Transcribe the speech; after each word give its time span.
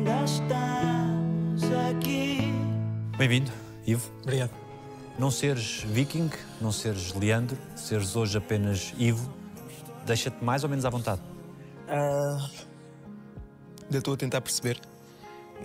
ainda 0.00 0.24
estamos 0.24 1.62
aqui. 1.90 2.52
Bem-vindo, 3.18 3.52
Ivo. 3.86 4.10
Obrigado. 4.22 4.50
Não 5.18 5.30
seres 5.30 5.84
viking, 5.86 6.30
não 6.60 6.72
seres 6.72 7.12
Leandro, 7.12 7.58
seres 7.76 8.16
hoje 8.16 8.38
apenas 8.38 8.94
Ivo, 8.96 9.30
deixa-te 10.06 10.42
mais 10.42 10.64
ou 10.64 10.70
menos 10.70 10.86
à 10.86 10.90
vontade. 10.90 11.20
Uh, 11.86 12.50
ainda 13.84 13.98
estou 13.98 14.14
a 14.14 14.16
tentar 14.16 14.40
perceber. 14.40 14.80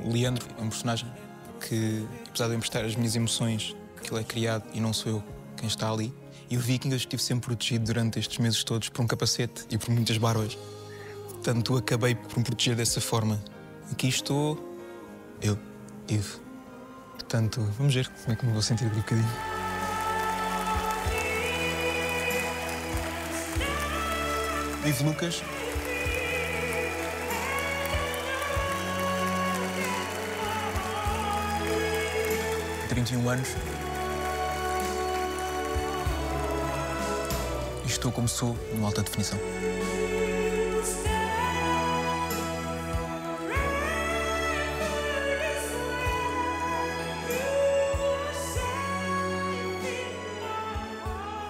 O 0.04 0.12
Leandro 0.12 0.46
é 0.58 0.62
um 0.62 0.70
personagem 0.70 1.10
que, 1.66 2.06
apesar 2.28 2.48
de 2.48 2.54
eu 2.54 2.58
emprestar 2.58 2.84
as 2.84 2.96
minhas 2.96 3.16
emoções, 3.16 3.74
que 4.04 4.14
ele 4.14 4.20
é 4.20 4.24
criado 4.24 4.66
e 4.74 4.82
não 4.82 4.92
sou 4.92 5.14
eu 5.14 5.24
quem 5.56 5.68
está 5.68 5.90
ali. 5.90 6.14
E 6.50 6.58
o 6.58 6.60
Viking 6.60 6.90
eu 6.90 6.98
estive 6.98 7.24
sempre 7.24 7.48
protegido 7.48 7.86
durante 7.86 8.20
estes 8.20 8.38
meses 8.38 8.62
todos 8.66 8.90
por 8.90 9.02
um 9.02 9.08
capacete 9.08 9.66
e 9.70 9.78
por 9.78 9.90
muitas 9.90 10.18
barbas. 10.18 10.58
Portanto, 11.30 11.78
acabei 11.78 12.14
por 12.14 12.38
me 12.38 12.44
proteger 12.44 12.76
dessa 12.76 13.00
forma. 13.00 13.42
Aqui 13.96 14.10
estou 14.10 14.60
eu, 15.42 15.58
Ivo. 16.10 16.38
Portanto, 17.14 17.62
vamos 17.78 17.96
ver 17.96 18.10
como 18.10 18.34
é 18.34 18.36
que 18.36 18.46
me 18.46 18.52
vou 18.52 18.62
sentir 18.62 18.90
daqui 18.90 18.98
um 18.98 19.02
bocadinho. 19.02 19.30
Ivo 24.86 25.04
Lucas. 25.06 25.42
Trinta 32.90 33.14
e 33.14 33.16
um 33.16 33.30
anos. 33.30 33.48
E 37.86 37.88
estou 37.88 38.12
como 38.12 38.28
sou, 38.28 38.58
no 38.74 38.86
alta 38.86 39.04
definição. 39.04 39.40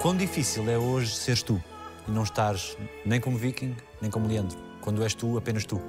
Quão 0.05 0.15
difícil 0.15 0.69
é 0.69 0.77
hoje 0.77 1.15
seres 1.15 1.41
tu 1.41 1.59
e 2.07 2.11
não 2.11 2.21
estares 2.21 2.77
nem 3.03 3.19
como 3.19 3.39
viking, 3.39 3.75
nem 3.99 4.11
como 4.11 4.27
Leandro, 4.27 4.55
quando 4.79 5.01
és 5.01 5.15
tu, 5.15 5.35
apenas 5.35 5.65
tu? 5.65 5.81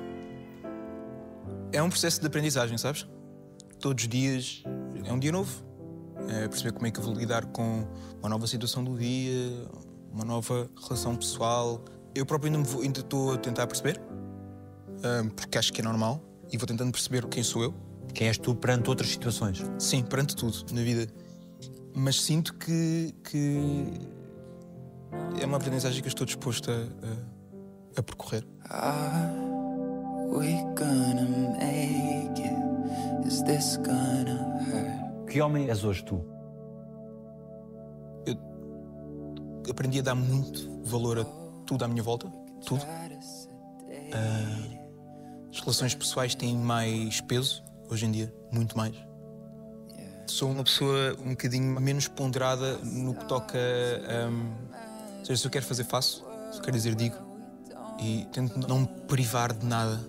É 1.71 1.83
um 1.83 1.91
processo 1.91 2.23
de 2.23 2.27
aprendizagem, 2.27 2.79
sabes? 2.79 3.07
Todos 3.79 4.05
os 4.05 4.09
dias 4.09 4.63
é 5.05 5.13
um 5.13 5.19
dia 5.19 5.31
novo. 5.31 5.63
É 6.31 6.49
perceber 6.49 6.73
como 6.73 6.87
é 6.87 6.91
que 6.91 6.99
eu 6.99 7.05
vou 7.05 7.13
lidar 7.13 7.45
com 7.45 7.87
uma 8.19 8.31
nova 8.31 8.47
situação 8.47 8.83
do 8.83 8.97
dia, 8.97 9.69
uma 10.11 10.25
nova 10.25 10.67
relação 10.83 11.15
pessoal. 11.15 11.85
Eu 12.15 12.25
próprio 12.25 12.51
ainda, 12.51 12.67
vou, 12.67 12.81
ainda 12.81 13.01
estou 13.01 13.35
a 13.35 13.37
tentar 13.37 13.67
perceber, 13.67 14.01
porque 15.37 15.59
acho 15.59 15.71
que 15.75 15.83
é 15.83 15.85
normal, 15.85 16.23
e 16.51 16.57
vou 16.57 16.67
tentando 16.67 16.91
perceber 16.91 17.27
quem 17.27 17.43
sou 17.43 17.65
eu. 17.65 17.75
Quem 18.15 18.29
és 18.29 18.39
tu 18.39 18.55
perante 18.55 18.89
outras 18.89 19.11
situações? 19.11 19.63
Sim, 19.79 20.03
perante 20.03 20.35
tudo 20.35 20.57
na 20.73 20.81
vida. 20.81 21.07
Mas 21.99 22.21
sinto 22.21 22.53
que, 22.53 23.15
que 23.25 23.87
é 25.41 25.47
uma 25.47 25.57
aprendizagem 25.57 26.03
que 26.03 26.07
eu 26.07 26.11
estou 26.11 26.27
disposto 26.27 26.71
a, 26.71 26.75
a, 26.75 28.01
a 28.01 28.03
percorrer. 28.03 28.47
Que 35.27 35.41
homem 35.41 35.71
és 35.71 35.85
hoje 35.85 36.05
tu? 36.05 36.23
Eu 38.27 38.37
aprendi 39.71 40.01
a 40.01 40.03
dar 40.03 40.15
muito 40.15 40.83
valor 40.85 41.21
a 41.21 41.25
tudo 41.65 41.83
à 41.83 41.89
minha 41.89 42.03
volta, 42.03 42.31
tudo. 42.67 42.83
Uh, 43.91 44.77
as 45.51 45.61
relações 45.61 45.95
pessoais 45.95 46.35
têm 46.35 46.59
mais 46.59 47.23
peso 47.23 47.65
hoje 47.89 48.05
em 48.05 48.11
dia, 48.11 48.35
muito 48.53 48.77
mais. 48.77 48.95
Sou 50.27 50.51
uma 50.51 50.65
pessoa 50.65 51.17
um 51.25 51.31
bocadinho 51.31 51.81
menos 51.81 52.09
ponderada 52.09 52.79
no 52.79 53.15
que 53.15 53.25
toca. 53.27 53.59
Um, 53.59 55.25
seja, 55.25 55.41
se 55.41 55.47
eu 55.47 55.51
quero 55.51 55.65
fazer, 55.65 55.85
faço. 55.85 56.25
Se 56.51 56.59
eu 56.59 56.63
quero 56.63 56.77
dizer, 56.77 56.95
digo. 56.97 57.17
E 58.01 58.27
tento 58.33 58.59
não 58.69 58.81
me 58.81 58.89
privar 59.07 59.53
de 59.53 59.65
nada. 59.65 60.01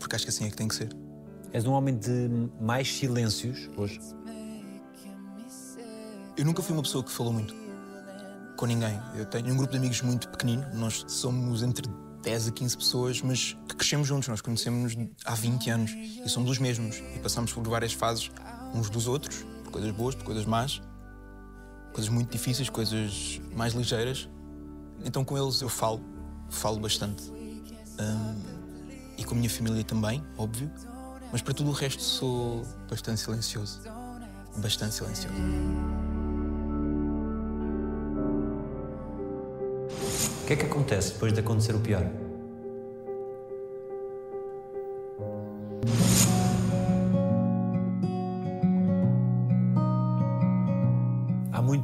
Porque 0.00 0.16
acho 0.16 0.24
que 0.24 0.30
assim 0.30 0.46
é 0.46 0.50
que 0.50 0.56
tem 0.56 0.66
que 0.66 0.74
ser. 0.74 0.94
És 1.52 1.64
um 1.64 1.72
homem 1.72 1.96
de 1.96 2.28
mais 2.60 2.92
silêncios 2.92 3.70
hoje? 3.76 4.00
Eu 6.36 6.44
nunca 6.44 6.60
fui 6.60 6.74
uma 6.74 6.82
pessoa 6.82 7.02
que 7.02 7.10
falou 7.10 7.32
muito 7.32 7.54
com 8.56 8.66
ninguém. 8.66 8.98
Eu 9.14 9.24
tenho 9.26 9.52
um 9.52 9.56
grupo 9.56 9.70
de 9.70 9.78
amigos 9.78 10.02
muito 10.02 10.28
pequenino. 10.28 10.66
Nós 10.74 11.04
somos 11.06 11.62
entre 11.62 11.88
10 12.22 12.48
a 12.48 12.50
15 12.50 12.76
pessoas, 12.76 13.22
mas 13.22 13.56
que 13.68 13.76
crescemos 13.76 14.08
juntos. 14.08 14.28
Nós 14.28 14.40
conhecemos-nos 14.40 15.08
há 15.24 15.34
20 15.34 15.70
anos 15.70 15.92
e 15.92 16.28
somos 16.28 16.50
os 16.50 16.58
mesmos. 16.58 16.96
E 17.14 17.20
passamos 17.20 17.52
por 17.52 17.66
várias 17.68 17.92
fases 17.92 18.30
uns 18.74 18.90
dos 18.90 19.06
outros, 19.06 19.44
por 19.64 19.72
coisas 19.72 19.90
boas, 19.90 20.14
por 20.14 20.24
coisas 20.24 20.44
más, 20.44 20.80
coisas 21.92 22.10
muito 22.10 22.30
difíceis, 22.30 22.68
coisas 22.68 23.40
mais 23.54 23.72
ligeiras. 23.72 24.28
Então 25.04 25.24
com 25.24 25.36
eles 25.36 25.60
eu 25.60 25.68
falo, 25.68 26.00
falo 26.50 26.78
bastante. 26.78 27.30
Um, 27.98 28.56
e 29.16 29.24
com 29.24 29.34
a 29.34 29.38
minha 29.38 29.50
família 29.50 29.82
também, 29.82 30.22
óbvio. 30.36 30.70
Mas 31.32 31.42
para 31.42 31.54
tudo 31.54 31.70
o 31.70 31.72
resto 31.72 32.02
sou 32.02 32.62
bastante 32.88 33.20
silencioso. 33.20 33.80
Bastante 34.58 34.94
silencioso. 34.94 35.36
O 40.42 40.46
que 40.46 40.52
é 40.52 40.56
que 40.56 40.66
acontece 40.66 41.12
depois 41.12 41.32
de 41.32 41.40
acontecer 41.40 41.74
o 41.74 41.80
pior? 41.80 42.04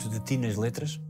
Muito 0.02 0.08
de 0.08 0.20
ti 0.20 0.36
nas 0.36 0.56
letras? 0.56 1.00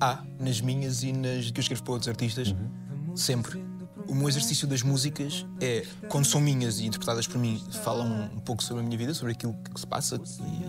Há, 0.00 0.22
nas 0.38 0.60
minhas 0.60 1.02
e 1.02 1.12
nas 1.12 1.50
que 1.50 1.58
eu 1.58 1.62
escrevo 1.62 1.82
para 1.82 1.92
outros 1.92 2.08
artistas, 2.08 2.48
uhum. 2.52 3.16
sempre. 3.16 3.62
O 4.08 4.14
meu 4.14 4.28
exercício 4.28 4.66
das 4.66 4.82
músicas 4.82 5.46
é, 5.60 5.86
quando 6.08 6.24
são 6.24 6.40
minhas 6.40 6.80
e 6.80 6.86
interpretadas 6.86 7.26
por 7.26 7.38
mim, 7.38 7.62
falam 7.82 8.30
um 8.34 8.40
pouco 8.40 8.62
sobre 8.62 8.82
a 8.82 8.86
minha 8.86 8.96
vida, 8.96 9.14
sobre 9.14 9.32
aquilo 9.32 9.54
que 9.74 9.78
se 9.78 9.86
passa 9.86 10.20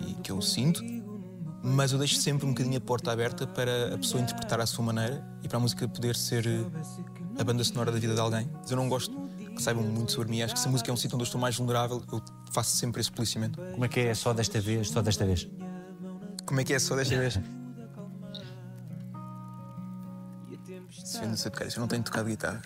e 0.08 0.14
que 0.22 0.30
eu 0.30 0.40
sinto 0.40 0.82
mas 1.64 1.92
eu 1.92 1.98
deixo 1.98 2.16
sempre 2.16 2.44
um 2.44 2.48
bocadinho 2.48 2.76
a 2.76 2.80
porta 2.80 3.12
aberta 3.12 3.46
para 3.46 3.94
a 3.94 3.98
pessoa 3.98 4.20
interpretar 4.20 4.60
à 4.60 4.66
sua 4.66 4.84
maneira 4.84 5.24
e 5.42 5.48
para 5.48 5.58
a 5.58 5.60
música 5.60 5.86
poder 5.86 6.16
ser 6.16 6.44
a 7.38 7.44
banda 7.44 7.62
sonora 7.62 7.92
da 7.92 8.00
vida 8.00 8.14
de 8.14 8.20
alguém. 8.20 8.50
Eu 8.68 8.76
não 8.76 8.88
gosto 8.88 9.16
que 9.54 9.62
saibam 9.62 9.84
muito 9.84 10.10
sobre 10.10 10.30
mim, 10.30 10.42
acho 10.42 10.54
que 10.54 10.60
se 10.60 10.66
a 10.66 10.70
música 10.70 10.90
é 10.90 10.92
um 10.92 10.96
sítio 10.96 11.14
onde 11.14 11.22
eu 11.22 11.26
estou 11.26 11.40
mais 11.40 11.56
vulnerável, 11.56 12.02
eu 12.10 12.20
faço 12.50 12.76
sempre 12.76 13.00
esse 13.00 13.12
policiamento. 13.12 13.60
Como 13.60 13.84
é 13.84 13.88
que 13.88 14.00
é 14.00 14.14
só 14.14 14.32
desta 14.32 14.60
vez, 14.60 14.88
só 14.88 15.02
desta 15.02 15.24
vez? 15.24 15.48
Como 16.52 16.60
é 16.60 16.64
que 16.64 16.74
é 16.74 16.78
só 16.78 16.94
desta 16.94 17.16
vez? 17.16 17.40
Se 21.02 21.22
eu 21.22 21.28
não 21.28 21.34
sei 21.34 21.50
tocar 21.50 21.66
isso, 21.66 21.78
eu 21.78 21.80
não 21.80 21.88
tenho 21.88 22.02
tocado 22.02 22.28
guitarra. 22.28 22.60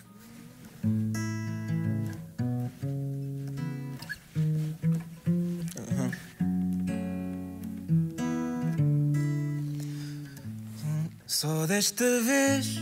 Só 11.25 11.65
desta 11.65 12.03
vez 12.23 12.81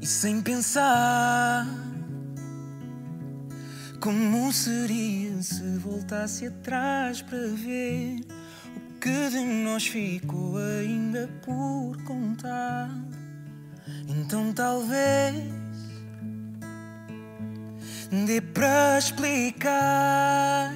e 0.00 0.06
sem 0.06 0.42
pensar 0.42 1.64
como 4.08 4.50
seria 4.54 5.42
se 5.42 5.76
voltasse 5.76 6.46
atrás 6.46 7.20
para 7.20 7.46
ver 7.48 8.20
o 8.74 8.98
que 8.98 9.28
de 9.28 9.44
nós 9.44 9.86
ficou 9.86 10.56
ainda 10.56 11.28
por 11.44 11.94
contar. 12.04 12.88
Então 14.08 14.50
talvez 14.54 15.34
dê 18.26 18.40
para 18.40 18.96
explicar 18.98 20.72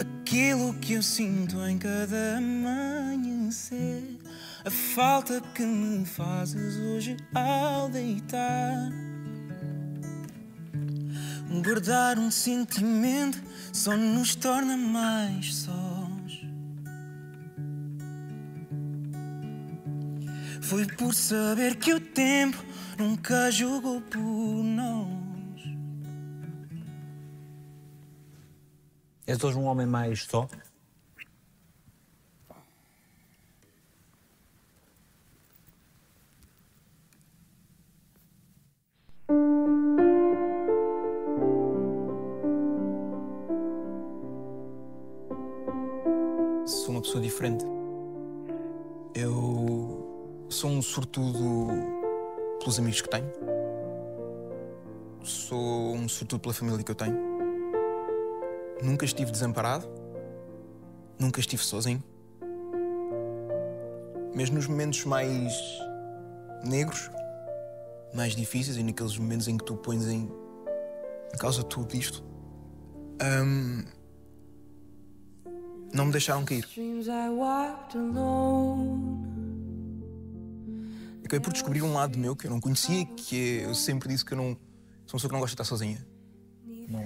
aquilo 0.00 0.74
que 0.80 0.94
eu 0.94 1.02
sinto 1.04 1.64
em 1.64 1.78
cada 1.78 2.38
amanhecer, 2.38 4.18
a 4.64 4.70
falta 4.70 5.40
que 5.54 5.62
me 5.62 6.04
fazes 6.04 6.76
hoje 6.76 7.16
ao 7.32 7.88
deitar. 7.88 9.07
Guardar 11.48 12.18
um 12.18 12.30
sentimento 12.30 13.42
só 13.72 13.96
nos 13.96 14.34
torna 14.34 14.76
mais 14.76 15.54
sós. 15.54 16.46
Foi 20.60 20.86
por 20.86 21.14
saber 21.14 21.76
que 21.76 21.94
o 21.94 22.00
tempo 22.00 22.62
nunca 22.98 23.50
jogou 23.50 24.02
por 24.02 24.20
nós. 24.20 25.18
És 29.26 29.42
hoje 29.42 29.56
um 29.56 29.64
homem 29.64 29.86
mais 29.86 30.24
só? 30.24 30.46
Uma 46.98 47.02
pessoa 47.02 47.22
diferente. 47.22 47.64
Eu 49.14 50.44
sou 50.48 50.68
um 50.68 50.82
sortudo 50.82 51.68
pelos 52.58 52.78
amigos 52.78 53.00
que 53.00 53.08
tenho. 53.08 53.30
Sou 55.22 55.94
um 55.94 56.08
sortudo 56.08 56.40
pela 56.40 56.54
família 56.54 56.82
que 56.82 56.90
eu 56.90 56.94
tenho. 56.96 57.16
Nunca 58.82 59.04
estive 59.04 59.30
desamparado. 59.30 59.88
Nunca 61.18 61.38
estive 61.38 61.62
sozinho. 61.62 62.02
Mesmo 64.34 64.56
nos 64.56 64.66
momentos 64.66 65.04
mais 65.04 65.54
negros, 66.64 67.10
mais 68.12 68.34
difíceis 68.34 68.76
e 68.76 68.82
naqueles 68.82 69.16
momentos 69.16 69.46
em 69.46 69.56
que 69.56 69.64
tu 69.64 69.76
pões 69.76 70.06
em 70.08 70.28
causa 71.38 71.62
tudo 71.62 71.94
isto, 71.94 72.24
hum, 73.22 73.84
não 75.92 76.06
me 76.06 76.12
deixaram 76.12 76.44
cair. 76.44 76.66
Acabei 81.20 81.40
por 81.40 81.52
descobrir 81.52 81.82
um 81.82 81.92
lado 81.92 82.18
meu 82.18 82.34
que 82.34 82.46
eu 82.46 82.50
não 82.50 82.60
conhecia, 82.60 83.04
que 83.04 83.60
é, 83.60 83.64
eu 83.66 83.74
sempre 83.74 84.08
disse 84.08 84.24
que 84.24 84.32
eu 84.32 84.38
não 84.38 84.44
sou 84.44 84.54
uma 84.54 85.12
pessoa 85.12 85.28
que 85.28 85.32
não 85.32 85.40
gosta 85.40 85.56
de 85.56 85.62
estar 85.62 85.64
sozinha. 85.64 86.06
Não, 86.88 87.02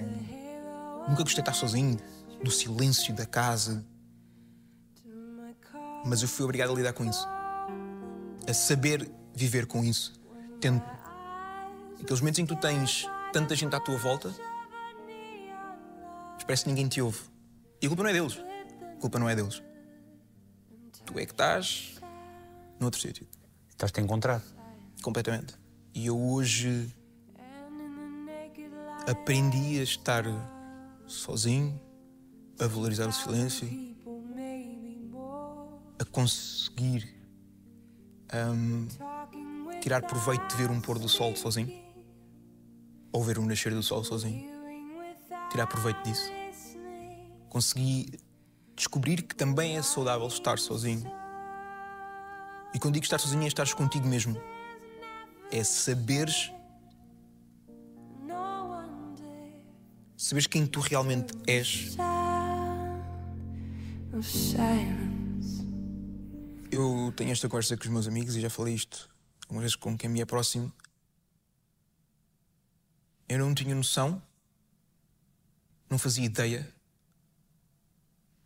nunca 1.09 1.23
gostei 1.23 1.35
de 1.43 1.49
estar 1.49 1.53
sozinho, 1.53 1.97
do 2.41 2.49
silêncio 2.49 3.13
da 3.13 3.25
casa. 3.25 3.85
Mas 6.05 6.21
eu 6.21 6.27
fui 6.27 6.43
obrigado 6.43 6.71
a 6.71 6.75
lidar 6.75 6.93
com 6.93 7.05
isso. 7.05 7.27
A 8.47 8.53
saber 8.53 9.09
viver 9.33 9.65
com 9.65 9.83
isso. 9.83 10.13
Tendo 10.59 10.81
aqueles 12.01 12.19
momentos 12.19 12.39
em 12.39 12.45
que 12.45 12.55
tu 12.55 12.59
tens 12.59 13.05
tanta 13.31 13.55
gente 13.55 13.75
à 13.75 13.79
tua 13.79 13.97
volta, 13.97 14.33
mas 16.33 16.43
parece 16.43 16.63
que 16.63 16.69
ninguém 16.69 16.87
te 16.87 17.01
ouve. 17.01 17.19
E 17.81 17.85
a 17.85 17.89
culpa 17.89 18.03
não 18.03 18.09
é 18.09 18.13
deles. 18.13 18.39
A 19.03 19.05
culpa 19.05 19.19
não 19.19 19.27
é 19.27 19.35
deles. 19.35 19.61
Tu 21.05 21.19
é 21.19 21.25
que 21.25 21.33
estás 21.33 21.99
noutro 22.79 23.01
sítio. 23.01 23.27
Estás-te 23.67 23.99
a 23.99 24.03
encontrar. 24.03 24.41
Completamente. 25.01 25.59
E 25.93 26.05
eu 26.05 26.17
hoje 26.17 26.95
aprendi 29.05 29.77
a 29.81 29.83
estar 29.83 30.23
sozinho, 31.05 31.77
a 32.57 32.65
valorizar 32.65 33.05
o 33.09 33.11
silêncio, 33.11 33.67
a 35.99 36.05
conseguir 36.05 37.13
hum, 38.33 38.87
tirar 39.81 40.01
proveito 40.03 40.47
de 40.47 40.55
ver 40.55 40.71
um 40.71 40.79
pôr 40.79 40.97
do 40.97 41.09
sol 41.09 41.35
sozinho, 41.35 41.77
ou 43.11 43.21
ver 43.21 43.37
um 43.37 43.45
nascer 43.45 43.73
do 43.73 43.83
sol 43.83 44.01
sozinho. 44.01 44.49
Tirar 45.51 45.67
proveito 45.67 46.01
disso. 46.03 46.31
Consegui 47.49 48.17
descobrir 48.75 49.21
que 49.21 49.35
também 49.35 49.77
é 49.77 49.81
saudável 49.81 50.27
estar 50.27 50.57
sozinho. 50.59 51.11
E 52.73 52.79
quando 52.79 52.95
digo 52.95 53.03
estar 53.05 53.19
sozinho, 53.19 53.43
é 53.43 53.47
estar 53.47 53.71
contigo 53.73 54.07
mesmo. 54.07 54.41
É 55.51 55.63
saberes. 55.63 56.51
Saberes 60.17 60.47
quem 60.47 60.65
tu 60.65 60.79
realmente 60.79 61.33
és. 61.45 61.95
Eu 66.71 67.13
tenho 67.15 67.31
esta 67.31 67.47
conversa 67.47 67.77
com 67.77 67.83
os 67.83 67.89
meus 67.89 68.07
amigos 68.07 68.35
e 68.35 68.41
já 68.41 68.49
falei 68.49 68.73
isto 68.73 69.13
uma 69.49 69.61
vez 69.61 69.75
com 69.75 69.95
quem 69.95 70.09
me 70.09 70.21
é 70.21 70.25
próximo. 70.25 70.73
Eu 73.29 73.39
não 73.39 73.53
tinha 73.53 73.75
noção, 73.75 74.21
não 75.89 75.97
fazia 75.99 76.25
ideia 76.25 76.67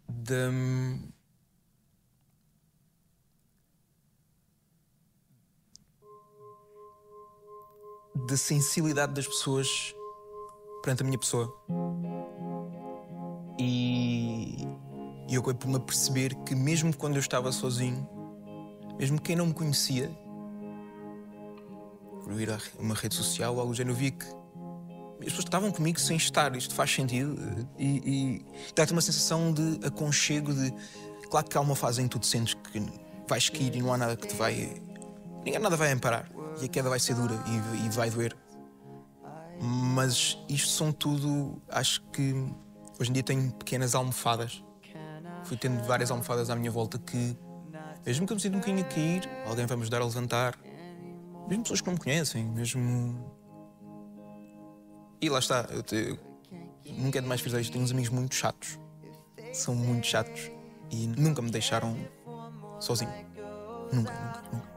da. 0.07 0.49
da 8.27 8.35
sensibilidade 8.35 9.13
das 9.13 9.27
pessoas 9.27 9.95
perante 10.81 11.01
a 11.01 11.05
minha 11.05 11.19
pessoa. 11.19 11.53
E 13.59 14.67
e 15.29 15.35
eu 15.35 15.41
acabei 15.41 15.59
por 15.59 15.67
me 15.67 15.75
aperceber 15.75 16.33
que, 16.43 16.55
mesmo 16.55 16.95
quando 16.95 17.15
eu 17.15 17.19
estava 17.19 17.51
sozinho, 17.51 18.07
mesmo 18.97 19.21
quem 19.21 19.35
não 19.35 19.47
me 19.47 19.53
conhecia, 19.53 20.09
por 22.23 22.39
ir 22.39 22.49
a 22.49 22.57
uma 22.79 22.95
rede 22.95 23.15
social 23.15 23.59
algo 23.59 23.73
do 23.73 23.75
género, 23.75 23.97
que 23.97 24.25
as 25.19 25.25
pessoas 25.25 25.45
estavam 25.45 25.71
comigo 25.71 25.99
sem 25.99 26.17
estar. 26.17 26.55
Isto 26.55 26.73
faz 26.73 26.91
sentido 26.93 27.67
e, 27.77 27.85
e 27.85 28.45
dá-te 28.75 28.93
uma 28.93 29.01
sensação 29.01 29.53
de 29.53 29.85
aconchego. 29.85 30.53
De, 30.53 30.73
claro 31.29 31.47
que 31.47 31.57
há 31.57 31.61
uma 31.61 31.75
fase 31.75 32.01
em 32.01 32.05
que 32.05 32.11
tu 32.11 32.19
te 32.19 32.27
sentes 32.27 32.53
que 32.53 32.85
vais 33.27 33.49
cair 33.49 33.75
e 33.75 33.81
não 33.81 33.93
há 33.93 33.97
nada 33.97 34.15
que 34.15 34.27
te 34.27 34.35
vai. 34.35 34.81
Ninguém 35.43 35.59
nada 35.59 35.75
vai 35.75 35.91
amparar 35.91 36.29
e 36.61 36.65
a 36.65 36.67
queda 36.67 36.89
vai 36.89 36.99
ser 36.99 37.15
dura 37.15 37.35
e, 37.47 37.85
e 37.85 37.89
vai 37.89 38.09
doer. 38.09 38.35
Mas 39.61 40.37
isto 40.47 40.69
são 40.69 40.91
tudo. 40.91 41.61
Acho 41.69 42.01
que 42.11 42.33
hoje 42.99 43.09
em 43.09 43.13
dia 43.13 43.23
tenho 43.23 43.51
pequenas 43.53 43.95
almofadas 43.95 44.63
fui 45.47 45.57
tendo 45.57 45.81
várias 45.83 46.11
almofadas 46.11 46.49
à 46.49 46.55
minha 46.55 46.69
volta 46.69 46.99
que, 46.99 47.37
mesmo 48.05 48.27
que 48.27 48.33
eu 48.33 48.35
me 48.35 48.41
sinta 48.41 48.57
um 48.57 48.59
bocadinho 48.59 48.85
a 48.85 48.89
cair, 48.89 49.29
alguém 49.45 49.65
vai 49.65 49.77
me 49.77 49.83
ajudar 49.83 50.01
a 50.01 50.05
levantar. 50.05 50.59
Mesmo 51.47 51.63
pessoas 51.63 51.79
que 51.79 51.87
não 51.87 51.93
me 51.93 51.99
conhecem, 51.99 52.45
mesmo. 52.45 53.36
E 55.19 55.29
lá 55.29 55.39
está, 55.39 55.65
eu, 55.71 55.81
te... 55.81 55.95
eu 55.95 56.93
nunca 56.93 57.17
é 57.17 57.21
demais 57.21 57.41
frisar 57.41 57.59
isto. 57.59 57.71
Tenho 57.71 57.83
uns 57.83 57.91
amigos 57.91 58.09
muito 58.09 58.35
chatos. 58.35 58.79
São 59.51 59.73
muito 59.73 60.05
chatos. 60.05 60.51
E 60.91 61.07
nunca 61.07 61.41
me 61.41 61.49
deixaram 61.49 61.97
sozinho. 62.79 63.11
Nunca, 63.91 64.13
nunca, 64.13 64.43
nunca. 64.53 64.67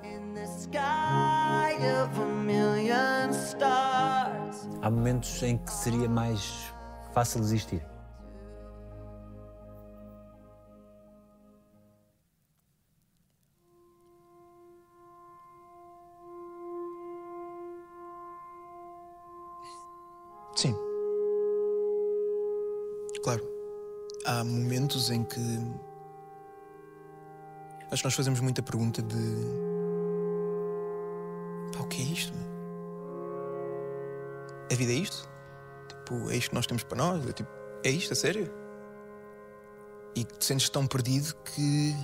Há 4.82 4.90
momentos 4.90 5.42
em 5.42 5.58
que 5.58 5.72
seria 5.72 6.08
mais 6.08 6.72
fácil 7.12 7.40
desistir. 7.40 7.84
Há 24.40 24.44
momentos 24.44 25.10
em 25.10 25.22
que. 25.22 25.38
Acho 27.90 28.00
que 28.02 28.06
nós 28.06 28.14
fazemos 28.14 28.40
muita 28.40 28.62
pergunta 28.62 29.02
de. 29.02 29.36
Pá, 31.76 31.80
o 31.80 31.86
que 31.88 32.00
é 32.00 32.04
isto? 32.06 32.32
A 34.72 34.74
vida 34.74 34.92
é 34.92 34.94
isto? 34.94 35.28
Tipo, 35.88 36.30
é 36.30 36.36
isto 36.36 36.48
que 36.48 36.54
nós 36.54 36.66
temos 36.66 36.82
para 36.84 36.96
nós? 36.96 37.28
É, 37.28 37.32
tipo, 37.34 37.50
é 37.84 37.90
isto, 37.90 38.14
a 38.14 38.16
sério? 38.16 38.50
E 40.16 40.24
te 40.24 40.42
sentes 40.42 40.70
tão 40.70 40.86
perdido 40.86 41.34
que. 41.44 41.94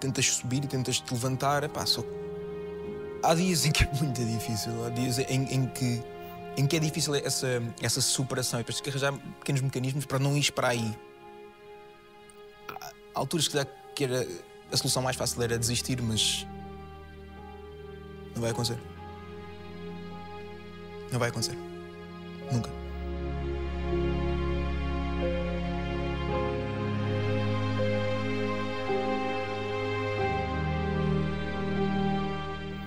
Tentas 0.00 0.24
subir 0.32 0.64
e 0.64 0.66
tentas 0.66 0.98
te 0.98 1.12
levantar. 1.12 1.68
Pá, 1.68 1.84
só. 1.84 2.02
Há 3.22 3.34
dias 3.34 3.66
em 3.66 3.70
que 3.70 3.84
é 3.84 3.92
muito 4.00 4.24
difícil. 4.24 4.82
Há 4.82 4.88
dias 4.88 5.18
em, 5.18 5.44
em 5.52 5.66
que 5.66 6.02
em 6.56 6.66
que 6.66 6.76
é 6.76 6.78
difícil 6.78 7.14
essa, 7.14 7.62
essa 7.80 8.00
superação 8.00 8.60
e 8.60 8.62
depois 8.62 8.76
tens 8.76 8.82
que 8.82 8.90
arranjar 8.90 9.12
pequenos 9.38 9.62
mecanismos 9.62 10.04
para 10.04 10.18
não 10.18 10.36
ir 10.36 10.50
para 10.52 10.68
aí. 10.68 10.96
Há 12.68 12.92
alturas 13.14 13.48
que, 13.48 13.64
que 13.94 14.04
era, 14.04 14.26
a 14.70 14.76
solução 14.76 15.02
mais 15.02 15.16
fácil 15.16 15.42
era 15.42 15.58
desistir, 15.58 16.00
mas 16.02 16.46
não 18.34 18.42
vai 18.42 18.50
acontecer. 18.50 18.78
Não 21.10 21.18
vai 21.18 21.28
acontecer. 21.28 21.56
Nunca. 22.50 22.70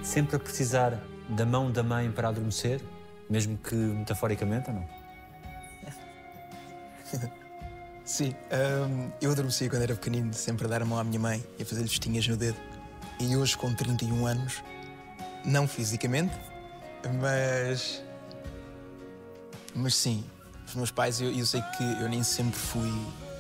Sempre 0.04 0.36
a 0.36 0.40
precisar 0.40 1.04
da 1.30 1.46
mão 1.46 1.72
da 1.72 1.84
mãe 1.84 2.12
para 2.12 2.30
adormecer? 2.30 2.82
Mesmo 3.30 3.58
que 3.58 3.76
metaforicamente 3.76 4.70
ou 4.70 4.76
não? 4.76 4.88
Sim, 8.06 8.36
um, 8.52 9.12
eu 9.20 9.32
adormeci 9.32 9.68
quando 9.68 9.82
era 9.82 9.96
pequenino, 9.96 10.32
sempre 10.34 10.66
a 10.66 10.70
dar 10.70 10.82
a 10.84 10.86
mão 10.86 11.00
à 11.00 11.04
minha 11.04 11.20
mãe 11.20 11.44
e 11.58 11.64
a 11.64 11.66
fazer 11.66 11.82
listinhas 11.82 12.28
no 12.28 12.38
dedo. 12.38 12.58
E 13.20 13.36
hoje, 13.36 13.58
com 13.58 13.74
31 13.74 14.28
anos, 14.28 14.62
não 15.44 15.68
fisicamente, 15.68 16.36
mas. 17.20 18.04
Mas 19.74 19.96
sim, 19.96 20.24
os 20.68 20.76
meus 20.76 20.92
pais, 20.92 21.20
eu, 21.20 21.32
eu 21.32 21.46
sei 21.46 21.62
que 21.78 21.84
eu 21.84 22.08
nem 22.08 22.24
sempre 22.24 22.60
fui 22.60 22.92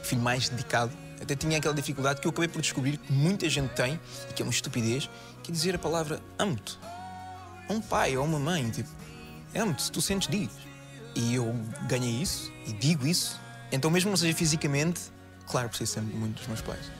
filho 0.04 0.22
mais 0.22 0.50
dedicado. 0.50 0.92
Até 1.22 1.36
tinha 1.36 1.58
aquela 1.58 1.74
dificuldade 1.74 2.20
que 2.20 2.28
eu 2.28 2.32
acabei 2.32 2.48
por 2.48 2.62
descobrir 2.62 2.98
que 2.98 3.14
muita 3.14 3.48
gente 3.50 3.72
tem, 3.74 4.00
e 4.30 4.34
que 4.34 4.42
é 4.42 4.46
uma 4.46 4.52
estupidez, 4.52 5.10
que 5.44 5.52
é 5.52 5.54
dizer 5.54 5.76
a 5.76 5.80
palavra 5.80 6.20
amo-te. 6.38 6.78
A 7.70 7.74
um 7.74 7.82
pai 7.82 8.18
ou 8.18 8.26
uma 8.26 8.40
mãe, 8.40 8.70
tipo, 8.70 8.90
amo-te, 9.56 9.84
se 9.84 9.92
tu 9.92 10.02
sentes, 10.02 10.28
diz. 10.28 10.50
E 11.16 11.36
eu 11.36 11.56
ganhei 11.88 12.22
isso 12.22 12.52
e 12.68 12.74
digo 12.74 13.08
isso. 13.08 13.40
Então, 13.72 13.90
mesmo 13.90 14.10
não 14.10 14.18
seja 14.18 14.36
fisicamente, 14.36 15.02
Claro, 15.48 15.70
preciso 15.70 15.94
sempre 15.94 16.16
muito 16.16 16.38
dos 16.38 16.48
meus 16.48 16.62
pais. 16.62 16.92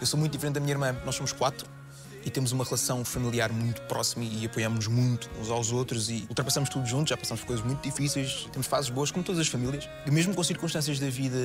Eu 0.00 0.06
sou 0.06 0.18
muito 0.18 0.32
diferente 0.32 0.54
da 0.54 0.60
minha 0.60 0.72
irmã, 0.72 0.94
nós 1.04 1.14
somos 1.14 1.32
quatro 1.32 1.66
e 2.24 2.30
temos 2.30 2.52
uma 2.52 2.64
relação 2.64 3.04
familiar 3.04 3.52
muito 3.52 3.80
próxima 3.82 4.24
e 4.24 4.44
apoiamos-nos 4.46 4.88
muito 4.88 5.30
uns 5.40 5.50
aos 5.50 5.72
outros 5.72 6.10
e 6.10 6.26
ultrapassamos 6.28 6.68
tudo 6.68 6.86
juntos, 6.86 7.10
já 7.10 7.16
passamos 7.16 7.40
por 7.40 7.48
coisas 7.48 7.64
muito 7.64 7.82
difíceis, 7.82 8.48
temos 8.52 8.66
fases 8.66 8.90
boas, 8.90 9.10
como 9.10 9.24
todas 9.24 9.40
as 9.40 9.48
famílias. 9.48 9.88
E 10.04 10.10
mesmo 10.10 10.34
com 10.34 10.42
circunstâncias 10.42 10.98
da 10.98 11.08
vida 11.08 11.38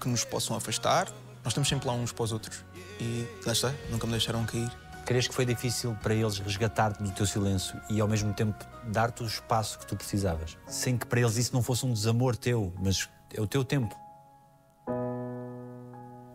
que 0.00 0.08
nos 0.08 0.24
possam 0.24 0.56
afastar, 0.56 1.06
nós 1.42 1.52
estamos 1.52 1.68
sempre 1.68 1.86
lá 1.86 1.94
uns 1.94 2.12
para 2.12 2.24
os 2.24 2.32
outros. 2.32 2.64
E 3.00 3.26
lá 3.44 3.52
está, 3.52 3.74
nunca 3.90 4.06
me 4.06 4.12
deixaram 4.12 4.44
cair. 4.46 4.70
Crees 5.06 5.28
que 5.28 5.34
foi 5.34 5.46
difícil 5.46 5.96
para 6.02 6.12
eles 6.12 6.40
resgatar-te 6.40 7.00
do 7.00 7.12
teu 7.12 7.24
silêncio 7.24 7.80
e 7.88 8.00
ao 8.00 8.08
mesmo 8.08 8.34
tempo 8.34 8.66
dar-te 8.90 9.22
o 9.22 9.26
espaço 9.26 9.78
que 9.78 9.86
tu 9.86 9.94
precisavas? 9.94 10.58
Sem 10.66 10.98
que 10.98 11.06
para 11.06 11.20
eles 11.20 11.36
isso 11.36 11.54
não 11.54 11.62
fosse 11.62 11.86
um 11.86 11.92
desamor 11.92 12.34
teu, 12.34 12.72
mas 12.82 13.08
é 13.32 13.40
o 13.40 13.46
teu 13.46 13.64
tempo. 13.64 13.94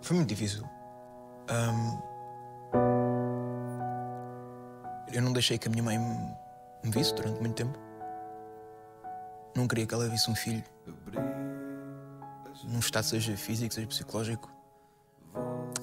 Foi 0.02 0.16
muito 0.16 0.30
difícil. 0.30 0.64
Ahm, 1.50 2.00
eu 5.12 5.22
não 5.22 5.34
deixei 5.34 5.58
que 5.58 5.68
a 5.68 5.72
minha 5.72 5.84
mãe 5.84 6.00
me 6.00 6.92
visse 6.92 7.14
durante 7.14 7.42
muito 7.42 7.56
tempo. 7.56 7.78
Não 9.54 9.68
queria 9.68 9.86
que 9.86 9.94
ela 9.94 10.08
visse 10.08 10.32
um 10.32 10.36
filho 10.36 10.64
num 12.64 12.80
estado 12.80 13.04
seja 13.04 13.36
físico, 13.36 13.74
seja 13.74 13.88
psicológico. 13.88 14.50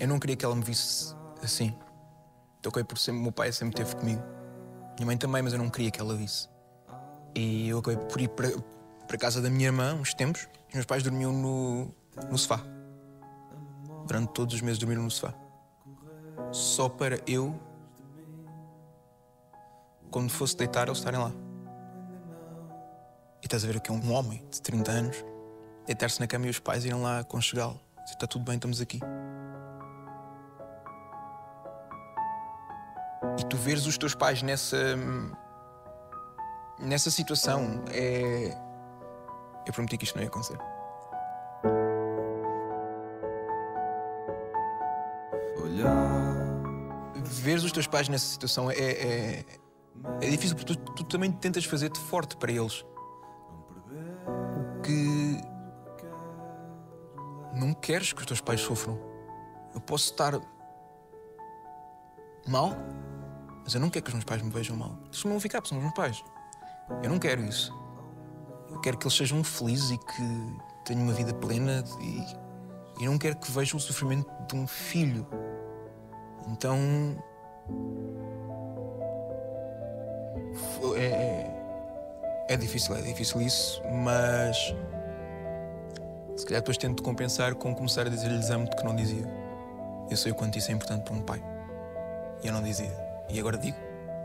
Eu 0.01 0.09
não 0.09 0.19
queria 0.19 0.37
que 0.37 0.45
ela 0.45 0.57
me 0.57 0.65
visse 0.65 1.15
assim. 1.43 1.77
Então, 2.69 2.81
acabei 2.81 2.85
por 2.85 2.99
sempre, 2.99 3.23
meu 3.23 3.33
pai 3.33 3.51
sempre 3.51 3.81
esteve 3.81 3.97
comigo. 3.99 4.23
Minha 4.97 5.07
mãe 5.07 5.17
também, 5.17 5.41
mas 5.41 5.55
eu 5.55 5.59
não 5.59 5.71
queria 5.71 5.91
que 5.91 6.01
ela 6.01 6.15
visse. 6.15 6.49
E 7.35 7.69
eu 7.69 7.79
acabei 7.79 7.99
por 8.07 8.21
ir 8.21 8.29
para, 8.29 8.51
para 9.07 9.17
casa 9.17 9.41
da 9.41 9.49
minha 9.49 9.67
irmã 9.67 9.95
uns 9.95 10.13
tempos. 10.13 10.47
Os 10.69 10.75
meus 10.75 10.85
pais 10.85 11.03
dormiam 11.03 11.33
no, 11.33 11.89
no 12.31 12.37
sofá. 12.37 12.61
Durante 14.07 14.33
todos 14.33 14.55
os 14.55 14.61
meses 14.61 14.79
dormiram 14.79 15.03
no 15.03 15.11
sofá. 15.11 15.33
Só 16.53 16.91
para 16.91 17.19
eu, 17.27 17.59
quando 20.11 20.31
fosse 20.31 20.55
deitar, 20.55 20.89
eles 20.89 20.99
estarem 20.99 21.21
lá. 21.21 21.33
E 23.41 23.47
estás 23.47 23.65
a 23.65 23.67
ver 23.67 23.77
o 23.77 23.81
que 23.81 23.91
é 23.91 23.95
um 23.95 24.13
homem 24.13 24.45
de 24.51 24.61
30 24.61 24.91
anos 24.91 25.25
deitar-se 25.87 26.21
na 26.21 26.27
cama 26.27 26.47
e 26.47 26.51
os 26.51 26.59
pais 26.59 26.85
irem 26.85 27.01
lá 27.01 27.21
aconchegá-lo. 27.21 27.81
Dizer, 28.03 28.15
Está 28.15 28.27
tudo 28.27 28.45
bem, 28.45 28.57
estamos 28.57 28.79
aqui. 28.79 29.01
E 33.39 33.45
tu 33.47 33.57
veres 33.57 33.87
os 33.87 33.97
teus 33.97 34.15
pais 34.15 34.43
nessa. 34.43 34.97
nessa 36.79 37.11
situação 37.11 37.85
é. 37.91 38.57
Eu 39.67 39.73
prometi 39.73 39.97
que 39.97 40.05
isto 40.05 40.17
não 40.17 40.23
ia 40.23 40.29
acontecer. 40.29 40.59
Veres 47.49 47.65
os 47.65 47.73
teus 47.73 47.87
pais 47.87 48.09
nessa 48.09 48.27
situação 48.27 48.71
é. 48.71 48.75
é, 48.75 49.45
é 50.21 50.31
difícil 50.31 50.57
porque 50.57 50.75
tu, 50.75 50.93
tu 50.93 51.05
também 51.05 51.31
tentas 51.31 51.65
fazer-te 51.65 51.99
forte 51.99 52.37
para 52.37 52.53
eles. 52.53 52.85
O 54.27 54.83
que. 54.83 55.41
Não 57.55 57.73
queres 57.73 58.13
que 58.13 58.21
os 58.21 58.27
teus 58.27 58.41
pais 58.41 58.61
sofram. 58.61 58.99
Eu 59.75 59.81
posso 59.81 60.11
estar. 60.11 60.35
mal, 62.47 62.77
mas 63.69 63.75
eu 63.75 63.83
não 63.83 63.91
quero 63.91 64.03
que 64.03 64.09
os 64.09 64.15
meus 64.15 64.25
pais 64.25 64.41
me 64.41 64.49
vejam 64.49 64.75
mal. 64.75 64.97
Eles 65.09 65.23
não 65.25 65.33
vão 65.33 65.41
ficar, 65.41 65.61
porque 65.61 65.69
são 65.69 65.77
os 65.77 65.85
meus 65.85 65.95
pais. 65.95 66.25
Eu 67.03 67.11
não 67.11 67.19
quero 67.19 67.45
isso. 67.45 67.71
Eu 68.71 68.81
quero 68.81 68.97
que 68.97 69.07
eles 69.07 69.15
sejam 69.15 69.45
felizes 69.45 69.91
e 69.91 69.99
que 69.99 70.57
tenham 70.87 71.03
uma 71.03 71.13
vida 71.13 71.35
plena 71.35 71.85
e, 72.01 73.03
e 73.03 73.05
não 73.05 73.19
quero 73.19 73.37
que 73.37 73.51
vejam 73.51 73.77
o 73.77 73.81
sofrimento 73.81 74.27
de 74.49 74.57
um 74.57 74.67
filho. 74.67 75.27
Então. 76.47 76.79
É, 80.97 81.05
é, 81.05 82.47
é 82.49 82.57
difícil, 82.57 82.97
é 82.97 83.03
difícil 83.03 83.43
isso, 83.43 83.83
mas. 84.03 84.57
Se 86.39 86.47
calhar 86.47 86.63
depois 86.63 86.79
tento 86.79 87.03
compensar 87.03 87.55
com 87.55 87.75
começar 87.75 88.07
a 88.07 88.09
dizer-lhes 88.09 88.49
amo-te 88.49 88.75
que 88.77 88.83
não 88.83 88.97
dizia. 88.97 89.27
Eu 90.09 90.17
sei 90.17 90.33
o 90.33 90.35
quanto 90.35 90.57
isso 90.57 90.71
é 90.71 90.75
importante 90.75 91.05
para 91.05 91.13
um 91.13 91.21
pai. 91.21 91.45
E 92.43 92.47
eu 92.47 92.53
não 92.55 92.63
dizia. 92.63 93.08
E 93.29 93.39
agora 93.39 93.59
digo. 93.59 93.77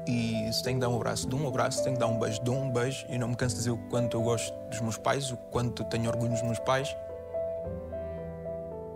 E 0.05 0.51
se 0.51 0.61
tenho 0.61 0.77
que 0.77 0.81
dar 0.81 0.89
um 0.89 0.95
abraço, 0.95 1.27
dou 1.27 1.39
um 1.39 1.47
abraço. 1.47 1.77
Se 1.77 1.83
tenho 1.83 1.95
que 1.95 1.99
dar 1.99 2.07
um 2.07 2.19
beijo, 2.19 2.41
dou 2.41 2.55
um 2.55 2.69
beijo. 2.69 3.05
E 3.09 3.17
não 3.17 3.29
me 3.29 3.35
canso 3.35 3.55
de 3.55 3.59
dizer 3.59 3.71
o 3.71 3.77
quanto 3.89 4.17
eu 4.17 4.21
gosto 4.21 4.53
dos 4.69 4.81
meus 4.81 4.97
pais, 4.97 5.31
o 5.31 5.37
quanto 5.37 5.83
tenho 5.85 6.09
orgulho 6.09 6.31
nos 6.31 6.41
meus 6.41 6.59
pais. 6.59 6.95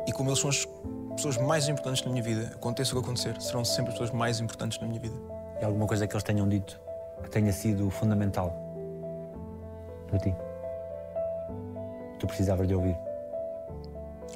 E 0.05 0.11
como 0.11 0.29
eles 0.29 0.39
são 0.39 0.49
as 0.49 0.67
pessoas 1.15 1.37
mais 1.37 1.67
importantes 1.67 2.03
na 2.03 2.11
minha 2.11 2.23
vida, 2.23 2.51
aconteça 2.55 2.91
o 2.91 2.93
que 2.99 3.05
acontecer, 3.05 3.39
serão 3.41 3.65
sempre 3.65 3.89
as 3.91 3.99
pessoas 3.99 4.11
mais 4.11 4.39
importantes 4.39 4.79
na 4.79 4.87
minha 4.87 4.99
vida. 4.99 5.15
E 5.59 5.65
alguma 5.65 5.87
coisa 5.87 6.07
que 6.07 6.13
eles 6.13 6.23
tenham 6.23 6.47
dito 6.47 6.79
que 7.23 7.29
tenha 7.29 7.51
sido 7.51 7.89
fundamental 7.89 8.55
para 10.07 10.19
ti? 10.19 10.33
Tu 12.19 12.27
precisavas 12.27 12.67
de 12.67 12.75
ouvir. 12.75 12.97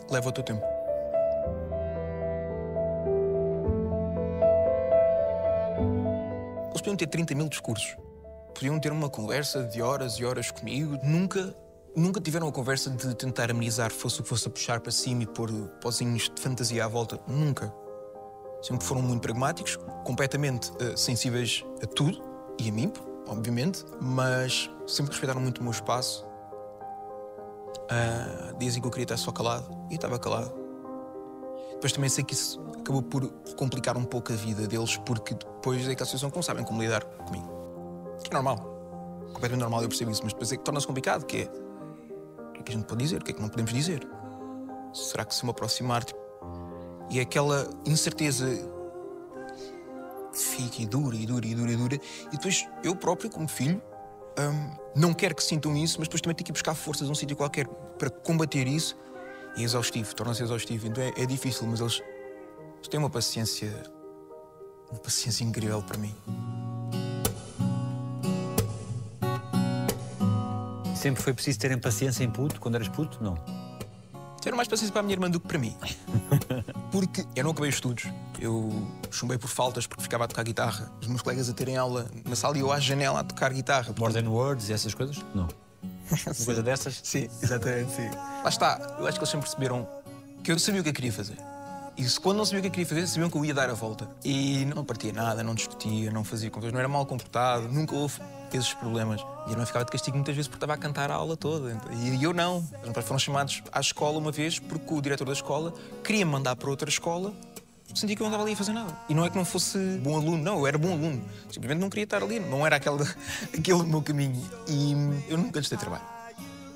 Leva 0.09 0.29
o 0.29 0.31
teu 0.31 0.43
tempo. 0.43 0.70
Eles 6.81 6.87
podiam 6.87 6.97
ter 6.97 7.07
30 7.07 7.35
mil 7.35 7.47
discursos. 7.47 7.95
Podiam 8.55 8.79
ter 8.79 8.91
uma 8.91 9.07
conversa 9.07 9.63
de 9.63 9.83
horas 9.83 10.15
e 10.15 10.25
horas 10.25 10.49
comigo. 10.49 10.97
Nunca, 11.03 11.55
nunca 11.95 12.19
tiveram 12.19 12.47
a 12.47 12.51
conversa 12.51 12.89
de 12.89 13.13
tentar 13.13 13.51
amenizar, 13.51 13.91
fosse 13.91 14.19
o 14.19 14.23
que 14.23 14.29
fosse 14.29 14.47
a 14.47 14.51
puxar 14.51 14.79
para 14.79 14.91
cima 14.91 15.21
e 15.21 15.27
pôr 15.27 15.51
pozinhos 15.79 16.31
de 16.33 16.41
fantasia 16.41 16.83
à 16.83 16.87
volta. 16.87 17.19
Nunca. 17.27 17.71
Sempre 18.63 18.83
foram 18.83 19.03
muito 19.03 19.21
pragmáticos, 19.21 19.77
completamente 20.03 20.71
eh, 20.79 20.95
sensíveis 20.95 21.63
a 21.83 21.85
tudo 21.85 22.19
e 22.59 22.69
a 22.69 22.71
mim, 22.71 22.91
obviamente, 23.27 23.85
mas 23.99 24.69
sempre 24.87 25.11
respeitaram 25.11 25.41
muito 25.41 25.59
o 25.59 25.63
meu 25.63 25.71
espaço. 25.71 26.25
Ah, 27.89 28.53
dizem 28.57 28.81
que 28.81 28.87
eu 28.87 28.91
queria 28.91 29.05
estar 29.05 29.17
só 29.17 29.31
calado 29.31 29.69
e 29.89 29.95
estava 29.95 30.17
calado. 30.17 30.60
Depois 31.81 31.93
também 31.93 32.11
sei 32.11 32.23
que 32.23 32.35
isso 32.35 32.61
acabou 32.79 33.01
por 33.01 33.27
complicar 33.55 33.97
um 33.97 34.03
pouco 34.03 34.31
a 34.31 34.35
vida 34.35 34.67
deles, 34.67 34.97
porque 34.97 35.33
depois 35.33 35.87
é 35.87 35.95
que 35.95 36.03
não 36.35 36.43
sabem 36.43 36.63
como 36.63 36.79
lidar 36.79 37.03
comigo. 37.03 37.49
É 38.29 38.31
normal. 38.31 38.57
Completamente 39.33 39.61
normal, 39.61 39.81
eu 39.81 39.89
percebo 39.89 40.11
isso, 40.11 40.21
mas 40.23 40.31
depois 40.31 40.51
é 40.51 40.57
que 40.57 40.63
torna-se 40.63 40.85
complicado, 40.85 41.25
que 41.25 41.37
é 41.37 41.43
o 42.49 42.51
que 42.53 42.59
é 42.59 42.63
que 42.63 42.71
a 42.71 42.75
gente 42.75 42.85
pode 42.85 43.03
dizer, 43.03 43.19
o 43.19 43.23
que 43.23 43.31
é 43.31 43.33
que 43.33 43.41
não 43.41 43.49
podemos 43.49 43.73
dizer? 43.73 44.07
Será 44.93 45.25
que 45.25 45.33
se 45.33 45.43
me 45.43 45.49
aproximar, 45.49 46.03
tipo, 46.03 46.19
e 47.09 47.17
é 47.17 47.23
aquela 47.23 47.67
incerteza 47.83 48.45
fica 50.31 50.83
e 50.83 50.85
dura 50.85 51.15
e 51.15 51.25
dura 51.25 51.47
e 51.47 51.55
dura 51.55 51.71
e 51.71 51.75
dura, 51.75 51.95
e 51.95 52.37
depois 52.37 52.67
eu 52.83 52.95
próprio, 52.95 53.27
como 53.27 53.47
filho, 53.47 53.81
hum, 54.39 54.77
não 54.95 55.15
quero 55.15 55.33
que 55.33 55.43
sintam 55.43 55.75
isso, 55.75 55.97
mas 55.97 56.07
depois 56.07 56.21
também 56.21 56.35
tenho 56.35 56.45
que 56.45 56.51
ir 56.51 56.53
buscar 56.53 56.75
forças 56.75 57.09
a 57.09 57.11
um 57.11 57.15
sítio 57.15 57.35
qualquer 57.35 57.67
para 57.97 58.11
combater 58.11 58.67
isso. 58.67 58.95
E 59.55 59.63
exaustivo, 59.63 60.15
torna-se 60.15 60.43
exaustivo. 60.43 60.87
Então 60.87 61.03
é, 61.03 61.13
é 61.17 61.25
difícil, 61.25 61.67
mas 61.67 61.79
eles, 61.79 62.01
eles 62.77 62.87
têm 62.89 62.99
uma 62.99 63.09
paciência. 63.09 63.71
Uma 64.89 64.99
paciência 64.99 65.43
incrível 65.43 65.81
para 65.81 65.97
mim. 65.97 66.15
Sempre 70.95 71.23
foi 71.23 71.33
preciso 71.33 71.57
terem 71.57 71.79
paciência 71.79 72.23
em 72.23 72.29
puto, 72.29 72.59
quando 72.59 72.75
eras 72.75 72.87
puto? 72.87 73.23
Não. 73.23 73.35
Tiveram 74.41 74.57
mais 74.57 74.67
paciência 74.67 74.91
para 74.91 75.01
a 75.01 75.03
minha 75.03 75.15
irmã 75.15 75.29
do 75.29 75.39
que 75.39 75.47
para 75.47 75.57
mim. 75.57 75.75
Porque 76.91 77.25
eu 77.35 77.43
não 77.43 77.51
acabei 77.51 77.69
os 77.69 77.75
estudos. 77.75 78.05
Eu 78.39 78.87
chumbei 79.11 79.37
por 79.37 79.47
faltas 79.47 79.85
porque 79.85 80.01
ficava 80.01 80.25
a 80.25 80.27
tocar 80.27 80.43
guitarra. 80.43 80.91
Os 80.99 81.07
meus 81.07 81.21
colegas 81.21 81.47
a 81.47 81.53
terem 81.53 81.77
aula 81.77 82.09
na 82.25 82.35
sala 82.35 82.57
e 82.57 82.59
eu 82.59 82.71
à 82.71 82.79
janela 82.79 83.19
a 83.19 83.23
tocar 83.23 83.53
guitarra. 83.53 83.89
More 83.89 84.11
Portanto, 84.11 84.25
than 84.25 84.31
words 84.31 84.69
e 84.69 84.73
essas 84.73 84.93
coisas? 84.95 85.23
Não. 85.35 85.47
Uma 86.25 86.45
coisa 86.45 86.63
dessas? 86.63 86.99
Sim, 87.03 87.29
exatamente, 87.41 87.91
sim. 87.91 88.09
Lá 88.43 88.49
está, 88.49 88.95
eu 88.99 89.07
acho 89.07 89.17
que 89.17 89.23
eles 89.23 89.29
sempre 89.29 89.47
perceberam 89.47 89.87
que 90.43 90.51
eu 90.51 90.59
sabia 90.59 90.81
o 90.81 90.83
que 90.83 90.89
eu 90.89 90.93
queria 90.93 91.13
fazer. 91.13 91.37
E 91.97 92.05
quando 92.21 92.37
não 92.37 92.45
sabia 92.45 92.59
o 92.59 92.61
que 92.63 92.67
eu 92.67 92.71
queria 92.71 92.87
fazer, 92.87 93.07
sabiam 93.07 93.29
que 93.29 93.37
eu 93.37 93.45
ia 93.45 93.53
dar 93.53 93.69
a 93.69 93.73
volta. 93.73 94.09
E 94.23 94.65
não 94.65 94.83
partia 94.83 95.11
nada, 95.11 95.43
não 95.43 95.53
discutia, 95.53 96.09
não 96.09 96.23
fazia 96.23 96.49
contas, 96.49 96.71
não 96.71 96.79
era 96.79 96.87
mal 96.87 97.05
comportado, 97.05 97.67
nunca 97.67 97.95
houve 97.95 98.19
esses 98.53 98.73
problemas. 98.73 99.21
E 99.47 99.51
eu 99.51 99.57
não 99.57 99.65
ficava 99.65 99.85
de 99.85 99.91
castigo 99.91 100.17
muitas 100.17 100.35
vezes 100.35 100.47
porque 100.47 100.57
estava 100.57 100.73
a 100.73 100.77
cantar 100.77 101.11
a 101.11 101.15
aula 101.15 101.37
toda. 101.37 101.77
E 101.93 102.23
eu 102.23 102.33
não. 102.33 102.57
Os 102.57 102.81
meus 102.81 102.93
pais 102.93 103.05
foram 103.05 103.19
chamados 103.19 103.61
à 103.71 103.79
escola 103.79 104.17
uma 104.17 104.31
vez 104.31 104.57
porque 104.57 104.93
o 104.93 105.01
diretor 105.01 105.25
da 105.25 105.33
escola 105.33 105.73
queria 106.03 106.25
me 106.25 106.31
mandar 106.31 106.55
para 106.55 106.69
outra 106.69 106.89
escola 106.89 107.33
sentia 107.93 108.15
que 108.15 108.21
eu 108.21 108.25
não 108.25 108.29
andava 108.29 108.43
ali 108.43 108.53
a 108.53 108.55
fazer 108.55 108.73
nada. 108.73 108.95
E 109.09 109.13
não 109.13 109.25
é 109.25 109.29
que 109.29 109.35
não 109.35 109.45
fosse 109.45 109.77
bom 110.03 110.15
aluno, 110.15 110.41
não, 110.41 110.59
eu 110.59 110.67
era 110.67 110.77
bom 110.77 110.93
aluno. 110.93 111.21
Simplesmente 111.51 111.79
não 111.79 111.89
queria 111.89 112.03
estar 112.03 112.23
ali, 112.23 112.39
não 112.39 112.65
era 112.65 112.75
aquele, 112.77 113.03
aquele 113.57 113.83
meu 113.83 114.01
caminho. 114.01 114.41
E 114.67 114.91
eu 115.29 115.37
nunca 115.37 115.59
lhes 115.59 115.69
dei 115.69 115.77
trabalho. 115.77 116.03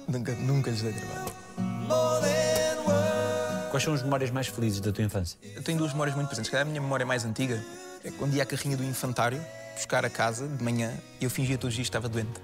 Nunca, 0.08 0.34
nunca 0.34 0.72
lhes 0.72 0.82
dei 0.82 0.94
trabalho. 0.94 1.32
Quais 3.72 3.84
são 3.84 3.94
as 3.94 4.02
memórias 4.02 4.32
mais 4.32 4.48
felizes 4.48 4.80
da 4.80 4.92
tua 4.92 5.04
infância? 5.04 5.38
Eu 5.56 5.62
tenho 5.62 5.78
duas 5.78 5.92
memórias 5.92 6.16
muito 6.16 6.28
presentes. 6.28 6.48
Se 6.48 6.52
calhar 6.52 6.66
a 6.66 6.70
minha 6.70 6.82
memória 6.82 7.06
mais 7.06 7.26
antiga 7.26 7.62
é 8.04 8.12
quando 8.12 8.34
ia 8.34 8.44
à 8.44 8.46
carrinha 8.46 8.78
do 8.78 8.84
infantário 8.84 9.42
buscar 9.76 10.06
a 10.06 10.10
casa 10.10 10.48
de 10.48 10.64
manhã 10.64 10.94
e 11.20 11.26
eu 11.26 11.30
fingia 11.30 11.58
todos 11.58 11.74
os 11.74 11.76
dias 11.76 11.88
que 11.88 11.90
estava 11.90 12.08
doente. 12.08 12.40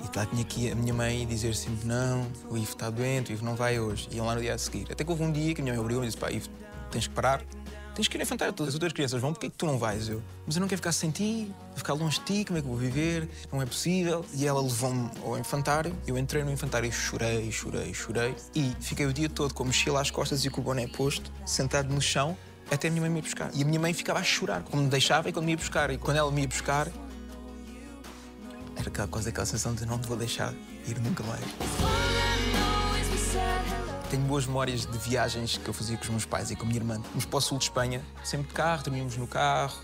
E 0.00 0.18
lá 0.18 0.26
tinha 0.26 0.42
aqui 0.42 0.70
a 0.70 0.74
minha 0.74 0.94
mãe 0.94 1.26
dizer 1.26 1.54
sempre: 1.54 1.86
Não, 1.86 2.26
o 2.50 2.56
Ivo 2.56 2.70
está 2.70 2.90
doente, 2.90 3.32
o 3.32 3.34
Ivo 3.34 3.44
não 3.44 3.54
vai 3.54 3.80
hoje. 3.80 4.08
E 4.10 4.16
iam 4.16 4.26
lá 4.26 4.34
no 4.34 4.40
dia 4.40 4.54
a 4.54 4.58
seguir. 4.58 4.86
Até 4.90 5.02
que 5.02 5.10
houve 5.10 5.22
um 5.22 5.32
dia 5.32 5.54
que 5.54 5.60
a 5.60 5.64
minha 5.64 5.74
mãe 5.74 5.82
abriu 5.82 6.02
e 6.02 6.06
disse: 6.06 6.16
Pá, 6.16 6.30
Ivo, 6.30 6.48
tens 6.90 7.06
que 7.06 7.14
parar. 7.14 7.42
Tens 7.98 8.06
que 8.06 8.16
ir 8.16 8.22
infantário. 8.22 8.54
Todas 8.54 8.68
as 8.68 8.74
outras 8.76 8.92
crianças 8.92 9.20
vão, 9.20 9.32
porquê 9.32 9.46
é 9.46 9.50
que 9.50 9.56
tu 9.56 9.66
não 9.66 9.76
vais? 9.76 10.08
Eu, 10.08 10.22
mas 10.46 10.54
eu 10.54 10.60
não 10.60 10.68
quero 10.68 10.78
ficar 10.78 10.92
sem 10.92 11.10
ti, 11.10 11.52
vou 11.70 11.78
ficar 11.78 11.94
longe 11.94 12.20
de 12.20 12.26
ti, 12.26 12.44
como 12.44 12.56
é 12.56 12.62
que 12.62 12.68
eu 12.68 12.70
vou 12.70 12.78
viver? 12.78 13.28
Não 13.52 13.60
é 13.60 13.66
possível. 13.66 14.24
E 14.34 14.46
ela 14.46 14.62
levou-me 14.62 15.10
ao 15.24 15.36
infantário. 15.36 15.92
Eu 16.06 16.16
entrei 16.16 16.44
no 16.44 16.52
infantário 16.52 16.88
e 16.88 16.92
chorei, 16.92 17.50
chorei, 17.50 17.92
chorei. 17.92 18.36
E 18.54 18.72
fiquei 18.78 19.04
o 19.04 19.12
dia 19.12 19.28
todo 19.28 19.52
com 19.52 19.64
a 19.64 19.66
mochila 19.66 20.00
às 20.00 20.12
costas 20.12 20.44
e 20.44 20.48
com 20.48 20.60
o 20.60 20.64
boné 20.64 20.86
posto, 20.86 21.32
sentado 21.44 21.92
no 21.92 22.00
chão, 22.00 22.38
até 22.70 22.86
a 22.86 22.90
minha 22.92 23.00
mãe 23.00 23.10
me 23.10 23.18
ir 23.18 23.22
buscar. 23.22 23.50
E 23.52 23.62
a 23.62 23.64
minha 23.64 23.80
mãe 23.80 23.92
ficava 23.92 24.20
a 24.20 24.22
chorar, 24.22 24.62
como 24.62 24.80
me 24.80 24.88
deixava 24.88 25.28
e 25.28 25.32
quando 25.32 25.46
me 25.46 25.50
ia 25.50 25.58
buscar. 25.58 25.90
E 25.90 25.98
quando 25.98 26.18
ela 26.18 26.30
me 26.30 26.42
ia 26.42 26.48
buscar, 26.48 26.86
era 28.76 28.88
aquela 28.88 29.08
coisa, 29.08 29.30
aquela 29.30 29.44
sensação 29.44 29.74
de 29.74 29.84
não 29.84 29.98
te 29.98 30.06
vou 30.06 30.16
deixar 30.16 30.54
ir 30.86 31.00
nunca 31.00 31.24
mais. 31.24 31.97
Tenho 34.10 34.22
boas 34.22 34.46
memórias 34.46 34.86
de 34.86 34.96
viagens 34.96 35.58
que 35.58 35.68
eu 35.68 35.74
fazia 35.74 35.94
com 35.98 36.04
os 36.04 36.08
meus 36.08 36.24
pais 36.24 36.50
e 36.50 36.56
com 36.56 36.62
a 36.62 36.66
minha 36.66 36.78
irmã. 36.78 36.98
Vamos 37.10 37.26
para 37.26 37.36
o 37.36 37.40
sul 37.42 37.58
de 37.58 37.64
Espanha, 37.64 38.02
sempre 38.24 38.48
de 38.48 38.54
carro, 38.54 38.82
dormíamos 38.82 39.16
no 39.18 39.26
carro. 39.26 39.76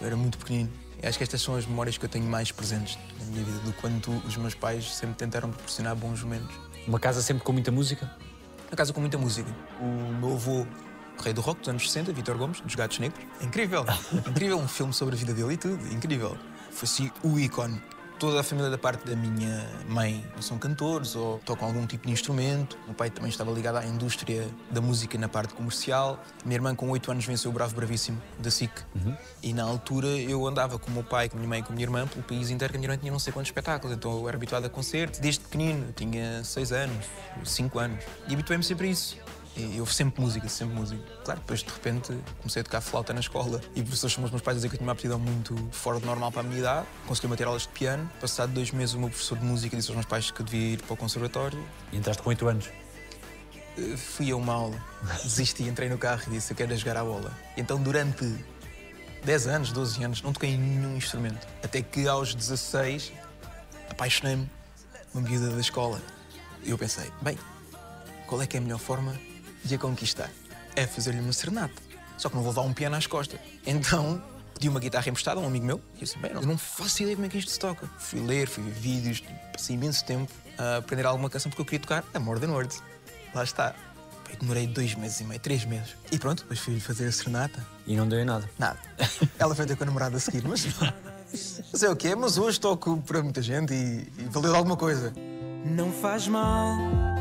Eu 0.00 0.08
era 0.08 0.16
muito 0.16 0.36
pequenino. 0.36 0.68
Acho 1.00 1.16
que 1.16 1.22
estas 1.22 1.40
são 1.40 1.54
as 1.54 1.64
memórias 1.64 1.96
que 1.96 2.04
eu 2.04 2.08
tenho 2.08 2.24
mais 2.24 2.50
presentes 2.50 2.98
na 3.20 3.26
minha 3.26 3.44
vida, 3.44 3.58
do 3.60 3.72
quanto 3.74 4.10
os 4.26 4.36
meus 4.36 4.54
pais 4.54 4.92
sempre 4.92 5.14
tentaram 5.14 5.50
proporcionar 5.50 5.94
bons 5.94 6.22
momentos. 6.24 6.54
Uma 6.88 6.98
casa 6.98 7.22
sempre 7.22 7.44
com 7.44 7.52
muita 7.52 7.70
música? 7.70 8.10
Uma 8.68 8.76
casa 8.76 8.92
com 8.92 9.00
muita 9.00 9.16
música. 9.16 9.48
O 9.80 10.12
meu 10.14 10.32
avô, 10.32 10.66
rei 11.22 11.32
do 11.32 11.40
rock 11.40 11.60
dos 11.60 11.68
anos 11.68 11.86
60, 11.88 12.12
Vitor 12.12 12.36
Gomes, 12.36 12.60
dos 12.60 12.74
Gatos 12.74 12.98
Negros. 12.98 13.24
Incrível! 13.40 13.84
Incrível, 14.26 14.58
um 14.58 14.66
filme 14.66 14.92
sobre 14.92 15.14
a 15.14 15.18
vida 15.18 15.32
dele 15.32 15.54
e 15.54 15.56
tudo. 15.56 15.86
Incrível. 15.92 16.36
Foi 16.72 16.86
assim 16.86 17.10
o 17.22 17.38
ícone 17.38 17.80
toda 18.22 18.38
a 18.38 18.42
família 18.44 18.70
da 18.70 18.78
parte 18.78 19.04
da 19.04 19.16
minha 19.16 19.68
mãe 19.88 20.24
são 20.40 20.56
cantores 20.56 21.16
ou 21.16 21.40
tocam 21.40 21.66
algum 21.66 21.84
tipo 21.84 22.06
de 22.06 22.12
instrumento. 22.12 22.78
O 22.84 22.86
meu 22.86 22.94
pai 22.94 23.10
também 23.10 23.28
estava 23.28 23.50
ligado 23.50 23.78
à 23.78 23.84
indústria 23.84 24.48
da 24.70 24.80
música 24.80 25.18
na 25.18 25.28
parte 25.28 25.54
comercial. 25.54 26.22
A 26.40 26.46
minha 26.46 26.56
irmã, 26.56 26.72
com 26.72 26.88
8 26.88 27.10
anos, 27.10 27.26
venceu 27.26 27.50
o 27.50 27.54
Bravo 27.54 27.74
Bravíssimo 27.74 28.22
da 28.38 28.48
SIC. 28.48 28.70
Uhum. 28.94 29.16
E 29.42 29.52
na 29.52 29.64
altura 29.64 30.06
eu 30.06 30.46
andava 30.46 30.78
com 30.78 30.88
o 30.88 30.94
meu 30.94 31.02
pai, 31.02 31.28
com 31.28 31.36
a 31.36 31.40
minha 31.40 31.48
mãe 31.48 31.58
e 31.58 31.62
com 31.64 31.72
a 31.72 31.74
minha 31.74 31.84
irmã 31.84 32.06
pelo 32.06 32.22
país 32.22 32.48
inteiro, 32.48 32.72
que 32.72 32.76
a 32.76 32.78
minha 32.78 32.92
irmã 32.92 33.00
tinha 33.00 33.10
não 33.10 33.18
sei 33.18 33.32
quantos 33.32 33.48
espetáculos. 33.48 33.96
Então 33.96 34.12
eu 34.12 34.28
era 34.28 34.36
habituado 34.36 34.66
a 34.66 34.70
concertos 34.70 35.18
desde 35.18 35.40
pequenino. 35.40 35.86
Eu 35.88 35.92
tinha 35.92 36.44
6 36.44 36.70
anos, 36.70 37.04
5 37.42 37.76
anos. 37.76 38.04
E 38.28 38.34
habituei-me 38.34 38.62
sempre 38.62 38.86
a 38.86 38.90
isso. 38.92 39.16
Eu 39.54 39.84
sempre 39.84 40.22
música, 40.22 40.48
sempre 40.48 40.74
música. 40.74 41.02
Claro, 41.24 41.40
depois 41.40 41.60
de 41.62 41.70
repente 41.70 42.18
comecei 42.38 42.60
a 42.62 42.64
tocar 42.64 42.80
flauta 42.80 43.12
na 43.12 43.20
escola 43.20 43.60
e 43.74 43.82
professores 43.82 44.14
como 44.14 44.24
os 44.24 44.30
meus 44.30 44.42
pais 44.42 44.56
dizer 44.56 44.68
que 44.68 44.76
eu 44.76 44.78
tinha 44.78 44.86
uma 44.86 44.92
aptidão 44.92 45.18
muito 45.18 45.54
fora 45.70 46.00
do 46.00 46.06
normal 46.06 46.32
para 46.32 46.40
a 46.40 46.44
minha 46.44 46.58
idade. 46.58 46.86
Consegui 47.06 47.28
manter 47.28 47.46
aulas 47.46 47.62
de 47.62 47.68
piano. 47.68 48.10
Passado 48.18 48.50
dois 48.52 48.70
meses, 48.70 48.94
o 48.94 48.98
meu 48.98 49.10
professor 49.10 49.36
de 49.38 49.44
música 49.44 49.76
disse 49.76 49.90
aos 49.90 49.96
meus 49.96 50.06
pais 50.06 50.30
que 50.30 50.40
eu 50.40 50.46
devia 50.46 50.74
ir 50.74 50.82
para 50.82 50.94
o 50.94 50.96
conservatório. 50.96 51.62
E 51.92 51.98
entraste 51.98 52.22
com 52.22 52.30
8 52.30 52.48
anos? 52.48 52.70
Uh, 53.76 53.96
fui 53.96 54.30
a 54.30 54.36
uma 54.36 54.54
aula, 54.54 54.84
desisti, 55.22 55.64
entrei 55.64 55.88
no 55.88 55.98
carro 55.98 56.22
e 56.28 56.30
disse 56.30 56.52
eu 56.52 56.56
quero 56.56 56.74
jogar 56.74 56.96
a 56.96 57.04
bola. 57.04 57.30
E 57.54 57.60
então 57.60 57.82
durante 57.82 58.34
10 59.22 59.46
anos, 59.48 59.72
12 59.72 60.02
anos, 60.02 60.22
não 60.22 60.32
toquei 60.32 60.56
nenhum 60.56 60.96
instrumento. 60.96 61.46
Até 61.62 61.82
que 61.82 62.08
aos 62.08 62.34
16 62.34 63.12
apaixonei-me 63.90 64.48
uma 65.12 65.22
miúda 65.28 65.50
da 65.50 65.60
escola. 65.60 66.00
E 66.62 66.70
eu 66.70 66.78
pensei, 66.78 67.10
bem, 67.20 67.38
qual 68.26 68.40
é 68.40 68.46
que 68.46 68.56
é 68.56 68.60
a 68.60 68.62
melhor 68.62 68.78
forma 68.78 69.14
de 69.64 69.74
a 69.74 69.78
conquistar 69.78 70.30
é 70.76 70.86
fazer-lhe 70.86 71.20
uma 71.20 71.32
serenata. 71.32 71.74
Só 72.16 72.28
que 72.28 72.36
não 72.36 72.42
vou 72.42 72.52
levar 72.52 72.62
um 72.62 72.72
piano 72.72 72.96
às 72.96 73.06
costas. 73.06 73.40
Então 73.66 74.22
pedi 74.54 74.68
uma 74.68 74.80
guitarra 74.80 75.08
emprestada 75.08 75.40
a 75.40 75.42
um 75.42 75.46
amigo 75.46 75.66
meu 75.66 75.80
e 75.96 76.00
disse: 76.00 76.18
Bem, 76.18 76.32
eu 76.32 76.42
não 76.42 76.56
faço 76.56 77.02
ideia 77.02 77.16
como 77.16 77.26
é 77.26 77.28
que 77.28 77.38
isto 77.38 77.50
se 77.50 77.58
toca. 77.58 77.88
Fui 77.98 78.20
ler, 78.20 78.46
fui 78.46 78.62
ver 78.62 78.72
vídeos, 78.72 79.22
passei 79.52 79.74
imenso 79.74 80.04
tempo 80.04 80.32
a 80.58 80.76
aprender 80.78 81.06
alguma 81.06 81.28
canção 81.28 81.50
porque 81.50 81.62
eu 81.62 81.66
queria 81.66 81.80
tocar 81.80 82.04
Amor 82.14 82.38
da 82.38 82.46
Norte. 82.46 82.80
Lá 83.34 83.42
está. 83.42 83.74
Eu 84.30 84.36
demorei 84.38 84.66
dois 84.66 84.94
meses 84.94 85.20
e 85.20 85.24
meio, 85.24 85.40
três 85.40 85.64
meses. 85.64 85.94
E 86.10 86.18
pronto, 86.18 86.42
depois 86.42 86.58
fui 86.58 86.80
fazer 86.80 87.06
a 87.06 87.12
serenata. 87.12 87.66
E 87.86 87.96
não 87.96 88.08
deu 88.08 88.18
em 88.18 88.24
nada? 88.24 88.48
Nada. 88.58 88.78
Ela 89.38 89.54
foi 89.54 89.66
ter 89.66 89.76
com 89.76 89.84
a 89.84 89.86
namorada 89.86 90.16
a 90.16 90.20
seguir, 90.20 90.42
mas. 90.46 90.66
Mas 91.72 91.82
é 91.82 91.88
o 91.88 91.96
quê? 91.96 92.14
Mas 92.14 92.36
hoje 92.36 92.60
toco 92.60 92.98
para 93.06 93.22
muita 93.22 93.40
gente 93.40 93.72
e, 93.72 94.06
e 94.18 94.24
valeu 94.28 94.54
alguma 94.54 94.76
coisa. 94.76 95.12
Não 95.64 95.90
faz 95.90 96.28
mal 96.28 97.11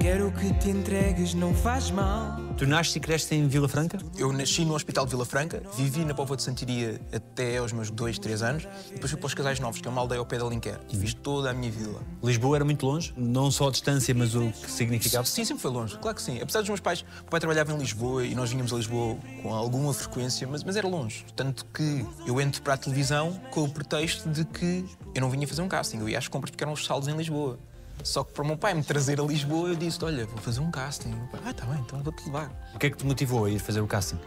Quero 0.00 0.32
que 0.32 0.50
te 0.54 0.70
entregues, 0.70 1.34
não 1.34 1.54
faz 1.54 1.90
mal. 1.90 2.40
Tu 2.56 2.66
nasces 2.66 2.96
e 2.96 3.00
cresces 3.00 3.30
em 3.32 3.46
Vila 3.46 3.68
Franca? 3.68 3.98
Eu 4.16 4.32
nasci 4.32 4.64
no 4.64 4.74
Hospital 4.74 5.04
de 5.04 5.10
Vila 5.10 5.26
Franca, 5.26 5.62
vivi 5.76 6.06
na 6.06 6.14
Póvoa 6.14 6.38
de 6.38 6.42
Santiria 6.42 6.98
até 7.12 7.58
aos 7.58 7.70
meus 7.70 7.90
2, 7.90 8.18
3 8.18 8.42
anos, 8.42 8.68
e 8.88 8.94
depois 8.94 9.10
fui 9.10 9.20
para 9.20 9.26
os 9.26 9.34
Casais 9.34 9.60
Novos, 9.60 9.78
que 9.78 9.86
é 9.86 9.90
uma 9.90 10.00
aldeia 10.00 10.18
ao 10.18 10.24
pé 10.24 10.38
da 10.38 10.44
Alenquer, 10.44 10.80
e 10.90 10.96
fiz 10.96 11.12
toda 11.12 11.50
a 11.50 11.52
minha 11.52 11.70
vida 11.70 11.90
lá. 11.90 12.00
Lisboa 12.24 12.56
era 12.56 12.64
muito 12.64 12.86
longe? 12.86 13.12
Não 13.14 13.50
só 13.50 13.68
a 13.68 13.70
distância, 13.70 14.14
mas 14.14 14.34
o 14.34 14.50
que 14.50 14.70
significava? 14.70 15.26
Sim, 15.26 15.44
sempre 15.44 15.62
foi 15.62 15.70
longe, 15.70 15.98
claro 15.98 16.16
que 16.16 16.22
sim. 16.22 16.40
Apesar 16.40 16.60
dos 16.60 16.70
meus 16.70 16.80
pais, 16.80 17.04
o 17.20 17.30
pai 17.30 17.38
trabalhava 17.38 17.70
em 17.72 17.76
Lisboa 17.76 18.24
e 18.24 18.34
nós 18.34 18.50
vinhamos 18.50 18.72
a 18.72 18.76
Lisboa 18.76 19.18
com 19.42 19.54
alguma 19.54 19.92
frequência, 19.92 20.48
mas, 20.48 20.64
mas 20.64 20.76
era 20.76 20.88
longe. 20.88 21.26
Tanto 21.36 21.66
que 21.66 22.06
eu 22.26 22.40
entro 22.40 22.62
para 22.62 22.72
a 22.72 22.76
televisão 22.78 23.38
com 23.50 23.64
o 23.64 23.68
pretexto 23.68 24.30
de 24.30 24.46
que 24.46 24.82
eu 25.14 25.20
não 25.20 25.28
vinha 25.28 25.46
fazer 25.46 25.60
um 25.60 25.68
casting, 25.68 25.98
eu 25.98 26.08
ia 26.08 26.16
às 26.16 26.26
compras 26.26 26.50
porque 26.50 26.64
eram 26.64 26.72
os 26.72 26.86
saldos 26.86 27.06
em 27.06 27.16
Lisboa. 27.16 27.58
Só 28.02 28.24
que 28.24 28.32
para 28.32 28.42
o 28.42 28.46
meu 28.46 28.56
pai 28.56 28.74
me 28.74 28.82
trazer 28.82 29.20
a 29.20 29.24
Lisboa, 29.24 29.68
eu 29.68 29.76
disse: 29.76 30.02
Olha, 30.04 30.26
vou 30.26 30.38
fazer 30.38 30.60
um 30.60 30.70
casting. 30.70 31.12
Pai, 31.30 31.40
ah, 31.44 31.52
tá 31.52 31.66
bem, 31.66 31.80
então 31.80 32.02
vou-te 32.02 32.24
levar. 32.24 32.50
O 32.74 32.78
que 32.78 32.86
é 32.86 32.90
que 32.90 32.96
te 32.96 33.06
motivou 33.06 33.44
a 33.44 33.50
ir 33.50 33.58
fazer 33.58 33.80
o 33.80 33.86
casting? 33.86 34.18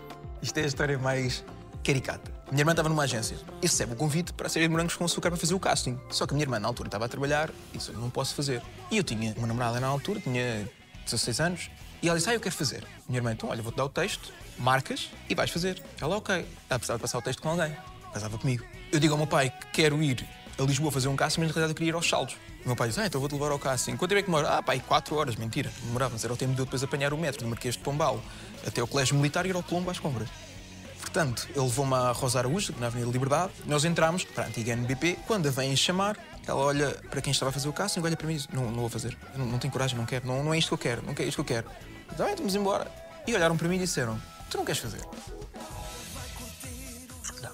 Isto 0.42 0.58
é 0.58 0.64
a 0.64 0.68
história 0.68 0.98
mais 0.98 1.44
caricata. 1.84 2.32
Minha 2.52 2.62
irmã 2.62 2.72
estava 2.72 2.90
numa 2.90 3.04
agência 3.04 3.36
e 3.62 3.66
recebe 3.66 3.94
o 3.94 3.96
convite 3.96 4.34
para 4.34 4.48
ser 4.48 4.68
morangos 4.70 4.96
com 4.96 5.06
açúcar 5.06 5.30
para 5.32 5.40
fazer 5.40 5.54
o 5.54 5.60
casting. 5.60 6.00
Só 6.10 6.28
que 6.28 6.34
a 6.34 6.36
minha 6.36 6.44
irmã, 6.44 6.60
na 6.60 6.68
altura, 6.68 6.88
estava 6.88 7.06
a 7.06 7.10
trabalhar 7.10 7.50
e 7.74 7.78
disse: 7.78 7.92
Não 7.92 8.10
posso 8.10 8.36
fazer. 8.36 8.62
E 8.92 8.98
eu 8.98 9.04
tinha 9.04 9.34
uma 9.38 9.48
namorada 9.48 9.80
na 9.80 9.88
altura, 9.88 10.20
tinha 10.20 10.70
16 11.06 11.40
anos, 11.40 11.72
e 12.02 12.08
ela 12.08 12.18
disse: 12.18 12.30
Ah, 12.30 12.34
eu 12.34 12.40
quero 12.40 12.56
fazer. 12.56 12.86
Minha 13.08 13.20
irmã, 13.20 13.32
então, 13.32 13.50
olha, 13.50 13.62
vou-te 13.62 13.76
dar 13.76 13.86
o 13.86 13.90
texto, 13.90 14.32
marcas 14.58 15.10
e 15.30 15.36
vais 15.36 15.50
fazer. 15.50 15.82
Ela, 16.00 16.18
ok. 16.18 16.36
Ela 16.70 16.80
precisava 16.80 17.00
passar 17.00 17.18
o 17.18 17.22
texto 17.22 17.42
com 17.42 17.50
alguém. 17.50 17.76
Casava 18.14 18.38
comigo. 18.38 18.64
Eu 18.92 19.00
digo 19.00 19.14
ao 19.14 19.18
meu 19.18 19.28
pai 19.28 19.50
que 19.50 19.68
quero 19.68 20.02
ir 20.04 20.24
a 20.60 20.64
Lisboa 20.64 20.92
fazer 20.92 21.08
um 21.08 21.16
casting, 21.16 21.42
mas 21.42 21.50
na 21.50 21.54
realidade 21.54 21.72
eu 21.72 21.76
queria 21.76 21.90
ir 21.90 21.96
aos 21.96 22.08
saldos. 22.08 22.36
O 22.64 22.68
meu 22.68 22.76
pai 22.76 22.88
disse, 22.88 23.02
ah, 23.02 23.06
então 23.06 23.20
vou-te 23.20 23.34
levar 23.34 23.52
ao 23.52 23.60
casting. 23.60 23.98
Quanto 23.98 24.10
tempo 24.10 24.20
é 24.20 24.22
que 24.22 24.28
demora? 24.28 24.58
Ah, 24.58 24.64
pai, 24.64 24.80
quatro 24.80 25.16
horas. 25.16 25.36
Mentira, 25.36 25.70
demorava, 25.84 26.14
mas 26.14 26.24
era 26.24 26.34
o 26.34 26.38
tempo 26.38 26.54
de 26.54 26.60
eu 26.60 26.66
depois 26.66 26.82
apanhar 26.82 27.14
o 27.14 27.18
metro 27.18 27.42
do 27.42 27.50
Marquês 27.50 27.76
de 27.76 27.82
Pombal 27.82 28.22
até 28.66 28.82
o 28.82 28.88
Colégio 28.88 29.16
Militar 29.18 29.46
e 29.46 29.50
ir 29.50 29.56
ao 29.56 29.64
Colombo 29.64 29.92
às 29.92 30.00
compras. 30.00 30.30
Portanto, 31.14 31.48
ele 31.50 31.60
levou-me 31.60 31.94
a 31.94 32.12
Rosa 32.12 32.40
Araújo, 32.40 32.74
na 32.80 32.88
Avenida 32.88 33.12
Liberdade. 33.12 33.52
Nós 33.66 33.84
entramos 33.84 34.24
para 34.24 34.46
a 34.46 34.48
antiga 34.48 34.72
NBP. 34.72 35.20
Quando 35.28 35.48
a 35.48 35.52
vêm 35.52 35.76
chamar, 35.76 36.18
ela 36.48 36.60
olha 36.60 36.90
para 37.10 37.22
quem 37.22 37.32
estava 37.32 37.50
a 37.50 37.54
fazer 37.54 37.68
o 37.68 37.74
casting, 37.74 38.00
olha 38.00 38.16
para 38.16 38.26
mim 38.26 38.34
e 38.34 38.38
diz: 38.38 38.48
Não, 38.48 38.72
não 38.72 38.80
vou 38.80 38.90
fazer. 38.90 39.16
Não, 39.36 39.46
não 39.46 39.60
tenho 39.60 39.72
coragem, 39.72 39.98
não 39.98 40.06
quero. 40.06 40.26
Não, 40.26 40.44
não 40.44 40.54
é 40.54 40.58
isto 40.58 40.70
que 40.70 40.74
eu 40.74 40.78
quero. 40.78 41.04
Não 41.04 41.14
é 41.16 41.24
isto 41.24 41.36
que 41.36 41.42
eu 41.42 41.46
quero. 41.58 41.68
Então, 42.12 42.26
bem, 42.26 42.36
vamos 42.36 42.56
embora. 42.56 42.90
E 43.28 43.36
olharam 43.36 43.56
para 43.58 43.68
mim 43.68 43.76
e 43.76 43.80
disseram: 43.80 44.20
Tu 44.50 44.58
não 44.58 44.66
queres 44.66 44.82
fazer? 44.82 45.02
Não. 47.42 47.52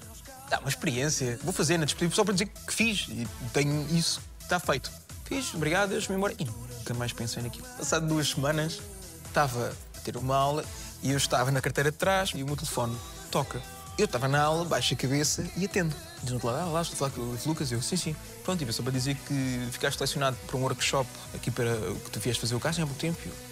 Dá 0.49 0.59
uma 0.59 0.69
experiência. 0.69 1.37
Vou 1.43 1.51
fazer 1.51 1.77
na 1.77 1.85
despedida 1.85 2.15
só 2.15 2.23
para 2.23 2.33
dizer 2.33 2.45
que 2.47 2.73
fiz. 2.73 3.07
E 3.09 3.27
tenho 3.51 3.87
isso. 3.93 4.21
Está 4.49 4.59
feito. 4.59 4.91
Fiz, 5.25 5.53
obrigado, 5.53 5.91
deixa-me 5.91 6.17
embora. 6.17 6.33
E 6.39 6.43
nunca 6.43 6.91
mais 6.95 7.13
pensei 7.13 7.43
naquilo. 7.43 7.67
Passado 7.77 8.07
duas 8.07 8.29
semanas, 8.29 8.81
estava 9.27 9.71
a 9.95 9.99
ter 9.99 10.17
uma 10.17 10.35
aula 10.35 10.65
e 11.03 11.11
eu 11.11 11.17
estava 11.17 11.51
na 11.51 11.61
carteira 11.61 11.91
de 11.91 11.97
trás 11.97 12.31
e 12.33 12.41
o 12.41 12.47
meu 12.47 12.55
telefone 12.55 12.97
toca. 13.29 13.61
Eu 13.95 14.05
estava 14.05 14.27
na 14.27 14.41
aula, 14.41 14.65
baixo 14.65 14.95
a 14.95 14.97
cabeça 14.97 15.47
e 15.55 15.65
atendo. 15.65 15.95
Diz 16.23 16.31
no 16.31 16.43
lado, 16.43 16.57
ah, 16.57 16.65
lá, 16.65 16.81
estou 16.81 16.95
a 16.95 16.97
falar 16.97 17.11
com 17.11 17.21
o 17.21 17.37
Lucas. 17.45 17.71
Eu, 17.71 17.79
sim, 17.79 17.95
sim. 17.95 18.15
Pronto, 18.43 18.63
e 18.63 18.73
só 18.73 18.81
para 18.81 18.91
dizer 18.91 19.15
que 19.17 19.67
ficaste 19.71 19.99
selecionado 19.99 20.35
para 20.47 20.57
um 20.57 20.63
workshop 20.63 21.07
aqui 21.35 21.51
para 21.51 21.71
o 21.91 21.99
que 21.99 22.09
tu 22.09 22.19
vieste 22.19 22.41
fazer 22.41 22.55
o 22.55 22.59
casting 22.59 22.81
há 22.81 22.85
pouco 22.87 22.99
tempo. 22.99 23.19
Eu? 23.23 23.49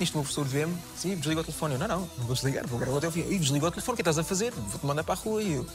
Isto 0.00 0.14
o 0.14 0.16
meu 0.16 0.24
professor 0.24 0.46
vê-me, 0.46 0.74
sim, 0.96 1.14
desliga 1.16 1.42
o 1.42 1.44
telefone. 1.44 1.74
Eu, 1.74 1.78
não, 1.78 1.86
não, 1.86 2.00
não 2.00 2.24
vou 2.24 2.34
desligar, 2.34 2.66
vou 2.66 2.78
gravar 2.78 2.96
até 2.96 3.08
o 3.08 3.12
fim. 3.12 3.30
E 3.30 3.38
desliga 3.38 3.66
o 3.66 3.70
telefone, 3.70 3.92
o 3.92 3.96
que 3.96 4.00
estás 4.00 4.18
a 4.18 4.24
fazer? 4.24 4.52
Vou-te 4.52 4.86
mandar 4.86 5.04
para 5.04 5.12
a 5.12 5.18
rua. 5.18 5.42
E 5.42 5.52
eu, 5.52 5.66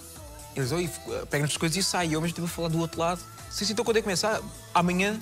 eles, 0.59 0.71
oi, 0.71 0.89
pega-nos 1.29 1.51
as 1.51 1.57
coisas 1.57 1.77
e 1.77 1.83
sai. 1.83 2.07
E 2.07 2.13
eu 2.13 2.21
mesmo 2.21 2.27
estive 2.27 2.45
a 2.45 2.49
falar 2.49 2.69
do 2.69 2.79
outro 2.79 2.99
lado. 2.99 3.21
Sim, 3.49 3.65
sim, 3.65 3.73
então 3.73 3.85
quando 3.85 3.97
é 3.97 3.99
que 3.99 4.03
começa? 4.03 4.27
Ah, 4.29 4.79
amanhã 4.79 5.19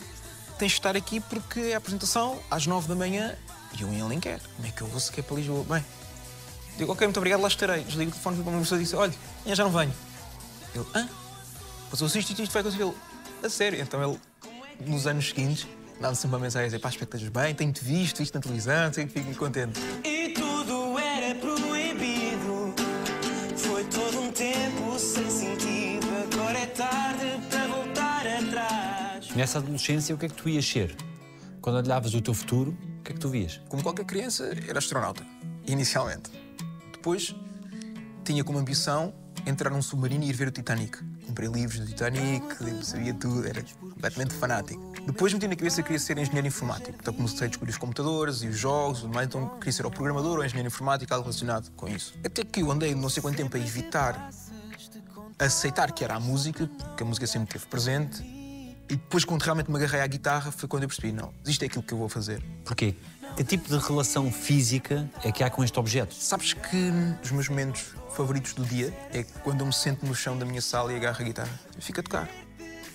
tens 0.57 0.71
de 0.71 0.77
estar 0.77 0.95
aqui 0.95 1.19
porque 1.19 1.59
é 1.59 1.73
a 1.75 1.77
apresentação 1.77 2.39
às 2.49 2.65
nove 2.65 2.87
da 2.87 2.95
manhã 2.95 3.35
e 3.77 3.81
eu 3.81 3.89
em 3.91 4.01
Alenquer. 4.01 4.39
Como 4.55 4.67
é 4.67 4.71
que 4.71 4.81
eu 4.81 4.87
vou 4.87 4.99
sequer 4.99 5.23
para 5.23 5.35
Lisboa? 5.35 5.63
Bem, 5.63 5.85
digo, 6.77 6.91
ok, 6.91 7.05
muito 7.07 7.17
obrigado, 7.17 7.41
lá 7.41 7.47
estarei. 7.47 7.83
Desligo 7.83 8.11
o 8.11 8.13
telefone, 8.13 8.43
para 8.43 8.51
uma 8.51 8.59
pessoa 8.61 8.79
e 8.79 8.83
disse, 8.83 8.95
olha, 8.95 9.13
já 9.45 9.63
não 9.63 9.71
venho. 9.71 9.93
Ele, 10.73 10.85
hã? 10.95 11.09
Passou 11.89 12.07
isto 12.07 12.17
e 12.17 12.43
isto 12.43 12.51
vai 12.51 12.63
conseguir. 12.63 12.91
A 13.43 13.49
sério. 13.49 13.81
Então 13.81 14.01
ele, 14.01 14.19
nos 14.85 15.05
anos 15.07 15.27
seguintes, 15.29 15.67
dava 15.99 16.15
sempre 16.15 16.35
uma 16.35 16.39
mensagem 16.39 16.65
a 16.65 16.67
dizer, 16.67 16.79
pá, 16.79 16.89
estejas 16.89 17.29
bem, 17.29 17.53
tenho-te 17.53 17.83
visto, 17.83 18.21
isto 18.21 18.33
na 18.33 18.41
televisão, 18.41 18.91
sei 18.91 19.05
que 19.05 19.13
fico 19.13 19.35
contente. 19.35 19.79
Nessa 29.35 29.57
adolescência, 29.57 30.15
o 30.15 30.17
que 30.17 30.27
é 30.27 30.29
que 30.29 30.35
tu 30.35 30.47
ias 30.47 30.65
ser? 30.65 30.95
Quando 31.59 31.75
olhavas 31.75 32.13
o 32.13 32.21
teu 32.21 32.33
futuro, 32.33 32.71
o 32.99 33.03
que 33.03 33.11
é 33.11 33.13
que 33.13 33.19
tu 33.19 33.27
vias? 33.27 33.59
Como 33.67 33.83
qualquer 33.83 34.05
criança, 34.05 34.49
era 34.65 34.79
astronauta, 34.79 35.25
inicialmente. 35.67 36.31
Depois, 36.93 37.35
tinha 38.23 38.45
como 38.45 38.57
ambição 38.57 39.13
entrar 39.45 39.69
num 39.69 39.81
submarino 39.81 40.23
e 40.23 40.29
ir 40.29 40.33
ver 40.33 40.47
o 40.47 40.51
Titanic. 40.51 40.97
Comprei 41.27 41.49
livros 41.49 41.81
do 41.81 41.85
Titanic, 41.85 42.45
sabia 42.81 43.13
tudo, 43.13 43.45
era 43.45 43.61
completamente 43.77 44.33
fanático. 44.35 44.93
Depois 45.05 45.33
meti 45.33 45.49
na 45.49 45.55
cabeça 45.57 45.81
que 45.81 45.87
queria 45.87 45.99
ser 45.99 46.17
engenheiro 46.17 46.47
informático. 46.47 46.97
Então 46.97 47.13
comecei 47.13 47.45
a 47.45 47.49
descobrir 47.49 47.71
os 47.71 47.77
computadores 47.77 48.41
e 48.41 48.47
os 48.47 48.57
jogos, 48.57 49.01
tudo 49.01 49.13
mais, 49.13 49.27
então 49.27 49.49
queria 49.59 49.73
ser 49.73 49.85
ou 49.85 49.91
programador 49.91 50.37
ou 50.37 50.45
engenheiro 50.45 50.67
informático, 50.67 51.13
algo 51.13 51.25
relacionado 51.25 51.69
com 51.71 51.89
isso. 51.89 52.17
Até 52.23 52.45
que 52.45 52.61
eu 52.61 52.71
andei 52.71 52.95
não 52.95 53.09
sei 53.09 53.21
quanto 53.21 53.35
tempo 53.35 53.57
a 53.57 53.59
evitar 53.59 54.29
aceitar 55.37 55.91
que 55.91 56.05
era 56.05 56.15
a 56.15 56.19
música, 56.21 56.67
porque 56.67 57.03
a 57.03 57.05
música 57.05 57.27
sempre 57.27 57.49
esteve 57.49 57.69
presente. 57.69 58.34
E 58.87 58.95
depois, 58.95 59.25
quando 59.25 59.41
realmente 59.41 59.69
me 59.69 59.77
agarrei 59.77 60.01
à 60.01 60.07
guitarra, 60.07 60.51
foi 60.51 60.69
quando 60.69 60.83
eu 60.83 60.89
percebi: 60.89 61.11
não, 61.11 61.33
isto 61.45 61.63
é 61.63 61.65
aquilo 61.65 61.83
que 61.83 61.93
eu 61.93 61.97
vou 61.97 62.09
fazer. 62.09 62.41
Porquê? 62.63 62.95
Que 63.35 63.43
tipo 63.43 63.67
de 63.67 63.77
relação 63.77 64.31
física 64.31 65.09
é 65.23 65.31
que 65.31 65.43
há 65.43 65.49
com 65.49 65.63
este 65.63 65.77
objeto? 65.77 66.13
Sabes 66.13 66.53
que 66.53 66.91
os 67.21 67.31
meus 67.31 67.49
momentos 67.49 67.93
favoritos 68.15 68.53
do 68.53 68.63
dia 68.63 68.93
é 69.11 69.23
quando 69.43 69.61
eu 69.61 69.65
me 69.65 69.73
sento 69.73 70.05
no 70.05 70.15
chão 70.15 70.37
da 70.37 70.45
minha 70.45 70.61
sala 70.61 70.93
e 70.93 70.95
agarro 70.95 71.19
a 71.19 71.23
guitarra. 71.23 71.59
Fico 71.79 71.99
a 71.99 72.03
tocar. 72.03 72.29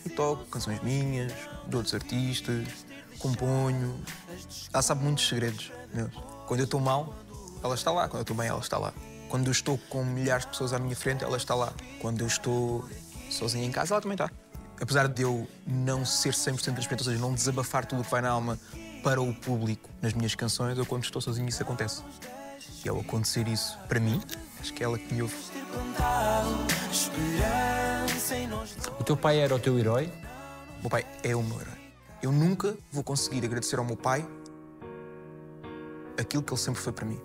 E 0.06 0.08
toco 0.08 0.46
canções 0.46 0.82
minhas, 0.82 1.32
de 1.66 1.76
outros 1.76 1.92
artistas, 1.92 2.66
componho. 3.18 4.00
Ela 4.72 4.82
sabe 4.82 5.04
muitos 5.04 5.28
segredos 5.28 5.70
meus. 5.92 6.10
Quando 6.46 6.60
eu 6.60 6.64
estou 6.64 6.80
mal, 6.80 7.14
ela 7.62 7.74
está 7.74 7.90
lá. 7.90 8.08
Quando 8.08 8.20
eu 8.20 8.22
estou 8.22 8.36
bem, 8.36 8.48
ela 8.48 8.60
está 8.60 8.78
lá. 8.78 8.94
Quando 9.28 9.46
eu 9.46 9.52
estou 9.52 9.78
com 9.90 10.04
milhares 10.04 10.44
de 10.44 10.52
pessoas 10.52 10.72
à 10.72 10.78
minha 10.78 10.96
frente, 10.96 11.22
ela 11.22 11.36
está 11.36 11.54
lá. 11.54 11.72
Quando 12.00 12.22
eu 12.22 12.26
estou 12.26 12.88
sozinha 13.28 13.66
em 13.66 13.70
casa, 13.70 13.94
ela 13.94 14.00
também 14.00 14.14
está. 14.14 14.30
Apesar 14.80 15.08
de 15.08 15.22
eu 15.22 15.46
não 15.66 16.04
ser 16.04 16.32
100% 16.32 16.72
transparente, 16.72 17.00
ou 17.00 17.04
seja, 17.04 17.18
não 17.18 17.34
desabafar 17.34 17.84
tudo 17.84 18.00
o 18.00 18.04
que 18.04 18.10
vai 18.10 18.22
na 18.22 18.30
alma 18.30 18.58
para 19.02 19.20
o 19.20 19.34
público 19.34 19.88
nas 20.00 20.14
minhas 20.14 20.34
canções, 20.34 20.76
eu 20.78 20.86
quando 20.86 21.04
estou 21.04 21.20
sozinho 21.20 21.48
isso 21.48 21.62
acontece. 21.62 22.02
E 22.84 22.88
ao 22.88 22.98
acontecer 23.00 23.46
isso 23.46 23.78
para 23.88 24.00
mim, 24.00 24.20
acho 24.58 24.72
que 24.72 24.82
é 24.82 24.86
ela 24.86 24.98
que 24.98 25.12
me 25.12 25.22
ouve. 25.22 25.34
O 28.98 29.04
teu 29.04 29.16
pai 29.16 29.38
era 29.38 29.54
o 29.54 29.58
teu 29.58 29.78
herói? 29.78 30.10
O 30.78 30.80
meu 30.82 30.90
pai 30.90 31.06
é 31.22 31.36
o 31.36 31.42
meu 31.42 31.60
herói. 31.60 31.78
Eu 32.22 32.32
nunca 32.32 32.76
vou 32.90 33.04
conseguir 33.04 33.44
agradecer 33.44 33.78
ao 33.78 33.84
meu 33.84 33.96
pai 33.96 34.26
aquilo 36.18 36.42
que 36.42 36.52
ele 36.52 36.60
sempre 36.60 36.80
foi 36.80 36.92
para 36.92 37.04
mim. 37.04 37.20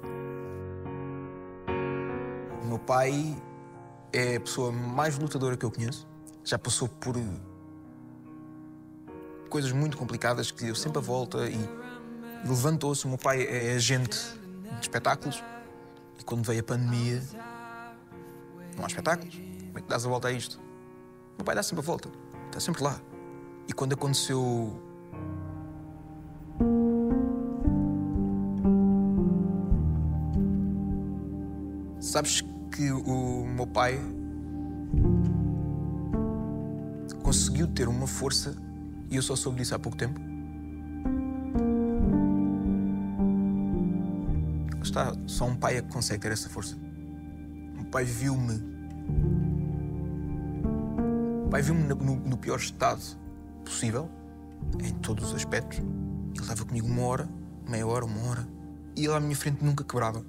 O 2.64 2.66
meu 2.66 2.80
pai 2.80 3.36
é 4.12 4.36
a 4.38 4.40
pessoa 4.40 4.72
mais 4.72 5.18
lutadora 5.18 5.56
que 5.56 5.66
eu 5.66 5.72
conheço. 5.72 6.08
Já 6.46 6.60
passou 6.60 6.88
por 6.88 7.16
coisas 9.50 9.72
muito 9.72 9.98
complicadas 9.98 10.52
que 10.52 10.64
deu 10.66 10.76
sempre 10.76 11.00
a 11.00 11.02
volta 11.02 11.50
e 11.50 11.58
levantou-se. 12.48 13.04
O 13.06 13.10
meu 13.10 13.18
pai 13.18 13.42
é 13.48 13.74
agente 13.74 14.16
de 14.64 14.80
espetáculos 14.80 15.44
e 16.20 16.24
quando 16.24 16.46
veio 16.46 16.60
a 16.60 16.64
pandemia 16.64 17.24
não 18.78 18.84
há 18.84 18.88
espetáculos. 18.88 19.34
Como 19.34 19.80
é 19.80 19.82
que 19.82 19.88
dás 19.88 20.06
a 20.06 20.10
volta 20.10 20.28
a 20.28 20.32
isto? 20.32 20.60
O 21.34 21.38
meu 21.40 21.46
pai 21.46 21.56
dá 21.56 21.64
sempre 21.64 21.84
a 21.84 21.86
volta, 21.86 22.10
está 22.46 22.60
sempre 22.60 22.84
lá. 22.84 23.02
E 23.68 23.74
quando 23.74 23.94
aconteceu 23.94 24.80
Sabes 32.00 32.42
que 32.72 32.92
o 32.92 33.46
meu 33.48 33.66
pai 33.66 34.00
conseguiu 37.26 37.68
ter 37.68 37.88
uma 37.88 38.06
força 38.06 38.56
e 39.10 39.16
eu 39.16 39.22
só 39.24 39.36
soube 39.36 39.58
disso 39.58 39.74
há 39.74 39.80
pouco 39.80 39.98
tempo? 39.98 40.22
Está, 44.84 45.12
só 45.26 45.46
um 45.46 45.56
pai 45.56 45.78
é 45.78 45.82
que 45.82 45.92
consegue 45.92 46.22
ter 46.22 46.32
essa 46.32 46.48
força. 46.48 46.78
O 47.80 47.86
pai 47.86 48.06
viu-me. 48.06 48.62
O 51.48 51.50
pai 51.50 51.64
viu-me 51.64 51.82
no, 51.88 51.96
no 51.96 52.38
pior 52.38 52.60
estado 52.60 53.02
possível, 53.64 54.08
em 54.84 54.94
todos 54.94 55.30
os 55.30 55.34
aspectos. 55.34 55.80
Ele 55.80 56.40
estava 56.40 56.64
comigo 56.64 56.86
uma 56.86 57.02
hora, 57.02 57.28
meia 57.68 57.88
hora, 57.88 58.06
uma 58.06 58.30
hora. 58.30 58.48
E 58.96 59.06
ele 59.06 59.14
à 59.14 59.20
minha 59.20 59.36
frente 59.36 59.66
nunca 59.66 59.84
quebrava. 59.84 60.24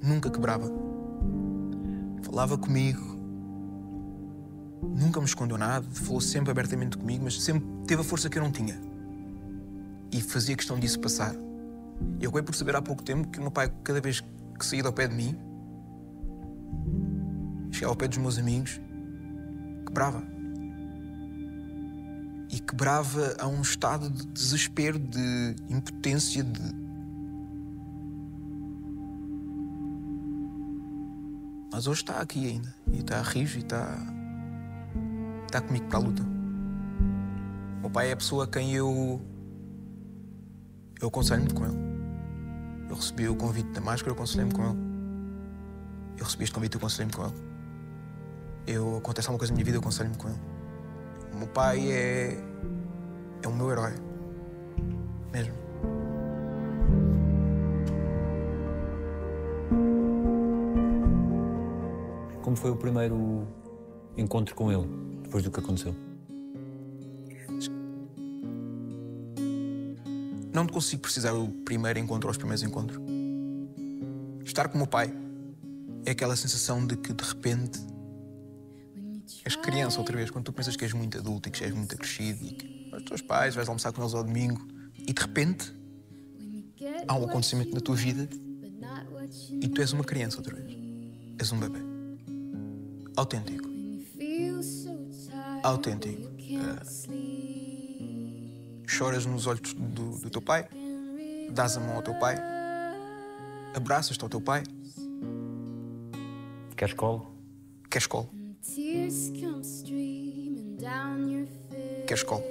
Nunca 0.00 0.30
quebrava. 0.30 0.70
Falava 2.22 2.56
comigo. 2.56 3.13
Nunca 4.96 5.20
me 5.20 5.26
escondeu 5.26 5.56
nada. 5.56 5.86
Falou 5.90 6.20
sempre 6.20 6.50
abertamente 6.50 6.96
comigo, 6.96 7.24
mas 7.24 7.40
sempre 7.40 7.66
teve 7.86 8.02
a 8.02 8.04
força 8.04 8.28
que 8.28 8.38
eu 8.38 8.42
não 8.42 8.50
tinha. 8.50 8.80
E 10.12 10.20
fazia 10.20 10.56
questão 10.56 10.78
disso 10.78 11.00
passar. 11.00 11.34
Eu 12.20 12.30
acabei 12.30 12.42
por 12.42 12.54
saber 12.54 12.76
há 12.76 12.82
pouco 12.82 13.02
tempo 13.02 13.28
que 13.28 13.38
o 13.38 13.42
meu 13.42 13.50
pai, 13.50 13.72
cada 13.82 14.00
vez 14.00 14.22
que 14.58 14.64
saía 14.64 14.84
ao 14.84 14.92
pé 14.92 15.06
de 15.08 15.14
mim, 15.14 15.36
chegava 17.72 17.92
ao 17.92 17.96
pé 17.96 18.08
dos 18.08 18.18
meus 18.18 18.38
amigos, 18.38 18.80
quebrava. 19.86 20.22
E 22.50 22.60
quebrava 22.60 23.34
a 23.38 23.48
um 23.48 23.62
estado 23.62 24.08
de 24.08 24.26
desespero, 24.26 24.98
de 24.98 25.56
impotência, 25.68 26.44
de. 26.44 26.84
Mas 31.72 31.88
hoje 31.88 32.02
está 32.02 32.20
aqui 32.20 32.46
ainda. 32.46 32.72
E 32.92 33.00
está 33.00 33.20
rijo 33.22 33.58
e 33.58 33.62
está. 33.62 34.23
Está 35.56 35.60
comigo 35.60 35.86
para 35.86 35.98
a 35.98 36.02
luta. 36.02 36.22
O 36.22 37.80
meu 37.82 37.90
pai 37.90 38.08
é 38.08 38.12
a 38.12 38.16
pessoa 38.16 38.44
a 38.44 38.46
quem 38.46 38.74
eu. 38.74 39.20
eu 41.00 41.08
aconselho-me 41.08 41.52
com 41.52 41.64
ele. 41.64 41.76
Eu 42.88 42.96
recebi 42.96 43.28
o 43.28 43.36
convite 43.36 43.68
da 43.70 43.80
máscara, 43.80 44.10
eu 44.10 44.14
aconselhei-me 44.14 44.52
com 44.52 44.64
ele. 44.64 44.78
Eu 46.18 46.24
recebi 46.24 46.44
este 46.44 46.54
convite, 46.54 46.74
eu 46.74 46.78
aconselhei-me 46.78 47.12
com 47.12 47.24
ele. 47.24 47.34
Eu 48.66 48.96
acontece 48.96 49.28
alguma 49.28 49.38
coisa 49.38 49.52
na 49.52 49.56
minha 49.56 49.64
vida, 49.64 49.76
eu 49.76 49.80
aconselho-me 49.80 50.16
com 50.16 50.28
ele. 50.28 50.40
O 51.32 51.36
meu 51.36 51.48
pai 51.48 51.92
é. 51.92 52.36
é 53.42 53.48
o 53.48 53.52
meu 53.52 53.70
herói. 53.70 53.94
Mesmo. 55.32 55.54
Como 62.42 62.56
foi 62.56 62.70
o 62.72 62.76
primeiro 62.76 63.46
encontro 64.16 64.54
com 64.54 64.70
ele, 64.70 65.13
depois 65.34 65.42
do 65.42 65.50
que 65.50 65.58
aconteceu? 65.58 65.94
Não 70.52 70.66
consigo 70.68 71.02
precisar 71.02 71.32
o 71.32 71.48
primeiro 71.48 71.98
encontro 71.98 72.28
ou 72.28 72.30
os 72.30 72.36
primeiros 72.36 72.62
encontros. 72.62 73.00
Estar 74.44 74.68
com 74.68 74.74
o 74.74 74.78
meu 74.78 74.86
pai 74.86 75.12
é 76.06 76.12
aquela 76.12 76.36
sensação 76.36 76.86
de 76.86 76.96
que 76.96 77.12
de 77.12 77.24
repente 77.24 77.80
és 79.44 79.56
criança 79.56 79.98
outra 79.98 80.16
vez, 80.16 80.30
quando 80.30 80.44
tu 80.44 80.52
pensas 80.52 80.76
que 80.76 80.84
és 80.84 80.92
muito 80.92 81.18
adulto 81.18 81.48
e 81.48 81.52
que 81.52 81.64
és 81.64 81.74
muito 81.74 81.96
crescido 81.96 82.44
e 82.44 82.52
que 82.52 82.90
os 82.94 83.02
teus 83.02 83.20
pais 83.20 83.56
vais 83.56 83.68
almoçar 83.68 83.92
com 83.92 84.02
eles 84.02 84.14
ao 84.14 84.22
domingo 84.22 84.64
e 84.96 85.12
de 85.12 85.20
repente 85.20 85.74
há 87.08 87.16
um 87.16 87.24
acontecimento 87.24 87.74
na 87.74 87.80
tua 87.80 87.96
vida 87.96 88.28
e 89.60 89.66
tu 89.66 89.80
és 89.80 89.92
uma 89.92 90.04
criança 90.04 90.36
outra 90.36 90.54
vez. 90.54 90.78
És 91.40 91.50
um 91.50 91.58
bebê. 91.58 91.80
Autêntico. 93.16 93.74
Autêntico. 95.64 96.28
Uh, 96.28 97.24
choras 98.86 99.24
nos 99.24 99.46
olhos 99.46 99.72
do, 99.72 100.18
do 100.18 100.28
teu 100.28 100.42
pai, 100.42 100.68
dás 101.50 101.78
a 101.78 101.80
mão 101.80 101.96
ao 101.96 102.02
teu 102.02 102.14
pai, 102.16 102.36
abraças-te 103.74 104.22
ao 104.22 104.28
teu 104.28 104.42
pai, 104.42 104.62
Queres 106.76 106.92
colo? 106.92 107.34
queres 107.88 108.06
colo, 108.06 108.28
queres 112.06 112.22
colo. 112.22 112.44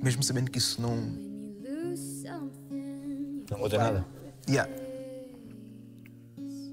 Mesmo 0.00 0.22
sabendo 0.22 0.52
que 0.52 0.58
isso 0.58 0.80
não. 0.80 0.94
Não 3.50 3.58
muda 3.58 3.76
nada. 3.76 4.06
Yeah. 4.48 4.70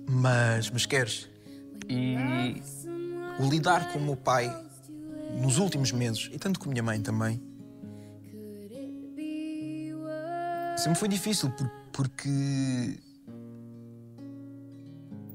Mas, 0.08 0.69
mas 0.69 0.86
queres. 0.86 1.27
E 1.89 2.62
o 3.39 3.49
lidar 3.49 3.91
com 3.91 3.99
o 3.99 4.01
meu 4.01 4.15
pai 4.15 4.49
nos 5.41 5.57
últimos 5.57 5.91
meses, 5.91 6.29
e 6.31 6.37
tanto 6.39 6.59
com 6.59 6.69
a 6.69 6.71
minha 6.71 6.83
mãe 6.83 7.01
também, 7.01 7.41
sempre 10.77 10.99
foi 10.99 11.07
difícil 11.07 11.49
por- 11.51 11.69
porque. 11.91 12.99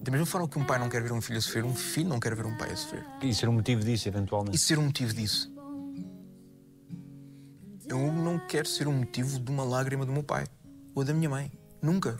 Da 0.03 0.11
mesma 0.11 0.27
forma 0.27 0.49
que 0.49 0.59
um 0.59 0.65
pai 0.65 0.79
não 0.79 0.89
quer 0.89 1.03
ver 1.03 1.13
um 1.13 1.21
filho 1.21 1.39
a 1.39 1.43
sofrer, 1.43 1.63
um 1.65 1.75
filho 1.75 2.09
não 2.09 2.19
quer 2.19 2.35
ver 2.35 2.47
um 2.47 2.57
pai 2.57 2.73
a 2.73 2.77
sofrer. 2.77 3.05
E 3.23 3.35
ser 3.35 3.49
o 3.49 3.53
motivo 3.53 3.85
disso, 3.85 4.09
eventualmente. 4.09 4.57
E 4.57 4.59
ser 4.59 4.79
o 4.79 4.83
motivo 4.83 5.13
disso. 5.13 5.53
Eu 7.87 8.11
não 8.13 8.39
quero 8.39 8.67
ser 8.67 8.87
o 8.89 8.93
motivo 8.93 9.39
de 9.39 9.51
uma 9.51 9.63
lágrima 9.65 10.07
do 10.07 10.13
meu 10.13 10.23
pai 10.23 10.47
ou 10.95 11.05
da 11.05 11.13
minha 11.13 11.29
mãe. 11.29 11.53
Nunca. 11.83 12.17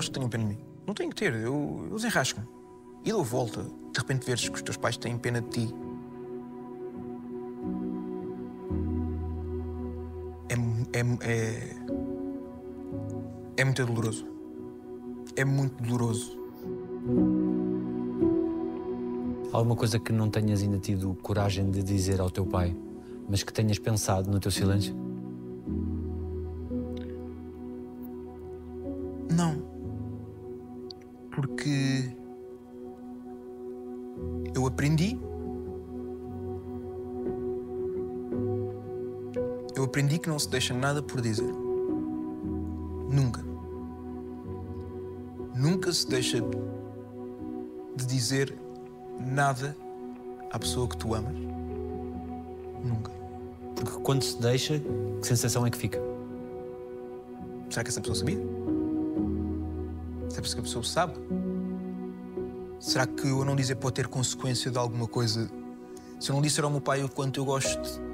Gosto 0.00 0.12
que 0.12 0.14
tenham 0.18 0.30
pena 0.30 0.44
de 0.44 0.50
mim. 0.54 0.58
Não 0.86 0.94
tenho 0.94 1.10
que 1.10 1.16
ter. 1.16 1.34
Eu, 1.34 1.86
eu 1.90 1.96
desenrasco-me. 1.96 2.46
E 3.04 3.12
dou 3.12 3.22
volta. 3.22 3.62
De 3.62 3.98
repente 3.98 4.24
veres 4.24 4.48
que 4.48 4.54
os 4.54 4.62
teus 4.62 4.76
pais 4.76 4.96
têm 4.96 5.18
pena 5.18 5.42
de 5.42 5.48
ti. 5.48 5.74
É, 10.48 10.98
é, 10.98 11.30
é, 11.30 11.76
É 13.58 13.64
muito 13.64 13.84
doloroso. 13.84 14.26
É 15.36 15.44
muito 15.44 15.82
doloroso. 15.82 16.40
Alguma 19.52 19.76
coisa 19.76 19.98
que 19.98 20.12
não 20.12 20.30
tenhas 20.30 20.62
ainda 20.62 20.78
tido 20.78 21.14
coragem 21.22 21.70
de 21.70 21.82
dizer 21.82 22.20
ao 22.20 22.30
teu 22.30 22.46
pai, 22.46 22.74
mas 23.28 23.42
que 23.42 23.52
tenhas 23.52 23.78
pensado 23.78 24.30
no 24.30 24.38
teu 24.38 24.50
silêncio? 24.50 25.09
Aprendi 39.90 40.20
que 40.20 40.28
não 40.28 40.38
se 40.38 40.48
deixa 40.48 40.72
nada 40.72 41.02
por 41.02 41.20
dizer. 41.20 41.52
Nunca. 43.10 43.44
Nunca 45.52 45.92
se 45.92 46.08
deixa 46.08 46.38
de 47.96 48.06
dizer 48.06 48.56
nada 49.18 49.76
à 50.52 50.58
pessoa 50.60 50.86
que 50.86 50.96
tu 50.96 51.12
amas. 51.12 51.34
Nunca. 52.84 53.10
Porque 53.74 54.00
quando 54.02 54.22
se 54.22 54.40
deixa, 54.40 54.80
que 55.20 55.26
sensação 55.26 55.66
é 55.66 55.70
que 55.70 55.76
fica? 55.76 56.00
Será 57.68 57.82
que 57.82 57.90
essa 57.90 58.00
pessoa 58.00 58.16
sabia? 58.16 58.38
Será 60.28 60.42
que 60.42 60.58
a 60.60 60.62
pessoa 60.62 60.84
sabe? 60.84 61.14
Será 62.78 63.08
que 63.08 63.26
eu 63.26 63.44
não 63.44 63.56
dizer 63.56 63.74
pode 63.74 63.96
ter 63.96 64.06
consequência 64.06 64.70
de 64.70 64.78
alguma 64.78 65.08
coisa? 65.08 65.50
Se 66.20 66.30
eu 66.30 66.34
não 66.34 66.40
disser 66.40 66.64
ao 66.64 66.70
meu 66.70 66.80
pai 66.80 67.02
o 67.02 67.08
quanto 67.08 67.40
eu 67.40 67.44
gosto. 67.44 68.09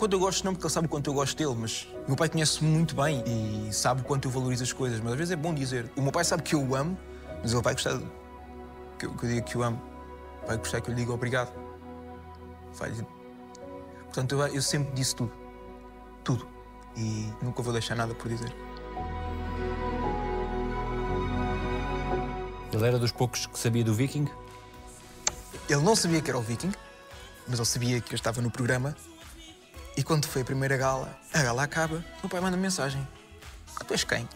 Quanto 0.00 0.14
eu 0.14 0.18
gosto, 0.18 0.42
não, 0.46 0.54
porque 0.54 0.66
ele 0.66 0.72
sabe 0.72 0.86
o 0.86 0.88
quanto 0.88 1.10
eu 1.10 1.12
gosto 1.12 1.36
dele, 1.36 1.54
mas 1.60 1.86
o 2.04 2.08
meu 2.08 2.16
pai 2.16 2.26
conhece-me 2.26 2.70
muito 2.70 2.96
bem 2.96 3.22
e 3.26 3.70
sabe 3.70 4.00
o 4.00 4.04
quanto 4.04 4.26
eu 4.28 4.30
valorizo 4.30 4.62
as 4.62 4.72
coisas. 4.72 4.98
Mas 4.98 5.12
às 5.12 5.18
vezes 5.18 5.32
é 5.32 5.36
bom 5.36 5.52
dizer. 5.52 5.92
O 5.94 6.00
meu 6.00 6.10
pai 6.10 6.24
sabe 6.24 6.42
que 6.42 6.54
eu 6.54 6.66
o 6.66 6.74
amo, 6.74 6.98
mas 7.42 7.52
ele 7.52 7.60
vai 7.60 7.74
gostar 7.74 8.00
que, 8.98 9.04
eu, 9.04 9.12
que 9.12 9.24
eu 9.26 9.28
diga 9.28 9.42
que 9.42 9.58
o 9.58 9.62
amo. 9.62 9.78
Vai 10.46 10.56
gostar 10.56 10.80
que 10.80 10.88
eu 10.88 10.94
lhe 10.94 11.02
diga 11.02 11.12
obrigado. 11.12 11.52
Vai... 12.72 12.94
Portanto, 14.04 14.36
eu, 14.36 14.46
eu 14.46 14.62
sempre 14.62 14.90
disse 14.94 15.14
tudo. 15.14 15.32
Tudo. 16.24 16.48
E 16.96 17.30
nunca 17.42 17.62
vou 17.62 17.70
deixar 17.70 17.94
nada 17.94 18.14
por 18.14 18.26
dizer. 18.26 18.50
Ele 22.72 22.86
era 22.86 22.98
dos 22.98 23.12
poucos 23.12 23.44
que 23.44 23.58
sabia 23.58 23.84
do 23.84 23.92
Viking? 23.92 24.26
Ele 25.68 25.82
não 25.82 25.94
sabia 25.94 26.22
que 26.22 26.30
era 26.30 26.38
o 26.38 26.42
Viking, 26.42 26.72
mas 27.46 27.58
ele 27.58 27.66
sabia 27.66 28.00
que 28.00 28.14
eu 28.14 28.16
estava 28.16 28.40
no 28.40 28.50
programa. 28.50 28.96
E 29.96 30.02
quando 30.02 30.26
foi 30.26 30.42
a 30.42 30.44
primeira 30.44 30.76
gala, 30.76 31.18
a 31.32 31.42
gala 31.42 31.62
acaba, 31.62 32.04
o 32.22 32.28
pai 32.28 32.40
manda 32.40 32.56
mensagem. 32.56 33.06
Ah, 33.76 33.84
tu 33.84 33.92
és 33.92 34.04
quem? 34.04 34.28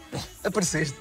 Apareceste. 0.43 0.97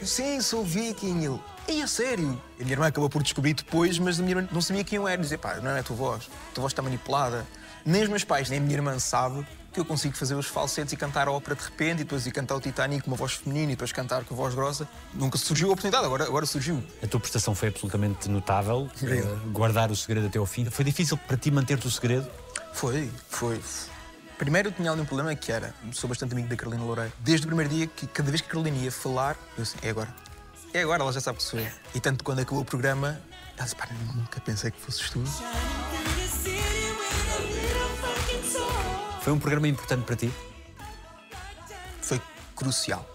Eu, 0.00 0.06
sim, 0.06 0.40
sou 0.40 0.62
o 0.62 0.64
Viking. 0.64 1.24
Ele, 1.24 1.40
e 1.68 1.82
a 1.82 1.86
sério? 1.86 2.40
E 2.58 2.62
a 2.62 2.64
minha 2.64 2.74
irmã 2.74 2.86
acabou 2.86 3.08
por 3.08 3.22
descobrir 3.22 3.54
depois, 3.54 3.98
mas 3.98 4.18
a 4.18 4.22
minha 4.22 4.36
irmã 4.36 4.48
não 4.50 4.60
sabia 4.60 4.84
quem 4.84 4.96
eu 4.96 5.08
era. 5.08 5.20
Dizer, 5.20 5.38
pá, 5.38 5.56
não 5.56 5.70
é 5.70 5.80
a 5.80 5.82
tua 5.82 5.96
voz. 5.96 6.28
A 6.50 6.54
tua 6.54 6.62
voz 6.62 6.72
está 6.72 6.82
manipulada. 6.82 7.46
Nem 7.84 8.02
os 8.02 8.08
meus 8.08 8.24
pais, 8.24 8.50
nem 8.50 8.58
a 8.58 8.62
minha 8.62 8.76
irmã 8.76 8.98
sabe 8.98 9.46
que 9.74 9.80
eu 9.80 9.84
consigo 9.84 10.16
fazer 10.16 10.34
os 10.36 10.46
falsetes 10.46 10.92
e 10.92 10.96
cantar 10.96 11.26
a 11.26 11.32
ópera 11.32 11.56
de 11.56 11.64
repente, 11.64 12.00
e 12.00 12.04
depois 12.04 12.24
ir 12.26 12.30
cantar 12.30 12.54
o 12.54 12.60
Titanic 12.60 13.02
com 13.02 13.10
uma 13.10 13.16
voz 13.16 13.32
feminina 13.32 13.72
e 13.72 13.74
depois 13.74 13.92
cantar 13.92 14.24
com 14.24 14.34
a 14.34 14.36
voz 14.36 14.54
grossa. 14.54 14.88
Nunca 15.12 15.36
surgiu 15.36 15.68
a 15.68 15.72
oportunidade, 15.72 16.06
agora, 16.06 16.24
agora 16.24 16.46
surgiu. 16.46 16.82
A 17.02 17.06
tua 17.06 17.18
prestação 17.18 17.54
foi 17.54 17.68
absolutamente 17.68 18.28
notável. 18.28 18.88
Eh, 19.04 19.22
guardar 19.52 19.90
o 19.90 19.96
segredo 19.96 20.26
até 20.26 20.38
ao 20.38 20.46
fim. 20.46 20.64
Foi 20.70 20.84
difícil 20.84 21.16
para 21.16 21.36
ti 21.36 21.50
manter-te 21.50 21.86
o 21.86 21.90
segredo? 21.90 22.28
Foi, 22.72 23.10
foi. 23.28 23.60
Primeiro 24.38 24.68
eu 24.68 24.72
tinha 24.72 24.90
ali 24.90 25.00
um 25.00 25.04
problema 25.04 25.34
que 25.34 25.52
era, 25.52 25.74
sou 25.92 26.08
bastante 26.08 26.32
amigo 26.32 26.48
da 26.48 26.56
Carolina 26.56 26.82
Loureiro. 26.82 27.12
Desde 27.20 27.46
o 27.46 27.48
primeiro 27.48 27.72
dia, 27.72 27.86
que 27.86 28.06
cada 28.06 28.30
vez 28.30 28.40
que 28.40 28.48
a 28.48 28.50
Carolina 28.50 28.76
ia 28.78 28.90
falar, 28.90 29.36
eu 29.56 29.62
assim, 29.62 29.76
é 29.82 29.90
agora. 29.90 30.08
É 30.72 30.82
agora, 30.82 31.02
ela 31.02 31.12
já 31.12 31.20
sabe 31.20 31.38
que 31.38 31.44
sou 31.44 31.60
eu. 31.60 31.68
E 31.94 32.00
tanto 32.00 32.24
quando 32.24 32.40
acabou 32.40 32.62
o 32.62 32.64
programa, 32.64 33.20
ela 33.56 33.64
disse, 33.64 33.76
pá, 33.76 33.88
nunca 34.14 34.40
pensei 34.40 34.70
que 34.70 34.80
fosses 34.80 35.08
tu. 35.10 35.22
Foi 39.24 39.32
um 39.32 39.38
programa 39.38 39.66
importante 39.66 40.04
para 40.04 40.16
ti? 40.16 40.30
Foi 42.02 42.20
crucial. 42.54 43.08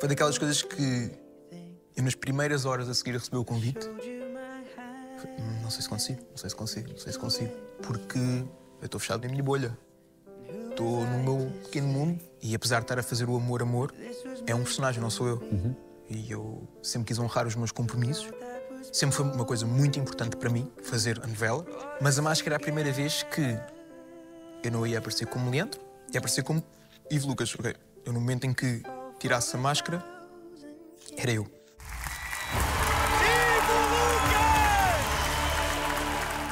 Foi 0.00 0.08
daquelas 0.08 0.36
coisas 0.36 0.60
que 0.60 1.12
eu, 1.96 2.02
nas 2.02 2.16
primeiras 2.16 2.64
horas 2.64 2.88
a 2.88 2.94
seguir 2.94 3.10
a 3.12 3.18
receber 3.18 3.36
o 3.36 3.44
convite, 3.44 3.84
foi, 3.84 5.30
"Hum, 5.38 5.60
não 5.62 5.70
sei 5.70 5.82
se 5.82 5.88
consigo, 5.88 6.20
não 6.28 6.36
sei 6.36 6.50
se 6.50 6.56
consigo, 6.56 6.88
não 6.90 6.98
sei 6.98 7.12
se 7.12 7.18
consigo. 7.18 7.52
Porque 7.80 8.18
eu 8.18 8.86
estou 8.86 8.98
fechado 8.98 9.22
na 9.22 9.28
minha 9.28 9.40
bolha. 9.44 9.78
Estou 10.68 11.06
no 11.06 11.22
meu 11.22 11.52
pequeno 11.62 11.86
mundo 11.86 12.20
e 12.42 12.52
apesar 12.52 12.78
de 12.80 12.86
estar 12.86 12.98
a 12.98 13.02
fazer 13.04 13.28
o 13.28 13.36
amor, 13.36 13.62
amor, 13.62 13.94
é 14.48 14.52
um 14.52 14.64
personagem, 14.64 15.00
não 15.00 15.10
sou 15.10 15.28
eu. 15.28 15.76
E 16.10 16.28
eu 16.28 16.66
sempre 16.82 17.06
quis 17.06 17.20
honrar 17.20 17.46
os 17.46 17.54
meus 17.54 17.70
compromissos. 17.70 18.28
Sempre 18.92 19.14
foi 19.14 19.26
uma 19.26 19.44
coisa 19.44 19.64
muito 19.64 19.96
importante 19.96 20.36
para 20.36 20.50
mim 20.50 20.68
fazer 20.82 21.20
a 21.22 21.26
novela. 21.28 21.64
Mas 22.00 22.18
a 22.18 22.22
máscara 22.22 22.56
é 22.56 22.58
a 22.58 22.60
primeira 22.60 22.90
vez 22.90 23.22
que 23.22 23.56
eu 24.62 24.70
não 24.70 24.86
ia 24.86 24.98
aparecer 24.98 25.26
como 25.26 25.50
Leandro, 25.50 25.80
ia 26.12 26.18
aparecer 26.18 26.42
como 26.42 26.62
Ivo 27.10 27.28
Lucas. 27.28 27.54
ok? 27.54 27.74
Eu, 28.04 28.12
no 28.12 28.20
momento 28.20 28.44
em 28.44 28.54
que 28.54 28.82
tirasse 29.18 29.54
a 29.56 29.58
máscara, 29.58 30.04
era 31.16 31.32
eu. 31.32 31.46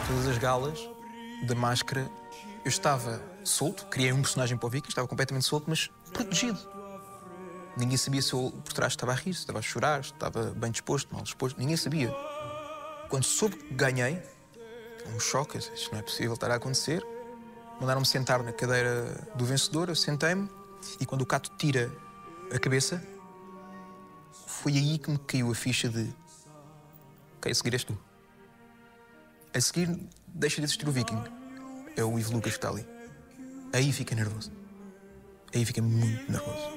Todas 0.07 0.27
as 0.29 0.38
galas 0.38 0.79
da 1.47 1.55
máscara, 1.55 2.09
eu 2.64 2.69
estava 2.69 3.21
solto, 3.45 3.87
criei 3.87 4.12
um 4.12 4.23
personagem 4.23 4.57
para 4.57 4.66
o 4.66 4.71
Vicky, 4.71 4.88
estava 4.88 5.07
completamente 5.07 5.45
solto, 5.45 5.66
mas 5.69 5.90
protegido. 6.12 6.59
Ninguém 7.77 7.97
sabia 7.97 8.23
se 8.23 8.33
eu 8.33 8.53
por 8.64 8.73
trás 8.73 8.92
estava 8.92 9.12
a 9.12 9.14
rir, 9.14 9.35
se 9.35 9.40
estava 9.40 9.59
a 9.59 9.62
chorar, 9.62 10.03
se 10.03 10.12
estava 10.12 10.51
bem 10.57 10.71
disposto, 10.71 11.12
mal 11.12 11.23
disposto. 11.23 11.59
Ninguém 11.59 11.77
sabia. 11.77 12.11
Quando 13.09 13.25
soube 13.25 13.57
que 13.57 13.75
ganhei, 13.75 14.23
um 15.14 15.21
choque, 15.21 15.59
isto 15.59 15.92
não 15.92 15.99
é 15.99 16.03
possível 16.03 16.35
estar 16.35 16.51
a 16.51 16.55
acontecer. 16.55 17.07
Mandaram-me 17.81 18.07
sentar 18.07 18.43
na 18.43 18.53
cadeira 18.53 19.29
do 19.35 19.45
vencedor, 19.45 19.89
eu 19.89 19.95
sentei-me 19.95 20.49
e 21.01 21.07
quando 21.07 21.23
o 21.23 21.27
Cato 21.27 21.51
tira 21.59 21.93
a 22.55 22.59
cabeça, 22.59 23.03
foi 24.47 24.73
aí 24.73 24.99
que 24.99 25.11
me 25.11 25.19
caiu 25.19 25.51
a 25.51 25.55
ficha 25.55 25.89
de 25.89 26.12
ok, 27.39 27.53
a 27.53 27.55
seguir 27.55 27.75
és 27.75 27.85
tu. 27.85 27.99
A 29.55 29.61
seguir 29.61 29.89
deixa 30.27 30.57
de 30.57 30.65
existir 30.65 30.89
o 30.89 30.93
Viking. 30.93 31.23
É 31.97 32.05
o 32.05 32.19
Ivo 32.19 32.33
Lucas 32.33 32.53
que 32.53 32.59
está 32.59 32.69
ali. 32.69 32.87
Aí 33.73 33.93
fica 33.93 34.15
nervoso. 34.15 34.53
Aí 35.55 35.65
fica 35.65 35.83
muito 35.83 36.31
nervoso. 36.31 36.77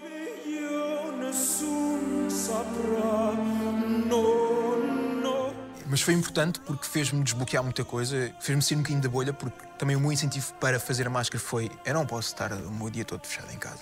Mas 5.89 6.01
foi 6.01 6.13
importante 6.13 6.59
porque 6.59 6.85
fez-me 6.85 7.23
desbloquear 7.23 7.63
muita 7.63 7.83
coisa, 7.83 8.31
fez-me 8.39 8.61
sair 8.61 8.77
um 8.77 8.81
bocadinho 8.81 9.01
da 9.01 9.09
bolha, 9.09 9.33
porque 9.33 9.65
também 9.75 9.95
o 9.95 9.99
meu 9.99 10.11
incentivo 10.11 10.53
para 10.59 10.79
fazer 10.79 11.07
a 11.07 11.09
máscara 11.09 11.43
foi: 11.43 11.71
eu 11.83 11.95
não 11.95 12.05
posso 12.05 12.27
estar 12.27 12.53
o 12.53 12.71
meu 12.71 12.91
dia 12.91 13.03
todo 13.03 13.25
fechado 13.25 13.51
em 13.51 13.57
casa. 13.57 13.79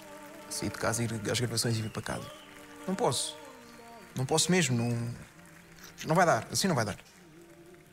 Sair 0.50 0.70
de 0.70 0.78
casa, 0.78 1.04
ir 1.04 1.12
às 1.30 1.38
gravações 1.38 1.78
e 1.78 1.82
vir 1.82 1.89
para 1.89 2.02
casa. 2.02 2.26
Não 2.88 2.96
posso. 2.96 3.36
Não 4.15 4.26
posso 4.26 4.50
mesmo. 4.50 4.78
Não, 4.78 5.13
não 6.06 6.15
vai 6.15 6.26
dar. 6.26 6.48
Assim 6.50 6.70
não 6.70 6.76
vai 6.76 6.86
dar. 6.86 6.96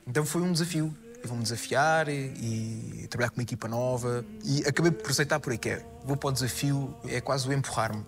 Então 0.06 0.24
foi 0.24 0.42
um 0.42 0.52
desafio. 0.52 0.96
Eu 1.20 1.28
vou-me 1.28 1.42
desafiar 1.42 2.08
e, 2.08 3.02
e 3.02 3.08
trabalhar 3.08 3.30
com 3.30 3.38
uma 3.38 3.42
equipa 3.42 3.66
nova. 3.66 4.24
E 4.44 4.60
acabei 4.64 4.92
por 4.92 5.10
aceitar 5.10 5.40
por 5.40 5.50
aí 5.50 5.58
que 5.58 5.70
é. 5.70 5.84
Vou 6.04 6.16
para 6.16 6.28
o 6.28 6.32
desafio, 6.32 6.94
é 7.08 7.20
quase 7.20 7.48
o 7.48 7.52
empurrar-me. 7.52 8.06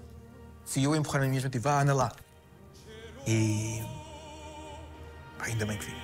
Fui 0.65 0.87
eu 0.87 0.93
a 0.93 0.97
empurrar-me 0.97 1.29
mesmo, 1.29 1.51
tipo, 1.51 1.69
ah, 1.69 1.81
anda 1.81 1.95
lá. 1.95 2.13
E. 3.27 4.06
Ainda 5.41 5.67
bem 5.67 5.79
que 5.79 5.87
vi. 5.87 5.97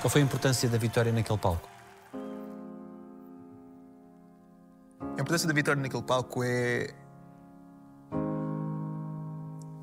Qual 0.00 0.10
foi 0.10 0.20
a 0.20 0.24
importância 0.24 0.68
da 0.68 0.78
vitória 0.78 1.12
naquele 1.12 1.38
palco? 1.38 1.68
A 5.00 5.20
importância 5.20 5.48
da 5.48 5.54
vitória 5.54 5.82
naquele 5.82 6.02
palco 6.02 6.42
é. 6.44 6.94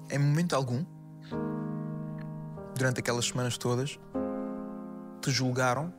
Em 0.10 0.18
momento 0.18 0.56
algum, 0.56 0.86
durante 2.76 3.02
aquelas 3.02 3.28
semanas 3.28 3.58
todas, 3.58 4.00
te 5.22 5.32
julgaram 5.32 5.94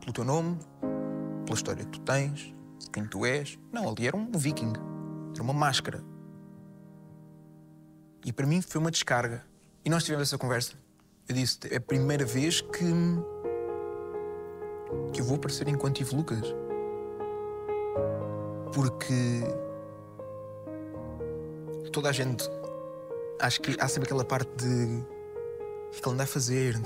pelo 0.00 0.12
teu 0.14 0.24
nome, 0.24 0.58
pela 1.50 1.56
história 1.56 1.84
que 1.84 1.90
tu 1.90 2.00
tens, 2.02 2.54
quem 2.92 3.04
tu 3.04 3.26
és. 3.26 3.58
Não, 3.72 3.88
ali 3.88 4.06
era 4.06 4.16
um 4.16 4.30
viking, 4.30 4.72
era 5.34 5.42
uma 5.42 5.52
máscara. 5.52 6.02
E 8.24 8.32
para 8.32 8.46
mim 8.46 8.62
foi 8.62 8.80
uma 8.80 8.90
descarga. 8.90 9.44
E 9.84 9.90
nós 9.90 10.04
tivemos 10.04 10.28
essa 10.28 10.38
conversa. 10.38 10.74
Eu 11.28 11.34
disse: 11.34 11.58
é 11.70 11.76
a 11.76 11.80
primeira 11.80 12.24
vez 12.24 12.60
que 12.60 12.84
que 15.12 15.20
eu 15.20 15.24
vou 15.24 15.36
aparecer 15.36 15.66
enquanto 15.66 16.00
Ivo 16.00 16.16
Lucas. 16.16 16.54
Porque 18.72 19.42
toda 21.92 22.10
a 22.10 22.12
gente. 22.12 22.48
Acho 23.40 23.60
que 23.60 23.74
há 23.80 23.88
sempre 23.88 24.06
aquela 24.06 24.24
parte 24.24 24.50
de 24.56 25.02
O 25.88 25.90
que 25.90 25.96
é 25.96 26.02
ele 26.04 26.12
anda 26.12 26.24
a 26.24 26.26
fazer? 26.26 26.78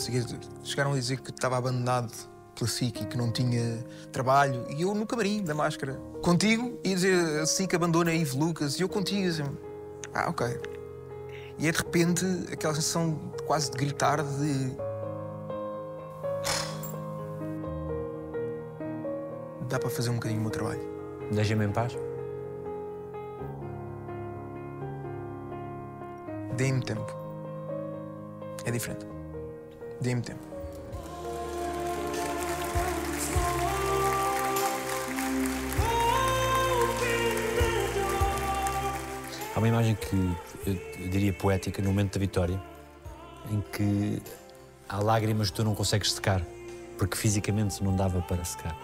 Chegaram 0.62 0.92
a 0.92 0.94
dizer 0.94 1.20
que 1.20 1.30
estava 1.30 1.58
abandonado 1.58 2.33
pela 2.54 2.68
SIC 2.68 3.02
e 3.02 3.06
que 3.06 3.16
não 3.16 3.30
tinha 3.30 3.84
trabalho. 4.12 4.64
E 4.70 4.82
eu 4.82 4.94
no 4.94 5.06
camarim 5.06 5.42
da 5.42 5.54
máscara. 5.54 5.94
Contigo, 6.22 6.78
ia 6.84 6.94
dizer 6.94 7.40
a 7.40 7.46
SIC 7.46 7.74
abandona 7.74 8.10
a 8.10 8.14
Ivo 8.14 8.38
Lucas. 8.38 8.78
E 8.78 8.82
eu 8.82 8.88
contigo, 8.88 9.28
assim, 9.28 9.44
ah, 10.14 10.30
ok. 10.30 10.46
E 11.58 11.68
é 11.68 11.72
de 11.72 11.78
repente 11.78 12.24
aquela 12.52 12.74
sensação 12.74 13.18
de 13.36 13.42
quase 13.44 13.70
de 13.70 13.76
gritar 13.76 14.22
de. 14.22 14.72
Dá 19.68 19.78
para 19.78 19.90
fazer 19.90 20.10
um 20.10 20.14
bocadinho 20.14 20.40
o 20.40 20.42
meu 20.42 20.50
trabalho. 20.50 20.80
Deixa-me 21.32 21.64
em 21.64 21.72
paz. 21.72 21.96
Dê-me 26.56 26.80
tempo. 26.82 27.12
É 28.64 28.70
diferente. 28.70 29.06
Dê-me 30.00 30.22
tempo. 30.22 30.53
Uma 39.64 39.68
imagem 39.68 39.94
que 39.94 40.14
eu, 40.66 41.08
diria 41.08 41.32
poética 41.32 41.80
no 41.80 41.88
momento 41.88 42.12
da 42.12 42.20
vitória, 42.20 42.60
em 43.50 43.62
que 43.72 44.22
há 44.86 44.98
lágrimas 44.98 45.48
que 45.48 45.56
tu 45.56 45.64
não 45.64 45.74
consegues 45.74 46.12
secar, 46.12 46.42
porque 46.98 47.16
fisicamente 47.16 47.82
não 47.82 47.96
dava 47.96 48.20
para 48.20 48.44
secar. 48.44 48.76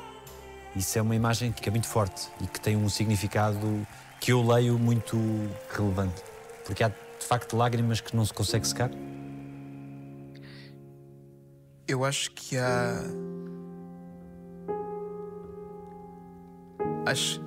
Isso 0.75 0.99
é 0.99 1.03
uma 1.03 1.15
imagem 1.15 1.53
que 1.53 1.69
é 1.69 1.71
muito 1.71 1.87
forte 1.87 2.29
e 2.41 2.47
que 2.47 2.59
tem 2.59 2.77
um 2.77 2.89
significado 2.89 3.87
que 4.21 4.33
eu 4.33 4.43
leio 4.43 4.79
muito 4.79 5.19
relevante. 5.71 6.23
Porque 6.65 6.83
há 6.83 6.89
de 6.89 7.27
facto 7.27 7.59
lágrimas 7.59 8.01
que 8.01 8.17
não 8.17 8.25
se 8.25 8.33
consegue 8.33 8.67
secar. 8.67 8.91
Eu 11.87 12.07
acho 12.07 12.31
que 12.31 12.57
há. 12.57 13.03
Acho. 17.05 17.43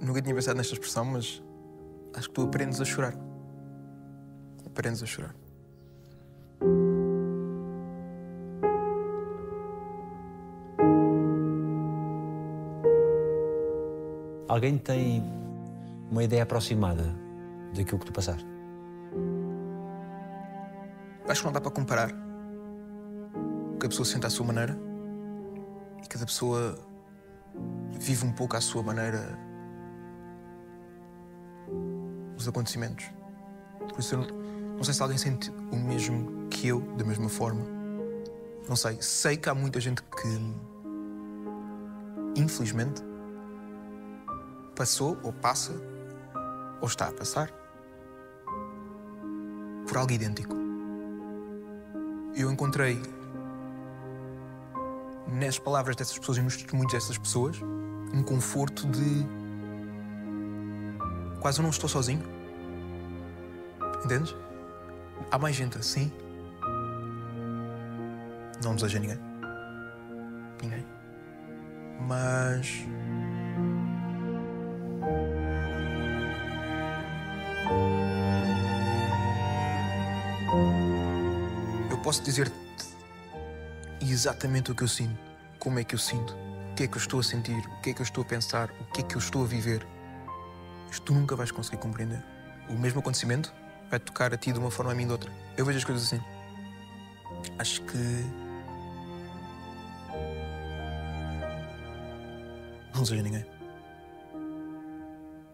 Nunca 0.00 0.20
tinha 0.20 0.34
pensado 0.34 0.58
nesta 0.58 0.74
expressão, 0.74 1.04
mas 1.04 1.40
acho 2.14 2.28
que 2.28 2.34
tu 2.34 2.42
aprendes 2.42 2.80
a 2.80 2.84
chorar. 2.84 3.14
Aprendes 4.66 5.02
a 5.02 5.06
chorar. 5.06 5.34
Alguém 14.48 14.76
tem 14.78 15.22
uma 16.10 16.24
ideia 16.24 16.42
aproximada 16.42 17.14
daquilo 17.74 18.00
que 18.00 18.06
tu 18.06 18.12
passaste? 18.12 18.46
Acho 21.28 21.40
que 21.40 21.46
não 21.46 21.52
dá 21.52 21.60
para 21.60 21.70
comparar. 21.70 22.10
Cada 23.78 23.88
pessoa 23.88 24.04
sente 24.04 24.26
à 24.26 24.30
sua 24.30 24.44
maneira 24.44 24.76
e 26.02 26.08
cada 26.08 26.26
pessoa 26.26 26.76
vive 27.92 28.26
um 28.26 28.32
pouco 28.32 28.56
à 28.56 28.60
sua 28.60 28.82
maneira 28.82 29.38
os 32.40 32.48
acontecimentos. 32.48 33.06
Por 33.88 33.98
isso 33.98 34.14
eu 34.14 34.20
não, 34.20 34.26
não 34.76 34.84
sei 34.84 34.94
se 34.94 35.02
alguém 35.02 35.18
sente 35.18 35.50
o 35.70 35.76
mesmo 35.76 36.48
que 36.48 36.68
eu, 36.68 36.80
da 36.96 37.04
mesma 37.04 37.28
forma. 37.28 37.64
Não 38.68 38.76
sei. 38.76 39.00
Sei 39.00 39.36
que 39.36 39.48
há 39.48 39.54
muita 39.54 39.80
gente 39.80 40.02
que, 40.02 40.54
infelizmente, 42.36 43.02
passou 44.76 45.18
ou 45.22 45.32
passa 45.32 45.72
ou 46.80 46.88
está 46.88 47.08
a 47.08 47.12
passar 47.12 47.50
por 49.86 49.98
algo 49.98 50.12
idêntico. 50.12 50.56
Eu 52.34 52.50
encontrei 52.50 53.02
nas 55.26 55.58
palavras 55.58 55.96
dessas 55.96 56.18
pessoas 56.18 56.38
e 56.38 56.42
nos 56.42 56.56
testemunhos 56.56 56.92
dessas 56.92 57.18
pessoas 57.18 57.60
um 58.12 58.22
conforto 58.22 58.86
de 58.88 59.26
quase 61.40 61.58
eu 61.58 61.62
não 61.62 61.70
estou 61.70 61.88
sozinho. 61.88 62.22
Entendes? 64.04 64.34
Há 65.30 65.38
mais 65.38 65.56
gente 65.56 65.78
assim. 65.78 66.12
Não 68.62 68.74
deseja 68.74 68.98
ninguém. 68.98 69.18
Ninguém. 70.62 70.86
Mas. 72.06 72.84
Eu 81.90 81.98
posso 81.98 82.22
dizer-te 82.22 82.54
exatamente 84.00 84.72
o 84.72 84.74
que 84.74 84.82
eu 84.82 84.88
sinto, 84.88 85.18
como 85.58 85.78
é 85.78 85.84
que 85.84 85.94
eu 85.94 85.98
sinto, 85.98 86.34
o 86.34 86.74
que 86.74 86.84
é 86.84 86.86
que 86.86 86.96
eu 86.96 87.00
estou 87.00 87.20
a 87.20 87.22
sentir, 87.22 87.58
o 87.58 87.80
que 87.80 87.90
é 87.90 87.94
que 87.94 88.00
eu 88.00 88.04
estou 88.04 88.22
a 88.22 88.26
pensar, 88.26 88.70
o 88.80 88.92
que 88.92 89.00
é 89.00 89.04
que 89.04 89.14
eu 89.14 89.18
estou 89.18 89.44
a 89.44 89.46
viver. 89.46 89.86
Mas 90.90 90.98
tu 90.98 91.14
nunca 91.14 91.36
vais 91.36 91.52
conseguir 91.52 91.76
compreender. 91.76 92.20
O 92.68 92.72
mesmo 92.74 92.98
acontecimento 92.98 93.54
vai 93.88 94.00
tocar 94.00 94.34
a 94.34 94.36
ti 94.36 94.50
de 94.50 94.58
uma 94.58 94.72
forma, 94.72 94.90
a 94.90 94.94
mim 94.94 95.06
de 95.06 95.12
outra. 95.12 95.30
Eu 95.56 95.64
vejo 95.64 95.78
as 95.78 95.84
coisas 95.84 96.04
assim. 96.04 96.20
Acho 97.56 97.80
que. 97.82 97.96
Não 102.92 103.02
desejo 103.02 103.22
ninguém. 103.22 103.46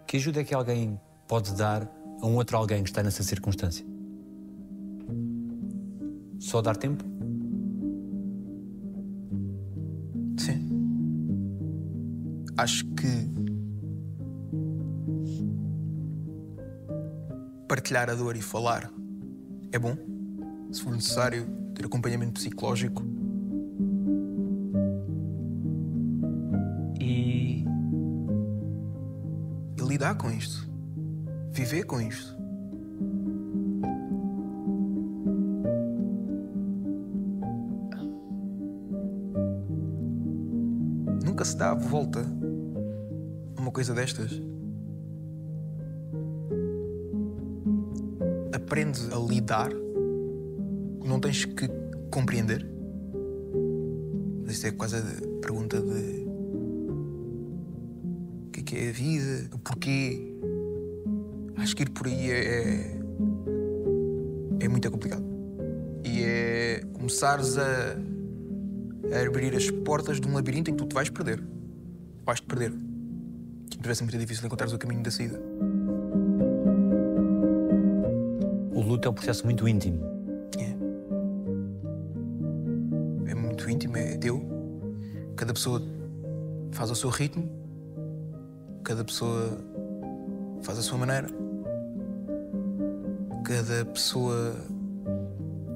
Que 0.07 0.17
ajuda 0.17 0.41
é 0.41 0.45
que 0.45 0.55
alguém 0.55 0.99
pode 1.29 1.55
dar 1.55 1.83
a 2.23 2.27
um 2.27 2.37
outro 2.37 2.57
alguém 2.57 2.83
que 2.83 2.89
está 2.89 3.03
nessa 3.03 3.23
circunstância? 3.23 3.85
Só 6.41 6.63
dar 6.63 6.77
tempo? 6.77 7.16
Partilhar 17.87 18.11
a 18.11 18.15
dor 18.17 18.37
e 18.37 18.43
falar 18.43 18.93
é 19.71 19.79
bom. 19.79 19.97
Se 20.73 20.83
for 20.83 20.93
necessário, 20.93 21.47
ter 21.73 21.87
acompanhamento 21.87 22.33
psicológico. 22.33 23.01
E. 27.01 27.65
e 29.79 29.83
lidar 29.83 30.17
com 30.17 30.33
isto. 30.33 30.69
Viver 31.53 31.85
com 31.85 32.01
isto. 32.01 32.37
Nunca 41.25 41.45
se 41.45 41.57
dá 41.57 41.71
a 41.71 41.75
volta 41.75 42.27
a 43.57 43.61
uma 43.61 43.71
coisa 43.71 43.95
destas. 43.95 44.56
Aprendes 48.67 49.09
a 49.13 49.17
lidar, 49.17 49.71
não 51.05 51.21
tens 51.21 51.45
que 51.45 51.69
compreender. 52.11 52.69
Isto 54.49 54.67
é 54.67 54.71
quase 54.73 54.97
a 54.97 55.03
pergunta 55.41 55.81
de 55.81 56.27
o 58.45 58.51
que 58.51 58.59
é 58.59 58.63
que 58.65 58.77
é 58.77 58.89
a 58.89 58.93
vida, 58.93 59.55
o 59.55 59.59
porquê. 59.61 60.37
Acho 61.59 61.77
que 61.77 61.85
ir 61.85 61.91
por 61.91 62.09
aí 62.09 62.29
é, 62.29 62.41
é, 62.41 62.99
é 64.59 64.69
muito 64.69 64.91
complicado. 64.91 65.25
E 66.05 66.25
é 66.25 66.83
começares 66.93 67.57
a, 67.59 67.97
a 69.13 69.27
abrir 69.29 69.55
as 69.55 69.71
portas 69.71 70.21
de 70.21 70.27
um 70.27 70.35
labirinto 70.35 70.73
em 70.73 70.75
que 70.75 70.83
tu 70.83 70.89
te 70.89 70.95
vais 70.95 71.09
perder. 71.09 71.41
Vais-te 72.25 72.45
perder. 72.49 72.73
Que 73.71 73.79
deve 73.79 73.95
ser 73.95 74.03
muito 74.03 74.19
difícil 74.19 74.45
encontrares 74.45 74.75
o 74.75 74.79
caminho 74.79 75.05
da 75.05 75.11
saída. 75.13 75.41
É 79.07 79.11
um 79.11 79.15
processo 79.15 79.45
muito 79.45 79.69
íntimo. 79.69 80.05
É. 80.59 80.77
É 83.31 83.35
muito 83.35 83.71
íntimo, 83.71 83.97
é 83.97 84.17
teu. 84.17 84.43
Cada 85.37 85.53
pessoa 85.53 85.83
faz 86.73 86.91
o 86.91 86.95
seu 86.95 87.11
ritmo, 87.11 87.49
cada 88.83 89.05
pessoa 89.05 89.59
faz 90.63 90.79
a 90.79 90.83
sua 90.83 90.99
maneira, 90.99 91.29
cada 93.45 93.85
pessoa 93.85 94.57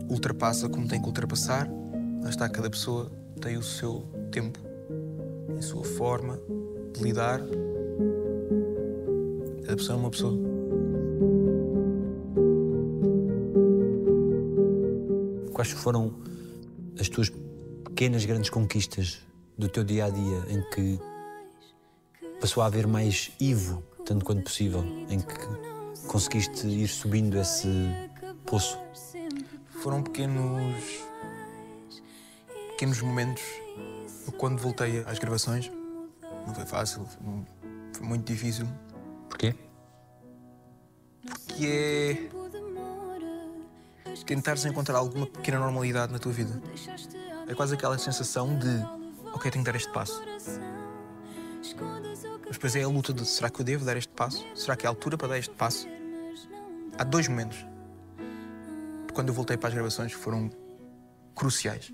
ultrapassa 0.09 0.69
como 0.69 0.89
tem 0.89 1.01
que 1.01 1.07
ultrapassar. 1.07 1.69
Lá 2.23 2.31
está, 2.31 2.49
cada 2.49 2.69
pessoa 2.69 3.11
tem 3.41 3.57
o 3.57 3.63
seu 3.63 4.03
tempo, 4.31 4.59
a 5.57 5.63
sua 5.63 5.85
forma 5.85 6.39
de 6.95 7.03
lidar. 7.03 7.41
Cada 9.63 9.77
pessoa 9.77 9.97
é 9.97 10.01
uma 10.01 10.11
pessoa. 10.11 10.50
Quais 15.61 15.73
foram 15.73 16.15
as 16.99 17.11
tuas 17.11 17.31
pequenas, 17.85 18.25
grandes 18.25 18.49
conquistas 18.49 19.19
do 19.59 19.69
teu 19.69 19.85
dia 19.85 20.07
a 20.07 20.09
dia 20.09 20.47
em 20.49 20.63
que 20.71 20.99
passou 22.41 22.63
a 22.63 22.67
haver 22.67 22.87
mais 22.87 23.31
Ivo, 23.39 23.85
tanto 24.07 24.25
quanto 24.25 24.43
possível, 24.45 24.83
em 25.11 25.21
que 25.21 26.07
conseguiste 26.09 26.67
ir 26.67 26.89
subindo 26.89 27.37
esse 27.39 27.69
poço? 28.47 28.79
Foram 29.83 30.03
pequenos. 30.03 30.83
pequenos 32.71 33.03
momentos. 33.03 33.43
Eu, 34.27 34.33
quando 34.33 34.59
voltei 34.63 35.05
às 35.05 35.19
gravações, 35.19 35.71
não 36.47 36.55
foi 36.55 36.65
fácil, 36.65 37.05
foi, 37.05 37.23
foi 37.99 38.07
muito 38.07 38.25
difícil. 38.25 38.67
Porquê? 39.29 39.55
Que 41.49 41.67
é. 41.67 42.70
Tentares 44.27 44.65
encontrar 44.65 44.97
alguma 44.97 45.27
pequena 45.27 45.59
normalidade 45.59 46.13
na 46.13 46.19
tua 46.19 46.33
vida. 46.33 46.61
É 47.47 47.55
quase 47.55 47.75
aquela 47.75 47.99
sensação 47.99 48.57
de. 48.57 48.69
ok, 49.33 49.51
tenho 49.51 49.65
que 49.65 49.71
dar 49.71 49.77
este 49.77 49.93
passo. 49.93 50.23
Mas 52.47 52.57
depois 52.57 52.77
é 52.77 52.83
a 52.83 52.89
luta 52.89 53.13
de 53.13 53.25
será 53.27 53.51
que 53.51 53.61
eu 53.61 53.65
devo 53.65 53.85
dar 53.85 53.97
este 53.97 54.13
passo? 54.13 54.45
Será 54.55 54.77
que 54.77 54.87
é 54.87 54.89
a 54.89 54.91
altura 54.91 55.17
para 55.17 55.29
dar 55.29 55.39
este 55.39 55.55
passo? 55.55 55.87
Há 56.99 57.05
dois 57.05 57.29
momentos. 57.29 57.65
Quando 59.13 59.29
eu 59.29 59.35
voltei 59.35 59.57
para 59.57 59.69
as 59.69 59.75
gravações 59.75 60.13
foram 60.13 60.51
cruciais. 61.35 61.93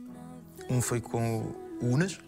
Um 0.68 0.80
foi 0.80 1.00
com 1.00 1.54
o 1.80 1.86
Unas, 1.86 2.18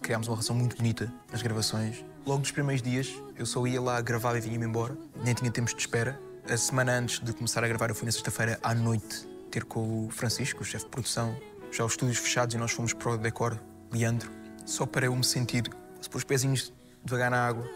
criámos 0.00 0.28
uma 0.28 0.36
relação 0.36 0.54
muito 0.54 0.76
bonita 0.76 1.12
nas 1.32 1.42
gravações. 1.42 2.04
Logo 2.26 2.42
dos 2.42 2.50
primeiros 2.50 2.82
dias 2.82 3.12
eu 3.36 3.46
só 3.46 3.66
ia 3.66 3.80
lá 3.80 4.00
gravar 4.00 4.36
e 4.36 4.40
vinha-me 4.40 4.66
embora, 4.66 4.96
nem 5.24 5.34
tinha 5.34 5.50
tempos 5.50 5.74
de 5.74 5.80
espera. 5.80 6.20
A 6.48 6.56
semana 6.56 6.92
antes 6.92 7.20
de 7.20 7.32
começar 7.32 7.62
a 7.62 7.68
gravar, 7.68 7.90
eu 7.90 7.94
fui 7.94 8.06
na 8.06 8.12
sexta-feira 8.12 8.58
à 8.62 8.74
noite 8.74 9.28
ter 9.48 9.64
com 9.64 10.06
o 10.06 10.10
Francisco, 10.10 10.62
o 10.62 10.64
chefe 10.64 10.84
de 10.84 10.90
produção, 10.90 11.36
já 11.72 11.84
os 11.84 11.92
estúdios 11.92 12.18
fechados 12.18 12.54
e 12.54 12.58
nós 12.58 12.70
fomos 12.70 12.92
para 12.92 13.12
o 13.12 13.18
decor 13.18 13.60
Leandro, 13.92 14.30
só 14.64 14.86
para 14.86 15.06
eu 15.06 15.16
me 15.16 15.24
sentir, 15.24 15.64
se 16.00 16.08
pôr 16.08 16.18
os 16.18 16.24
pezinhos 16.24 16.72
devagar 17.04 17.30
na 17.30 17.46
água. 17.46 17.68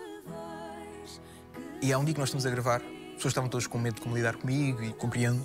E 1.81 1.93
há 1.93 1.99
um 1.99 2.05
dia 2.05 2.15
que 2.15 2.21
nós 2.21 2.29
estamos 2.29 2.47
a 2.47 2.51
gravar, 2.51 2.81
as 2.81 3.15
pessoas 3.15 3.33
estavam 3.33 3.51
todas 3.51 3.67
com 3.67 3.79
medo 3.79 3.97
de 3.97 4.01
como 4.01 4.15
lidar 4.15 4.37
comigo 4.37 4.83
e 4.83 4.93
compreendo, 4.93 5.45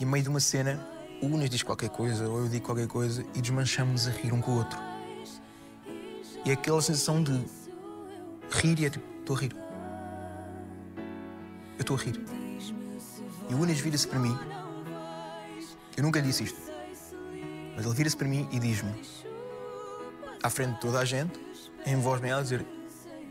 e 0.00 0.04
a 0.04 0.06
meio 0.06 0.22
de 0.22 0.28
uma 0.28 0.40
cena, 0.40 0.86
o 1.22 1.26
Unas 1.26 1.48
diz 1.48 1.62
qualquer 1.62 1.90
coisa, 1.90 2.28
ou 2.28 2.40
eu 2.40 2.48
digo 2.48 2.64
qualquer 2.64 2.88
coisa, 2.88 3.24
e 3.34 3.40
desmanchamos 3.40 4.06
a 4.06 4.10
rir 4.10 4.32
um 4.32 4.40
com 4.40 4.52
o 4.52 4.58
outro. 4.58 4.78
E 6.44 6.50
é 6.50 6.52
aquela 6.52 6.80
sensação 6.80 7.22
de 7.22 7.44
rir 8.50 8.78
e 8.80 8.86
é 8.86 8.90
tipo, 8.90 9.04
estou 9.20 9.36
a 9.36 9.40
rir. 9.40 9.56
Eu 11.76 11.80
estou 11.80 11.96
a 11.96 12.00
rir. 12.00 12.24
E 13.48 13.54
o 13.54 13.58
Unas 13.58 13.78
vira-se 13.80 14.06
para 14.06 14.18
mim. 14.18 14.36
Eu 15.96 16.02
nunca 16.02 16.20
disse 16.20 16.44
isto. 16.44 16.60
Mas 17.74 17.84
ele 17.84 17.94
vira-se 17.94 18.16
para 18.16 18.28
mim 18.28 18.48
e 18.52 18.58
diz-me, 18.58 18.92
à 20.42 20.50
frente 20.50 20.74
de 20.74 20.80
toda 20.80 20.98
a 20.98 21.04
gente, 21.04 21.38
em 21.84 21.96
voz 21.96 22.20
bem 22.20 22.30
alta, 22.30 22.44
dizer: 22.44 22.66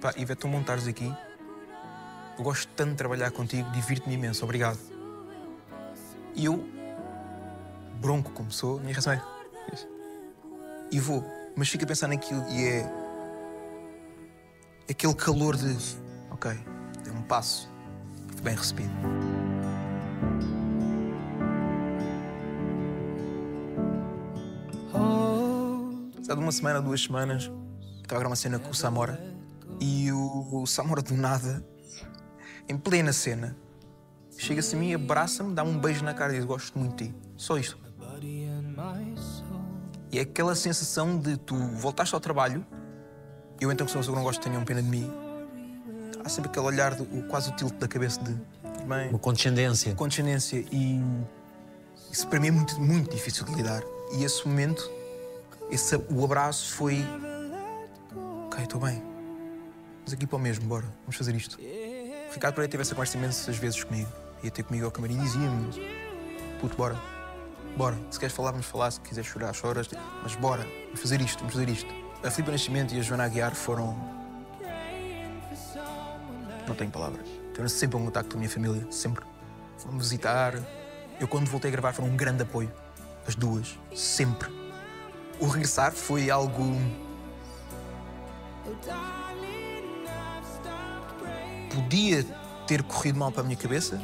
Pá, 0.02 0.14
Ivete, 0.18 0.42
tu 0.42 0.48
montares 0.48 0.88
aqui. 0.88 1.14
Eu 2.38 2.44
gosto 2.44 2.68
tanto 2.76 2.92
de 2.92 2.96
trabalhar 2.98 3.32
contigo, 3.32 3.70
divirto-me 3.72 4.16
imenso, 4.16 4.44
obrigado. 4.44 4.80
E 6.36 6.46
eu, 6.46 6.68
bronco 8.02 8.32
como 8.32 8.52
sou, 8.52 8.78
a 8.78 8.82
minha 8.82 8.94
reação 8.94 9.14
é. 9.14 9.22
E 10.92 11.00
vou, 11.00 11.26
mas 11.56 11.70
fico 11.70 11.84
a 11.84 11.88
pensar 11.88 12.08
naquilo 12.08 12.46
e 12.50 12.66
é. 12.66 12.92
aquele 14.90 15.14
calor 15.16 15.56
de. 15.56 15.76
Ok, 16.30 16.52
deu 17.04 17.14
um 17.14 17.24
passo, 17.24 17.70
bem 18.44 18.56
recebido. 18.56 19.35
Uma 26.46 26.52
semana, 26.52 26.82
duas 26.82 27.02
semanas, 27.02 27.44
estava 27.44 28.04
a 28.04 28.08
gravar 28.20 28.28
uma 28.30 28.36
cena 28.36 28.60
com 28.60 28.70
o 28.70 28.74
Samora 28.76 29.20
e 29.80 30.12
o, 30.12 30.62
o 30.62 30.66
Samora 30.68 31.02
do 31.02 31.16
nada, 31.16 31.66
em 32.70 32.78
plena 32.78 33.12
cena, 33.14 33.56
chega-se 34.38 34.76
a 34.76 34.80
mim, 34.80 34.94
abraça-me, 34.94 35.54
dá-me 35.54 35.72
um 35.72 35.80
beijo 35.80 36.04
na 36.04 36.14
cara 36.14 36.34
e 36.34 36.38
diz: 36.38 36.46
Gosto 36.46 36.78
muito 36.80 37.04
de 37.04 37.10
ti. 37.10 37.16
Só 37.36 37.58
isto. 37.58 37.78
E 40.12 40.18
é 40.20 40.22
aquela 40.22 40.56
sensação 40.56 41.18
de 41.18 41.36
tu 41.38 41.56
voltaste 41.56 42.14
ao 42.16 42.22
trabalho, 42.22 42.66
eu 43.60 43.72
então 43.72 43.86
que 43.86 43.92
sou 43.92 44.00
uma 44.00 44.04
pessoa 44.04 44.16
que 44.16 44.20
não 44.20 44.24
gosto, 44.24 44.42
tenham 44.42 44.64
pena 44.64 44.82
de 44.82 44.90
mim. 44.90 45.12
Há 46.24 46.30
sempre 46.30 46.50
aquele 46.50 46.66
olhar, 46.66 46.96
de, 46.96 47.02
o- 47.04 47.24
quase 47.28 47.50
o 47.52 47.56
tilt 47.56 47.74
da 47.76 47.88
cabeça 47.88 48.22
de. 48.24 48.34
Bem, 48.88 49.10
Uma 49.10 49.20
condescendência. 49.20 49.94
condescendência 49.96 50.64
e 50.72 51.02
isso 52.12 52.28
para 52.28 52.40
mim 52.40 52.48
é 52.48 52.52
muito, 52.52 52.80
muito 52.80 53.10
difícil 53.12 53.44
de 53.46 53.54
lidar. 53.56 53.82
E 54.14 54.24
esse 54.24 54.48
momento, 54.48 54.90
esse, 55.70 55.96
o 55.96 56.24
abraço 56.24 56.74
foi. 56.76 57.06
Ok, 58.46 58.64
estou 58.64 58.80
bem. 58.80 59.02
Vamos 60.00 60.14
aqui 60.14 60.28
para 60.28 60.36
o 60.36 60.40
mesmo, 60.40 60.66
bora, 60.68 60.86
vamos 61.02 61.16
fazer 61.16 61.36
isto. 61.36 61.58
O 61.60 62.34
Ricardo 62.34 62.56
Pereira 62.56 62.72
teve 62.72 62.82
essa 62.82 62.94
conversa 62.94 63.18
imensas 63.18 63.58
vezes 63.58 63.84
comigo. 63.84 64.10
Ia 64.44 64.52
ter 64.52 64.64
comigo 64.64 64.86
ao 64.86 64.92
camarim 64.92 65.16
e 65.16 65.22
dizia-me: 65.22 65.72
Puto, 66.62 66.78
bora, 66.78 66.96
bora. 67.76 67.98
Se 68.12 68.20
queres 68.20 68.36
falar, 68.36 68.52
vamos 68.52 68.68
falar. 68.68 68.92
Se 68.92 69.00
quiseres 69.00 69.30
chorar, 69.30 69.54
choras. 69.54 69.90
Mas 70.22 70.36
bora, 70.36 70.64
vamos 70.86 71.02
fazer 71.02 71.20
isto, 71.22 71.40
vamos 71.40 71.54
fazer 71.54 71.70
isto. 71.70 71.92
A 72.24 72.30
Filipe 72.30 72.52
Nascimento 72.52 72.94
e 72.94 73.00
a 73.00 73.02
Joana 73.02 73.26
Aguiar 73.26 73.56
foram. 73.56 73.98
Não 76.68 76.76
tenho 76.76 76.92
palavras. 76.92 77.28
Tiveram 77.50 77.70
sempre 77.70 77.98
um 77.98 78.06
contacto 78.06 78.32
com 78.32 78.38
a 78.38 78.40
minha 78.40 78.50
família, 78.50 78.86
sempre. 78.92 79.26
Foram 79.78 79.98
visitar. 79.98 80.54
Eu, 81.20 81.28
quando 81.28 81.48
voltei 81.50 81.70
a 81.70 81.72
gravar, 81.72 81.94
foram 81.94 82.10
um 82.10 82.18
grande 82.18 82.44
apoio. 82.44 82.72
As 83.28 83.36
duas, 83.36 83.80
sempre. 83.96 84.65
O 85.40 85.48
regressar 85.48 85.92
foi 85.92 86.30
algo. 86.30 86.64
Podia 91.74 92.24
ter 92.66 92.82
corrido 92.84 93.20
mal 93.20 93.32
para 93.32 93.42
a 93.42 93.44
minha 93.44 93.58
cabeça, 93.58 94.02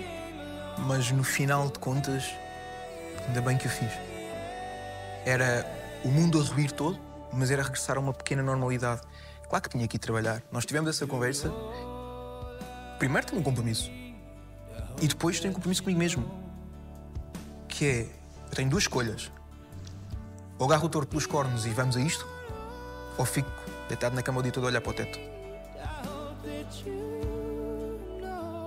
mas 0.79 1.11
no 1.11 1.23
final 1.23 1.69
de 1.69 1.79
contas, 1.79 2.25
ainda 3.27 3.41
bem 3.41 3.57
que 3.57 3.67
o 3.67 3.69
fiz. 3.69 3.91
Era 5.25 5.65
o 6.03 6.09
mundo 6.09 6.39
a 6.39 6.43
ruir 6.43 6.71
todo, 6.71 6.99
mas 7.31 7.49
era 7.49 7.63
regressar 7.63 7.97
a 7.97 7.99
uma 7.99 8.13
pequena 8.13 8.43
normalidade. 8.43 9.01
Claro 9.47 9.63
que 9.63 9.69
tinha 9.69 9.87
que 9.87 9.95
ir 9.95 9.99
trabalhar. 9.99 10.41
Nós 10.51 10.65
tivemos 10.65 10.89
essa 10.89 11.07
conversa. 11.07 11.51
Primeiro 12.99 13.27
tenho 13.27 13.41
um 13.41 13.43
compromisso. 13.43 13.89
E 15.01 15.07
depois 15.07 15.39
tenho 15.39 15.51
um 15.51 15.55
compromisso 15.55 15.81
comigo 15.81 15.99
mesmo. 15.99 16.29
Que 17.67 17.85
é, 17.85 18.01
eu 18.49 18.55
tenho 18.55 18.69
duas 18.69 18.83
escolhas. 18.83 19.31
Ou 20.61 20.67
agarro 20.67 20.85
o 20.85 20.89
touro 20.89 21.07
pelos 21.07 21.25
cornos 21.25 21.65
e 21.65 21.71
vamos 21.71 21.97
a 21.97 21.99
isto, 21.99 22.27
ou 23.17 23.25
fico 23.25 23.49
deitado 23.87 24.13
na 24.13 24.21
cama 24.21 24.41
o 24.41 24.43
dia 24.43 24.51
todo 24.51 24.65
a 24.65 24.67
olhar 24.67 24.79
para 24.79 24.91
o 24.91 24.93
teto. 24.93 25.19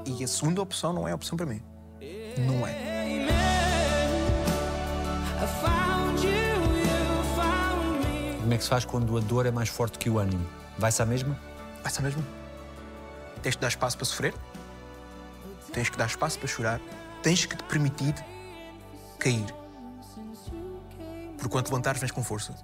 E 0.05 0.24
a 0.24 0.26
segunda 0.26 0.61
opção 0.61 0.92
não 0.92 1.07
é 1.07 1.12
a 1.12 1.14
opção 1.14 1.36
para 1.36 1.47
mim. 1.47 1.62
Não 2.36 2.66
é. 2.66 3.28
Como 8.40 8.53
é 8.53 8.57
que 8.57 8.64
se 8.64 8.68
faz 8.68 8.84
quando 8.84 9.16
a 9.16 9.20
dor 9.20 9.47
é 9.47 9.53
mais 9.53 9.68
forte 9.68 9.97
que 9.97 10.11
o 10.11 10.18
ânimo? 10.18 10.45
Vai-se 10.76 11.01
à 11.01 11.07
mesma? 11.07 11.38
Vai 11.80 11.92
ser 11.92 12.03
mesmo? 12.03 12.26
Tens 13.40 13.55
que 13.55 13.62
dar 13.62 13.68
espaço 13.68 13.97
para 13.97 14.05
sofrer, 14.05 14.34
tens 15.72 15.88
que 15.88 15.97
dar 15.97 16.07
espaço 16.07 16.40
para 16.40 16.49
chorar, 16.49 16.80
tens 17.22 17.47
que 17.47 17.57
te 17.57 17.62
permitir 17.62 18.16
cair. 19.20 19.63
Te 21.49 21.70
levantares, 21.70 22.01
vens 22.01 22.12
com 22.12 22.22
força. 22.22 22.55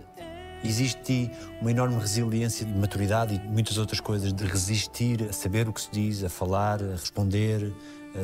Existe 0.62 1.31
uma 1.61 1.70
enorme 1.70 1.99
resiliência 1.99 2.66
de 2.66 2.72
maturidade 2.72 3.35
e 3.35 3.39
muitas 3.49 3.78
outras 3.78 4.01
coisas, 4.01 4.33
de 4.33 4.45
resistir 4.45 5.22
a 5.28 5.33
saber 5.33 5.68
o 5.68 5.72
que 5.72 5.81
se 5.81 5.91
diz, 5.91 6.22
a 6.22 6.28
falar, 6.28 6.83
a 6.83 6.93
responder, 6.93 7.72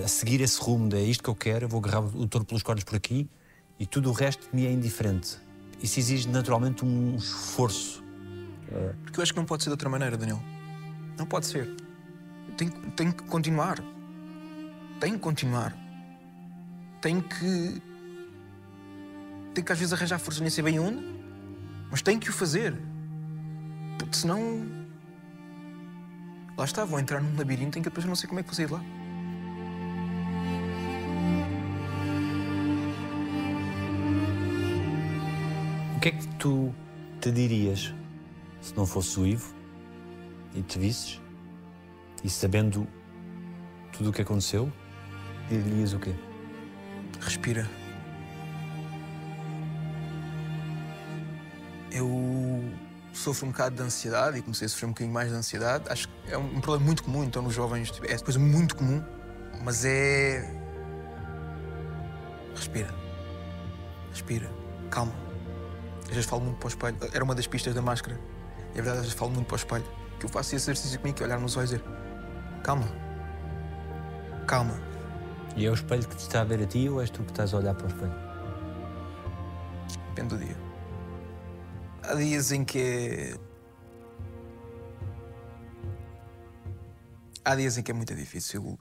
a 0.04 0.08
seguir 0.08 0.40
esse 0.40 0.60
rumo 0.60 0.88
de 0.88 0.96
é 0.96 1.02
isto 1.02 1.22
que 1.22 1.30
eu 1.30 1.34
quero, 1.34 1.64
eu 1.64 1.68
vou 1.68 1.80
agarrar 1.80 2.00
o 2.00 2.26
touro 2.26 2.44
pelos 2.44 2.62
cornos 2.62 2.84
por 2.84 2.96
aqui 2.96 3.28
e 3.78 3.86
tudo 3.86 4.10
o 4.10 4.12
resto 4.12 4.48
me 4.52 4.66
é 4.66 4.72
indiferente. 4.72 5.38
Isso 5.82 5.98
exige 5.98 6.28
naturalmente 6.28 6.84
um 6.84 7.16
esforço. 7.16 8.02
Porque 9.02 9.20
eu 9.20 9.22
acho 9.22 9.32
que 9.32 9.38
não 9.38 9.46
pode 9.46 9.62
ser 9.62 9.70
de 9.70 9.74
outra 9.74 9.88
maneira, 9.88 10.16
Daniel. 10.16 10.42
Não 11.18 11.26
pode 11.26 11.46
ser. 11.46 11.74
Tem, 12.56 12.68
tem 12.68 13.12
que 13.12 13.22
continuar. 13.24 13.78
Tem 15.00 15.12
que 15.12 15.18
continuar. 15.18 15.76
Tem 17.00 17.20
que. 17.20 17.82
Tem 19.56 19.64
que 19.64 19.72
às 19.72 19.78
vezes 19.78 19.94
arranjar 19.94 20.18
força, 20.18 20.42
nem 20.42 20.50
sei 20.50 20.62
bem 20.62 20.78
onde, 20.78 21.02
mas 21.90 22.02
tem 22.02 22.18
que 22.18 22.28
o 22.28 22.32
fazer. 22.32 22.78
Porque 23.98 24.14
senão. 24.14 24.66
Lá 26.58 26.66
está, 26.66 26.84
vou 26.84 27.00
entrar 27.00 27.22
num 27.22 27.34
labirinto 27.38 27.78
em 27.78 27.82
que 27.82 27.88
depois 27.88 28.04
eu 28.04 28.08
não 28.10 28.16
sei 28.16 28.28
como 28.28 28.38
é 28.38 28.42
que 28.42 28.50
vou 28.50 28.54
sair 28.54 28.66
de 28.66 28.74
lá. 28.74 28.82
O 35.96 36.00
que 36.00 36.08
é 36.10 36.12
que 36.12 36.28
tu 36.36 36.74
te 37.22 37.32
dirias 37.32 37.94
se 38.60 38.76
não 38.76 38.84
fosse 38.84 39.18
o 39.18 39.26
Ivo 39.26 39.54
e 40.54 40.60
te 40.60 40.78
visses 40.78 41.18
e 42.22 42.28
sabendo 42.28 42.86
tudo 43.90 44.10
o 44.10 44.12
que 44.12 44.20
aconteceu, 44.20 44.70
dirias 45.48 45.94
o 45.94 45.98
quê? 45.98 46.14
Respira. 47.22 47.85
Eu 51.96 52.62
sofro 53.14 53.46
um 53.46 53.50
bocado 53.50 53.76
de 53.76 53.82
ansiedade 53.82 54.38
e 54.38 54.42
comecei 54.42 54.66
a 54.66 54.68
sofrer 54.68 54.86
um 54.86 54.90
bocadinho 54.90 55.14
mais 55.14 55.30
de 55.30 55.34
ansiedade. 55.34 55.84
Acho 55.88 56.08
que 56.08 56.14
é 56.30 56.36
um 56.36 56.60
problema 56.60 56.84
muito 56.84 57.02
comum, 57.02 57.24
então, 57.24 57.40
nos 57.40 57.54
jovens. 57.54 57.90
tipo, 57.90 58.06
É 58.06 58.18
coisa 58.18 58.38
muito 58.38 58.76
comum, 58.76 59.02
mas 59.64 59.82
é. 59.86 60.46
Respira. 62.54 62.94
respira, 64.10 64.50
calma. 64.90 65.12
Às 66.02 66.08
vezes 66.08 66.26
falo 66.26 66.42
muito 66.42 66.58
para 66.58 66.66
o 66.66 66.68
espelho. 66.68 66.96
Era 67.14 67.24
uma 67.24 67.34
das 67.34 67.46
pistas 67.46 67.74
da 67.74 67.80
máscara. 67.80 68.20
E 68.74 68.78
é 68.78 68.82
verdade, 68.82 68.98
às 68.98 69.04
vezes 69.04 69.14
falo 69.18 69.30
muito 69.30 69.46
para 69.46 69.54
o 69.54 69.56
espelho. 69.56 69.84
Que 70.20 70.26
eu 70.26 70.28
faço 70.28 70.54
esse 70.54 70.64
exercício 70.64 70.98
comigo, 71.00 71.16
que 71.16 71.22
é 71.22 71.26
olhar 71.26 71.38
nos 71.38 71.56
olhos 71.56 71.72
e 71.72 71.76
dizer: 71.78 71.90
calma, 72.62 72.88
calma. 74.46 74.78
E 75.56 75.64
é 75.64 75.70
o 75.70 75.74
espelho 75.74 76.06
que 76.06 76.16
te 76.16 76.20
está 76.20 76.42
a 76.42 76.44
ver 76.44 76.62
a 76.62 76.66
ti 76.66 76.88
ou 76.90 77.00
és 77.00 77.08
tu 77.08 77.22
que 77.22 77.30
estás 77.30 77.54
a 77.54 77.56
olhar 77.56 77.74
para 77.74 77.86
o 77.86 77.88
espelho? 77.88 78.14
Depende 80.08 80.36
do 80.36 80.44
dia. 80.44 80.65
Há 82.08 82.14
dias 82.14 82.52
em 82.52 82.64
que 82.64 82.78
é. 82.80 83.38
Há 87.44 87.54
dias 87.54 87.76
em 87.78 87.82
que 87.82 87.90
é 87.90 87.94
muito 87.94 88.14
difícil 88.14 88.78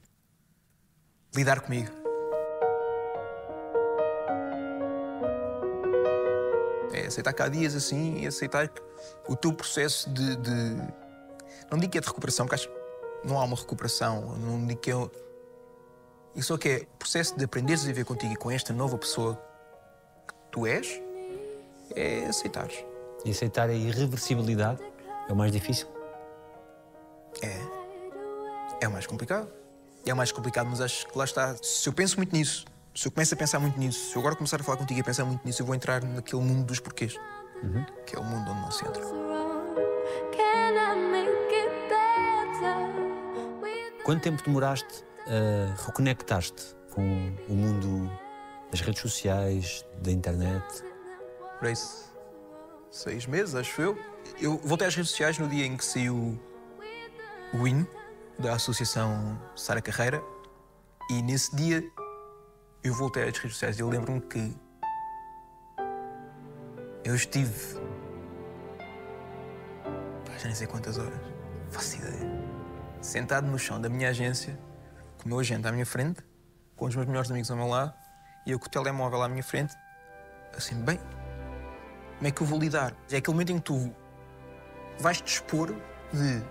lidar 1.36 1.61
comigo. 1.61 1.89
É 6.93 7.07
aceitar 7.07 7.34
que 7.34 7.41
há 7.41 7.47
dias 7.47 7.76
assim 7.76 8.21
e 8.21 8.28
aceitar 8.28 8.67
que 8.69 8.82
o 9.28 9.36
teu 9.36 9.53
processo 9.53 10.09
de. 10.11 10.36
de- 10.38 10.93
Não 11.71 11.80
digo 11.80 11.91
que 11.91 11.97
é 11.97 12.01
de 12.01 12.07
recuperação, 12.07 12.45
porque 12.45 12.55
acho 12.55 12.69
que 12.69 13.28
não 13.28 13.39
há 13.39 13.43
uma 13.43 13.55
recuperação. 13.57 14.38
Não 14.38 14.65
digo 14.67 14.80
que 14.80 14.91
é. 14.91 14.95
Isso 16.36 16.49
só 16.49 16.57
que 16.57 16.69
é 16.69 16.78
o 16.93 16.97
processo 16.97 17.36
de 17.38 17.45
aprenderes 17.45 17.84
a 17.84 17.88
viver 17.88 18.03
contigo 18.05 18.34
e 18.34 18.36
com 18.36 18.51
esta 18.51 18.71
nova 18.73 18.97
pessoa 18.97 19.36
que 20.28 20.34
tu 20.51 20.67
és, 20.67 21.01
é 21.95 22.26
aceitares. 22.26 22.84
E 23.26 23.32
aceitar 23.32 23.69
a 23.69 23.73
irreversibilidade 23.73 24.82
é 25.28 25.34
o 25.34 25.36
mais 25.36 25.51
difícil. 25.51 25.88
É. 27.41 27.59
É 28.82 28.88
o 28.88 28.91
mais 28.91 29.05
complicado. 29.07 29.49
É 30.05 30.13
o 30.13 30.15
mais 30.15 30.32
complicado, 30.32 30.67
mas 30.69 30.80
acho 30.80 31.07
que 31.07 31.17
lá 31.17 31.26
está. 31.26 31.55
Se 31.61 31.89
eu 31.89 31.93
penso 31.93 32.17
muito 32.17 32.32
nisso, 32.32 32.65
se 32.93 33.07
eu 33.07 33.11
começo 33.11 33.34
a 33.34 33.38
pensar 33.38 33.59
muito 33.59 33.80
nisso, 33.80 34.11
se 34.11 34.15
eu 34.15 34.19
agora 34.21 34.36
começar 34.36 34.61
a 34.61 34.63
falar 34.63 34.78
contigo 34.78 34.99
e 34.99 35.01
a 35.01 35.03
pensar 35.03 35.26
muito 35.26 35.43
nisso, 35.43 35.61
eu 35.61 35.65
vou 35.65 35.73
entrar 35.73 36.03
naquele 36.03 36.41
mundo 36.43 36.65
dos 36.65 36.80
porquês. 36.80 37.17
Que 38.05 38.15
é 38.15 38.19
o 38.19 38.23
mundo 38.23 38.51
onde 38.51 38.61
não 38.61 38.71
se 38.71 38.86
entra. 38.86 39.01
Quanto 44.03 44.21
tempo 44.21 44.43
demoraste 44.43 45.03
a 45.26 45.84
reconectar-te 45.88 46.76
com 46.91 47.34
o 47.49 47.53
mundo 47.53 48.11
das 48.69 48.82
redes 48.82 49.01
sociais, 49.01 49.84
da 50.03 50.11
internet? 50.11 50.63
Por 51.57 51.69
isso, 51.69 52.13
seis 52.95 53.25
meses, 53.25 53.53
acho 53.55 53.81
eu. 53.81 53.97
Eu 54.39 54.57
voltei 54.59 54.87
às 54.87 54.95
redes 54.95 55.11
sociais 55.11 55.37
no 55.37 55.47
dia 55.49 55.65
em 55.65 55.75
que 55.75 55.83
saiu 55.83 56.39
o 57.53 57.67
hino 57.67 57.85
da 58.39 58.53
Associação 58.53 59.39
Sara 59.55 59.81
Carreira 59.81 60.23
e 61.09 61.21
nesse 61.21 61.53
dia 61.55 61.83
eu 62.83 62.93
voltei 62.93 63.23
às 63.23 63.37
redes 63.37 63.51
sociais 63.51 63.77
e 63.77 63.81
eu 63.81 63.89
lembro-me 63.89 64.21
que 64.21 64.55
eu 67.03 67.13
estive. 67.15 67.75
Já 70.37 70.45
nem 70.45 70.55
sei 70.55 70.67
quantas 70.67 70.97
horas, 70.97 71.19
faço 71.71 71.97
ideia. 71.97 72.45
Sentado 73.01 73.45
no 73.45 73.59
chão 73.59 73.79
da 73.79 73.89
minha 73.89 74.09
agência, 74.09 74.57
com 75.17 75.25
o 75.25 75.27
meu 75.27 75.39
agente 75.39 75.67
à 75.67 75.71
minha 75.71 75.85
frente, 75.85 76.21
com 76.77 76.85
os 76.85 76.95
meus 76.95 77.07
melhores 77.07 77.29
amigos 77.29 77.51
ao 77.51 77.57
meu 77.57 77.67
lado 77.67 77.93
e 78.45 78.51
eu 78.51 78.59
com 78.59 78.67
o 78.67 78.69
telemóvel 78.69 79.21
à 79.21 79.27
minha 79.27 79.43
frente, 79.43 79.75
assim, 80.55 80.75
bem, 80.75 80.99
como 82.18 82.28
é 82.28 82.32
que 82.32 82.41
eu 82.41 82.47
vou 82.47 82.59
lidar? 82.59 82.95
É 83.11 83.18
aquele 83.18 83.34
momento 83.34 83.51
em 83.51 83.57
que 83.57 83.66
tu 83.66 83.93
vais 84.99 85.20
te 85.22 85.34
expor 85.34 85.74
de 86.13 86.41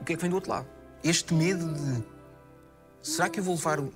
o 0.00 0.04
que 0.04 0.12
é 0.12 0.16
que 0.16 0.20
vem 0.20 0.30
do 0.30 0.36
outro 0.36 0.50
lado. 0.50 0.66
Este 1.02 1.34
medo 1.34 1.72
de 1.72 2.04
será 3.02 3.28
que 3.28 3.40
eu 3.40 3.44
vou 3.44 3.54
levar 3.54 3.80
um 3.80 3.90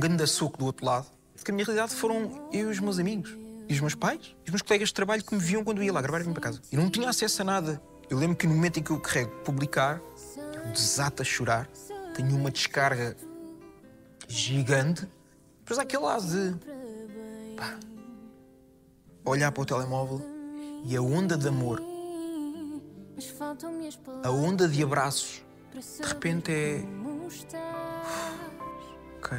grande 0.00 0.26
soco 0.26 0.58
do 0.58 0.66
outro 0.66 0.84
lado? 0.84 1.06
Porque 1.34 1.50
a 1.50 1.54
minha 1.54 1.64
realidade 1.64 1.94
foram 1.94 2.48
eu 2.52 2.68
e 2.68 2.72
os 2.72 2.80
meus 2.80 2.98
amigos, 2.98 3.36
e 3.68 3.72
os 3.72 3.80
meus 3.80 3.94
pais, 3.94 4.36
e 4.44 4.48
os 4.48 4.50
meus 4.50 4.62
colegas 4.62 4.88
de 4.88 4.94
trabalho 4.94 5.24
que 5.24 5.34
me 5.34 5.40
viam 5.40 5.64
quando 5.64 5.78
eu 5.78 5.84
ia 5.84 5.92
lá 5.92 6.02
gravar 6.02 6.20
e 6.20 6.24
vim 6.24 6.32
para 6.32 6.42
casa. 6.42 6.60
Eu 6.70 6.80
não 6.80 6.90
tinha 6.90 7.08
acesso 7.08 7.40
a 7.42 7.44
nada. 7.44 7.80
Eu 8.10 8.18
lembro 8.18 8.36
que 8.36 8.46
no 8.46 8.54
momento 8.54 8.78
em 8.78 8.82
que 8.82 8.90
eu 8.90 9.00
carrego 9.00 9.30
publicar, 9.44 10.00
eu 10.36 10.72
desato 10.72 11.22
a 11.22 11.24
chorar, 11.24 11.66
tenho 12.14 12.36
uma 12.36 12.50
descarga 12.50 13.16
gigante. 14.28 15.08
Há 15.70 15.82
aquele 15.82 16.02
lado 16.02 16.26
de 16.26 16.56
pá, 17.56 17.78
olhar 19.24 19.52
para 19.52 19.62
o 19.62 19.66
telemóvel 19.66 20.20
e 20.84 20.96
a 20.96 21.02
onda 21.02 21.36
de 21.36 21.48
amor, 21.48 21.82
a 24.22 24.30
onda 24.30 24.68
de 24.68 24.82
abraços, 24.82 25.42
de 25.74 26.06
repente 26.06 26.50
é. 26.50 26.84
Ok, 29.18 29.38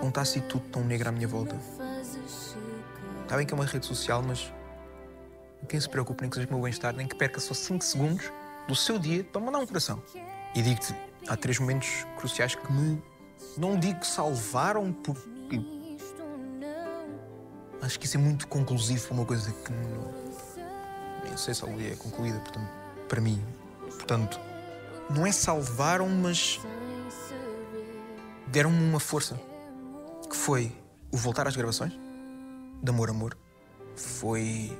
não 0.00 0.08
está 0.08 0.22
assim 0.22 0.40
tudo 0.40 0.64
tão 0.70 0.82
negro 0.84 1.08
à 1.08 1.12
minha 1.12 1.28
volta. 1.28 1.56
Está 3.22 3.36
bem 3.36 3.46
que 3.46 3.52
é 3.52 3.56
uma 3.56 3.66
rede 3.66 3.86
social, 3.86 4.22
mas 4.22 4.52
quem 5.68 5.78
se 5.78 5.88
preocupe 5.88 6.22
nem 6.22 6.30
que 6.30 6.36
seja 6.36 6.48
o 6.48 6.52
meu 6.52 6.62
bem-estar, 6.62 6.94
nem 6.94 7.06
que 7.06 7.14
perca 7.14 7.38
só 7.40 7.52
5 7.52 7.84
segundos 7.84 8.32
do 8.66 8.74
seu 8.74 8.98
dia 8.98 9.22
para 9.22 9.40
mandar 9.40 9.58
um 9.58 9.66
coração. 9.66 10.02
E 10.54 10.62
digo-te, 10.62 10.94
há 11.28 11.36
três 11.36 11.58
momentos 11.58 12.06
cruciais 12.16 12.54
que 12.54 12.72
me. 12.72 13.02
Não 13.56 13.78
digo 13.78 14.00
que 14.00 14.06
salvaram, 14.06 14.92
porque 14.92 15.27
acho 17.82 17.98
que 17.98 18.06
isso 18.06 18.16
é 18.16 18.20
muito 18.20 18.46
conclusivo 18.48 19.06
para 19.06 19.14
uma 19.14 19.24
coisa 19.24 19.52
que 19.52 19.72
não, 19.72 21.36
sei 21.36 21.54
se 21.54 21.64
dia 21.74 21.92
é 21.92 21.96
concluída, 21.96 22.38
portanto, 22.40 22.68
para 23.08 23.20
mim. 23.20 23.42
Portanto, 23.90 24.40
não 25.08 25.26
é 25.26 25.32
salvaram, 25.32 26.08
mas 26.08 26.60
deram-me 28.48 28.82
uma 28.82 29.00
força. 29.00 29.40
Que 30.28 30.36
foi 30.36 30.72
o 31.10 31.16
voltar 31.16 31.46
às 31.46 31.56
gravações, 31.56 31.92
de 32.82 32.90
Amor 32.90 33.08
Amor. 33.08 33.36
Foi 33.96 34.76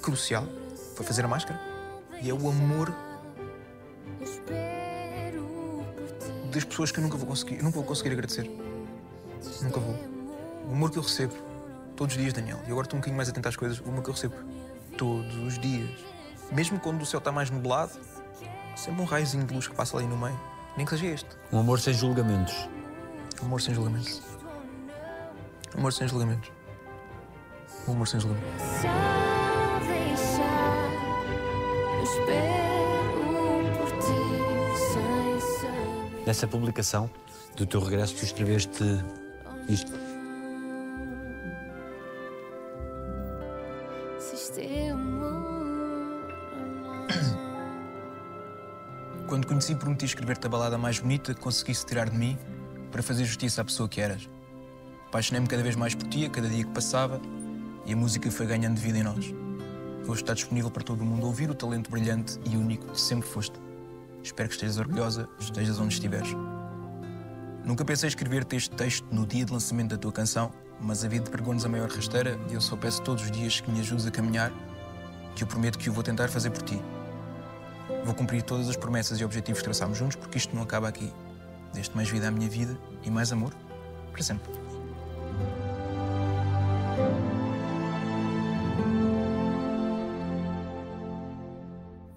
crucial. 0.00 0.46
Foi 0.94 1.04
fazer 1.04 1.24
a 1.24 1.28
máscara. 1.28 1.60
E 2.20 2.30
é 2.30 2.34
o 2.34 2.48
amor 2.48 2.94
das 6.52 6.64
pessoas 6.64 6.92
que 6.92 6.98
eu 6.98 7.02
nunca 7.02 7.16
vou 7.16 7.26
conseguir, 7.26 7.62
nunca 7.62 7.76
vou 7.76 7.84
conseguir 7.84 8.10
agradecer. 8.10 8.48
Nunca 9.62 9.80
vou. 9.80 9.96
O 10.68 10.72
amor 10.72 10.90
que 10.90 10.98
eu 10.98 11.02
recebo 11.02 11.34
todos 11.96 12.14
os 12.14 12.20
dias, 12.20 12.32
Daniel. 12.32 12.58
E 12.66 12.70
agora 12.70 12.86
estou 12.86 12.96
um 12.96 13.00
bocadinho 13.00 13.16
mais 13.16 13.28
atento 13.28 13.48
às 13.48 13.56
coisas. 13.56 13.80
Amor 13.86 14.02
que 14.02 14.10
eu 14.10 14.14
recebo 14.14 14.34
todos 14.96 15.34
os 15.36 15.58
dias. 15.58 15.90
Mesmo 16.50 16.78
quando 16.78 17.02
o 17.02 17.06
céu 17.06 17.18
está 17.18 17.32
mais 17.32 17.50
nublado, 17.50 17.92
sempre 18.76 19.00
um 19.02 19.04
raiozinho 19.04 19.46
de 19.46 19.54
luz 19.54 19.66
que 19.66 19.74
passa 19.74 19.96
ali 19.96 20.06
no 20.06 20.16
meio. 20.16 20.38
Nem 20.76 20.86
que 20.86 20.92
seja 20.92 21.06
este. 21.06 21.28
Um 21.52 21.58
amor 21.58 21.80
sem 21.80 21.92
julgamentos. 21.94 22.68
Amor 23.40 23.60
sem 23.60 23.74
julgamentos. 23.74 24.22
Amor 25.76 25.92
sem 25.92 26.08
julgamentos. 26.08 26.50
O 27.86 27.92
amor 27.92 28.08
sem 28.08 28.20
julgamentos. 28.20 28.62
Por 33.78 33.92
ti 33.98 34.14
sem 34.92 35.40
saber. 35.40 36.26
Nessa 36.26 36.46
publicação 36.46 37.10
do 37.56 37.66
teu 37.66 37.80
regresso, 37.80 38.14
tu 38.16 38.24
escreveste 38.24 38.82
isto. 39.68 40.01
Prometi 50.02 50.06
escrever-te 50.06 50.46
a 50.46 50.50
balada 50.50 50.78
mais 50.78 50.98
bonita 50.98 51.34
que 51.34 51.40
conseguisse 51.40 51.86
tirar 51.86 52.10
de 52.10 52.16
mim 52.16 52.36
para 52.90 53.02
fazer 53.02 53.24
justiça 53.24 53.62
à 53.62 53.64
pessoa 53.64 53.88
que 53.88 54.00
eras. 54.00 54.28
Apaixonei-me 55.08 55.46
cada 55.46 55.62
vez 55.62 55.76
mais 55.76 55.94
por 55.94 56.08
ti 56.08 56.24
a 56.24 56.30
cada 56.30 56.48
dia 56.48 56.64
que 56.64 56.70
passava 56.70 57.20
e 57.86 57.92
a 57.92 57.96
música 57.96 58.30
foi 58.30 58.46
ganhando 58.46 58.78
vida 58.78 58.98
em 58.98 59.02
nós. 59.02 59.32
Hoje 60.06 60.22
está 60.22 60.34
disponível 60.34 60.70
para 60.70 60.82
todo 60.82 61.02
o 61.02 61.04
mundo 61.04 61.26
ouvir 61.26 61.50
o 61.50 61.54
talento 61.54 61.90
brilhante 61.90 62.38
e 62.44 62.56
único 62.56 62.86
que 62.88 63.00
sempre 63.00 63.28
foste. 63.28 63.54
Espero 64.22 64.48
que 64.48 64.54
estejas 64.54 64.78
orgulhosa, 64.78 65.28
estejas 65.38 65.78
onde 65.78 65.94
estiveres. 65.94 66.34
Nunca 67.64 67.84
pensei 67.84 68.08
escrever-te 68.08 68.56
este 68.56 68.74
texto 68.74 69.06
no 69.12 69.24
dia 69.24 69.44
de 69.44 69.52
lançamento 69.52 69.90
da 69.90 69.98
tua 69.98 70.12
canção, 70.12 70.52
mas 70.80 71.04
a 71.04 71.08
vida 71.08 71.30
pregou-nos 71.30 71.64
a 71.64 71.68
maior 71.68 71.88
rasteira 71.88 72.38
e 72.50 72.54
eu 72.54 72.60
só 72.60 72.76
peço 72.76 73.02
todos 73.02 73.22
os 73.22 73.30
dias 73.30 73.60
que 73.60 73.70
me 73.70 73.80
ajudes 73.80 74.06
a 74.06 74.10
caminhar, 74.10 74.52
que 75.36 75.44
eu 75.44 75.46
prometo 75.46 75.78
que 75.78 75.88
o 75.88 75.92
vou 75.92 76.02
tentar 76.02 76.28
fazer 76.28 76.50
por 76.50 76.62
ti. 76.62 76.80
Vou 78.04 78.14
cumprir 78.14 78.42
todas 78.42 78.68
as 78.68 78.76
promessas 78.76 79.20
e 79.20 79.24
objetivos 79.24 79.60
que 79.60 79.64
traçámos 79.64 79.98
juntos, 79.98 80.16
porque 80.16 80.38
isto 80.38 80.54
não 80.54 80.62
acaba 80.62 80.88
aqui. 80.88 81.12
Deste 81.72 81.94
mais 81.96 82.08
vida 82.08 82.28
à 82.28 82.30
minha 82.30 82.48
vida 82.48 82.76
e 83.02 83.10
mais 83.10 83.32
amor 83.32 83.54
para 84.10 84.22
sempre. 84.22 84.50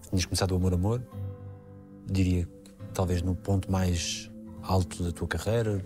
Tinhas 0.09 0.25
começado 0.25 0.51
o 0.51 0.55
Amor 0.55 0.73
Amor, 0.73 1.01
diria 2.05 2.45
que 2.45 2.93
talvez 2.93 3.21
no 3.21 3.35
ponto 3.35 3.71
mais 3.71 4.31
alto 4.63 5.03
da 5.03 5.11
tua 5.11 5.27
carreira. 5.27 5.83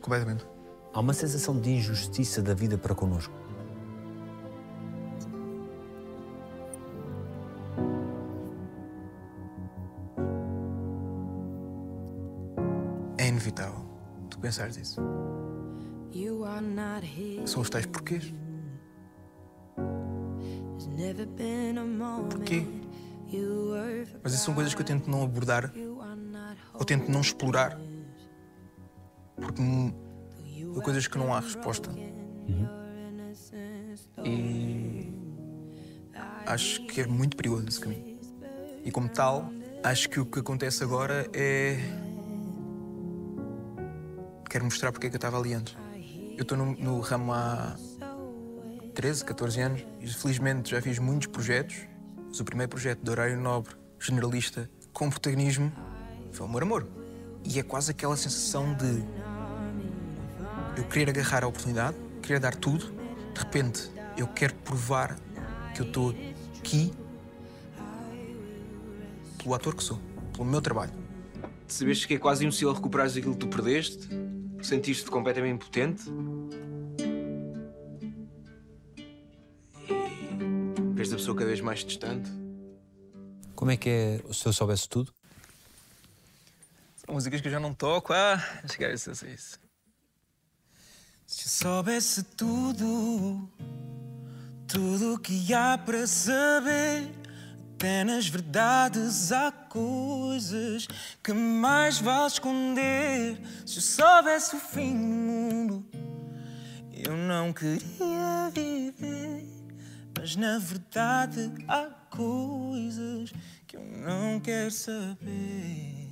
Completamente. 0.00 0.46
Há 0.92 1.00
uma 1.00 1.12
sensação 1.12 1.60
de 1.60 1.70
injustiça 1.70 2.42
da 2.42 2.54
vida 2.54 2.76
para 2.76 2.94
connosco. 2.94 3.34
Inevitável 13.36 13.84
tu 14.30 14.38
pensares 14.38 14.76
isso. 14.76 15.00
You 16.12 16.44
are 16.44 16.64
not 16.64 17.06
here. 17.06 17.46
São 17.46 17.60
os 17.60 17.68
tais 17.68 17.86
porquês. 17.86 18.32
There's 19.76 20.86
never 20.86 21.26
been 21.26 21.78
a 21.78 21.84
moment 21.84 22.30
Porquê? 22.30 22.66
you 23.28 23.72
were 23.72 24.06
Mas 24.22 24.32
isso 24.32 24.44
são 24.44 24.54
coisas 24.54 24.74
que 24.74 24.80
eu 24.80 24.86
tento 24.86 25.10
não 25.10 25.22
abordar 25.22 25.72
ou 26.74 26.84
tento 26.84 27.10
não 27.10 27.20
explorar. 27.20 27.78
Porque 29.36 29.62
são 29.62 30.82
coisas 30.82 31.06
que 31.06 31.18
não 31.18 31.34
há 31.34 31.40
resposta. 31.40 31.90
E 34.24 35.12
acho 36.46 36.86
que 36.86 37.02
é 37.02 37.06
muito 37.06 37.36
perigoso 37.36 37.68
esse 37.68 37.80
caminho. 37.80 38.18
E 38.84 38.90
como 38.90 39.08
tal, 39.08 39.50
acho 39.82 40.08
que 40.08 40.20
o 40.20 40.26
que 40.26 40.38
acontece 40.38 40.82
agora 40.82 41.28
é. 41.34 42.05
Quero 44.56 44.64
mostrar 44.64 44.90
porque 44.90 45.08
é 45.08 45.10
que 45.10 45.16
eu 45.16 45.18
estava 45.18 45.38
ali 45.38 45.52
antes. 45.52 45.76
Eu 46.34 46.40
estou 46.40 46.56
no, 46.56 46.74
no 46.76 47.00
ramo 47.00 47.30
há 47.34 47.76
13, 48.94 49.22
14 49.22 49.60
anos 49.60 49.86
e 50.00 50.08
felizmente 50.08 50.70
já 50.70 50.80
fiz 50.80 50.98
muitos 50.98 51.26
projetos. 51.26 51.76
Mas 52.26 52.40
o 52.40 52.44
primeiro 52.44 52.70
projeto 52.70 53.02
de 53.02 53.10
horário 53.10 53.38
nobre, 53.38 53.74
generalista, 54.00 54.70
com 54.94 55.10
protagonismo, 55.10 55.70
foi 56.32 56.46
o 56.46 56.48
Amor 56.48 56.62
Amor. 56.62 56.88
E 57.44 57.58
é 57.58 57.62
quase 57.62 57.90
aquela 57.90 58.16
sensação 58.16 58.72
de 58.72 59.04
eu 60.78 60.84
querer 60.84 61.10
agarrar 61.10 61.44
a 61.44 61.48
oportunidade, 61.48 61.94
querer 62.22 62.40
dar 62.40 62.54
tudo, 62.54 62.86
de 63.34 63.38
repente 63.38 63.90
eu 64.16 64.26
quero 64.26 64.54
provar 64.54 65.18
que 65.74 65.82
eu 65.82 65.86
estou 65.86 66.14
aqui 66.58 66.94
pelo 69.36 69.54
ator 69.54 69.74
que 69.74 69.84
sou, 69.84 70.00
pelo 70.32 70.46
meu 70.46 70.62
trabalho. 70.62 70.92
Sabeste 71.68 72.08
que 72.08 72.14
é 72.14 72.18
quase 72.18 72.46
impossível 72.46 72.72
recuperares 72.72 73.14
aquilo 73.18 73.34
que 73.34 73.40
tu 73.40 73.48
perdeste? 73.48 74.08
Sentiste-te 74.62 75.10
completamente 75.10 75.54
impotente? 75.54 76.04
E 79.78 80.94
vês 80.94 81.12
a 81.12 81.16
pessoa 81.16 81.36
cada 81.36 81.48
vez 81.48 81.60
mais 81.60 81.84
distante? 81.84 82.30
Como 83.54 83.70
é 83.70 83.76
que 83.76 83.88
é 83.88 84.20
se 84.32 84.46
eu 84.46 84.52
soubesse 84.52 84.88
tudo? 84.88 85.12
São 86.96 87.14
músicas 87.14 87.40
que 87.40 87.48
eu 87.48 87.52
já 87.52 87.60
não 87.60 87.72
toco. 87.72 88.12
Ah, 88.12 88.38
chegar 88.68 88.90
a 88.90 88.92
isso. 88.94 89.10
isso. 89.10 89.58
Se 91.26 91.48
soubesse 91.48 92.22
tudo, 92.22 93.50
tudo 94.68 95.14
o 95.14 95.18
que 95.18 95.52
há 95.52 95.76
para 95.76 96.06
saber, 96.06 97.10
até 97.76 98.02
nas 98.04 98.26
verdades 98.26 99.30
há 99.32 99.52
coisas 99.52 100.88
que 101.22 101.34
mais 101.34 102.00
vale 102.00 102.26
esconder. 102.26 103.38
Se 103.66 103.76
eu 103.76 103.82
soubesse 103.82 104.56
o 104.56 104.58
fim 104.58 104.94
do 104.94 105.06
mundo, 105.06 105.86
eu 106.90 107.14
não 107.14 107.52
queria 107.52 108.50
viver. 108.50 109.46
Mas 110.18 110.36
na 110.36 110.58
verdade 110.58 111.52
há 111.68 111.90
coisas 112.10 113.34
que 113.66 113.76
eu 113.76 113.84
não 113.84 114.40
quero 114.40 114.70
saber. 114.70 116.08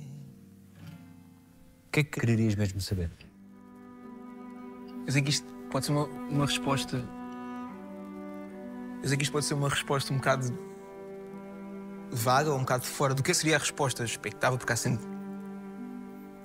O 1.87 1.91
que 1.91 2.01
é 2.01 2.03
que 2.03 2.19
quererias 2.19 2.53
mesmo 2.53 2.79
saber? 2.79 3.09
Eu 5.07 5.11
sei 5.11 5.21
que 5.23 5.31
isto 5.31 5.47
pode 5.71 5.87
ser 5.87 5.93
uma, 5.93 6.05
uma 6.05 6.45
resposta. 6.45 7.03
Eu 9.01 9.09
sei 9.09 9.17
que 9.17 9.23
isto 9.23 9.31
pode 9.31 9.45
ser 9.45 9.55
uma 9.55 9.69
resposta 9.69 10.13
um 10.13 10.17
bocado 10.17 10.64
vaga 12.11 12.51
ou 12.51 12.57
um 12.57 12.61
bocado 12.61 12.83
fora 12.83 13.13
do 13.13 13.23
que 13.23 13.33
seria 13.33 13.55
a 13.55 13.59
resposta 13.59 14.03
expectável, 14.03 14.57
porque 14.57 14.73
há 14.73 14.75
sempre. 14.75 15.05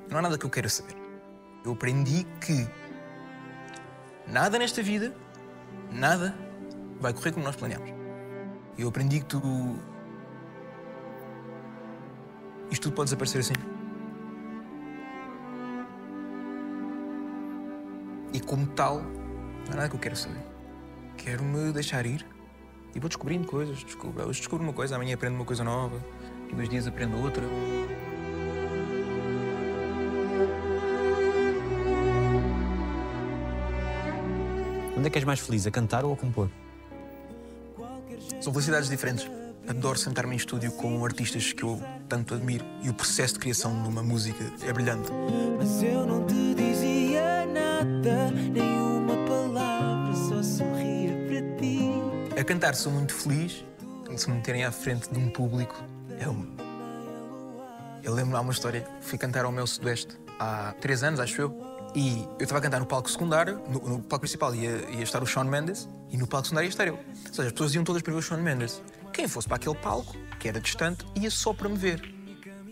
Não 0.08 0.18
há 0.18 0.22
nada 0.22 0.38
que 0.38 0.44
eu 0.44 0.50
queira 0.50 0.68
saber. 0.68 0.96
Eu 1.64 1.72
aprendi 1.72 2.24
que 2.40 2.68
nada 4.26 4.58
nesta 4.58 4.82
vida, 4.82 5.14
nada, 5.90 6.34
vai 7.00 7.12
correr 7.12 7.32
como 7.32 7.44
nós 7.44 7.56
planeamos. 7.56 7.90
Eu 8.78 8.88
aprendi 8.88 9.20
que 9.20 9.26
tu. 9.26 9.40
Isto 12.70 12.84
tudo 12.84 12.94
pode 12.94 13.06
desaparecer 13.06 13.40
assim. 13.40 13.54
E 18.32 18.40
como 18.40 18.66
tal, 18.68 19.00
não 19.00 19.72
há 19.72 19.76
nada 19.76 19.88
que 19.88 19.96
eu 19.96 20.00
quero 20.00 20.16
saber. 20.16 20.42
Quero-me 21.16 21.72
deixar 21.72 22.06
ir 22.06 22.24
e 22.94 23.00
vou 23.00 23.08
descobrindo 23.08 23.46
coisas. 23.46 23.82
Descubro, 23.84 24.28
hoje 24.28 24.40
descubro 24.40 24.64
uma 24.64 24.72
coisa, 24.72 24.96
amanhã 24.96 25.14
aprendo 25.14 25.36
uma 25.36 25.44
coisa 25.44 25.64
nova, 25.64 26.04
e 26.50 26.54
dois 26.54 26.68
dias 26.68 26.86
aprendo 26.86 27.16
outra. 27.22 27.44
Onde 34.96 35.06
é 35.06 35.10
que 35.10 35.18
és 35.18 35.24
mais 35.24 35.40
feliz, 35.40 35.66
a 35.66 35.70
cantar 35.70 36.04
ou 36.04 36.12
a 36.12 36.16
compor? 36.16 36.50
São 38.40 38.52
felicidades 38.52 38.88
diferentes. 38.88 39.30
Adoro 39.68 39.98
sentar-me 39.98 40.34
em 40.34 40.36
estúdio 40.36 40.72
com 40.72 41.04
artistas 41.04 41.52
que 41.52 41.62
eu 41.62 41.80
tanto 42.08 42.34
admiro 42.34 42.64
e 42.82 42.90
o 42.90 42.94
processo 42.94 43.34
de 43.34 43.40
criação 43.40 43.82
de 43.82 43.88
uma 43.88 44.02
música 44.02 44.44
é 44.66 44.72
brilhante. 44.72 45.10
Mas 45.56 45.82
eu 45.82 46.04
não 46.06 46.26
te 46.26 46.54
dizia 46.54 47.46
nada, 47.46 48.30
nenhuma 48.30 48.50
palavra, 48.50 48.89
A 52.40 52.44
cantar 52.44 52.74
sou 52.74 52.90
muito 52.90 53.12
feliz, 53.12 53.62
se 54.16 54.30
me 54.30 54.36
meterem 54.36 54.64
à 54.64 54.72
frente 54.72 55.12
de 55.12 55.18
um 55.18 55.28
público, 55.28 55.84
é 56.18 56.26
um. 56.26 56.56
Eu 58.02 58.14
lembro-me 58.14 58.38
há 58.38 58.40
uma 58.40 58.50
história, 58.50 58.88
fui 59.02 59.18
cantar 59.18 59.44
ao 59.44 59.52
meu 59.52 59.66
Sudoeste 59.66 60.16
há 60.38 60.74
três 60.80 61.02
anos, 61.02 61.20
acho 61.20 61.38
eu, 61.38 61.54
e 61.94 62.26
eu 62.38 62.44
estava 62.44 62.60
a 62.60 62.62
cantar 62.62 62.80
no 62.80 62.86
palco 62.86 63.10
secundário, 63.10 63.62
no, 63.68 63.80
no 63.86 63.98
palco 63.98 64.20
principal 64.20 64.54
ia, 64.54 64.70
ia 64.88 65.02
estar 65.02 65.22
o 65.22 65.26
Shawn 65.26 65.44
Mendes 65.44 65.86
e 66.08 66.16
no 66.16 66.26
palco 66.26 66.46
secundário 66.46 66.68
ia 66.68 66.70
estar 66.70 66.86
eu. 66.86 66.94
Ou 66.94 67.34
seja, 67.34 67.48
as 67.48 67.52
pessoas 67.52 67.74
iam 67.74 67.84
todas 67.84 68.00
para 68.00 68.10
ver 68.14 68.18
o 68.18 68.22
Shawn 68.22 68.40
Mendes. 68.40 68.82
Quem 69.12 69.28
fosse 69.28 69.46
para 69.46 69.56
aquele 69.56 69.76
palco, 69.76 70.16
que 70.38 70.48
era 70.48 70.58
distante, 70.58 71.04
ia 71.16 71.30
só 71.30 71.52
para 71.52 71.68
me 71.68 71.76
ver. 71.76 72.02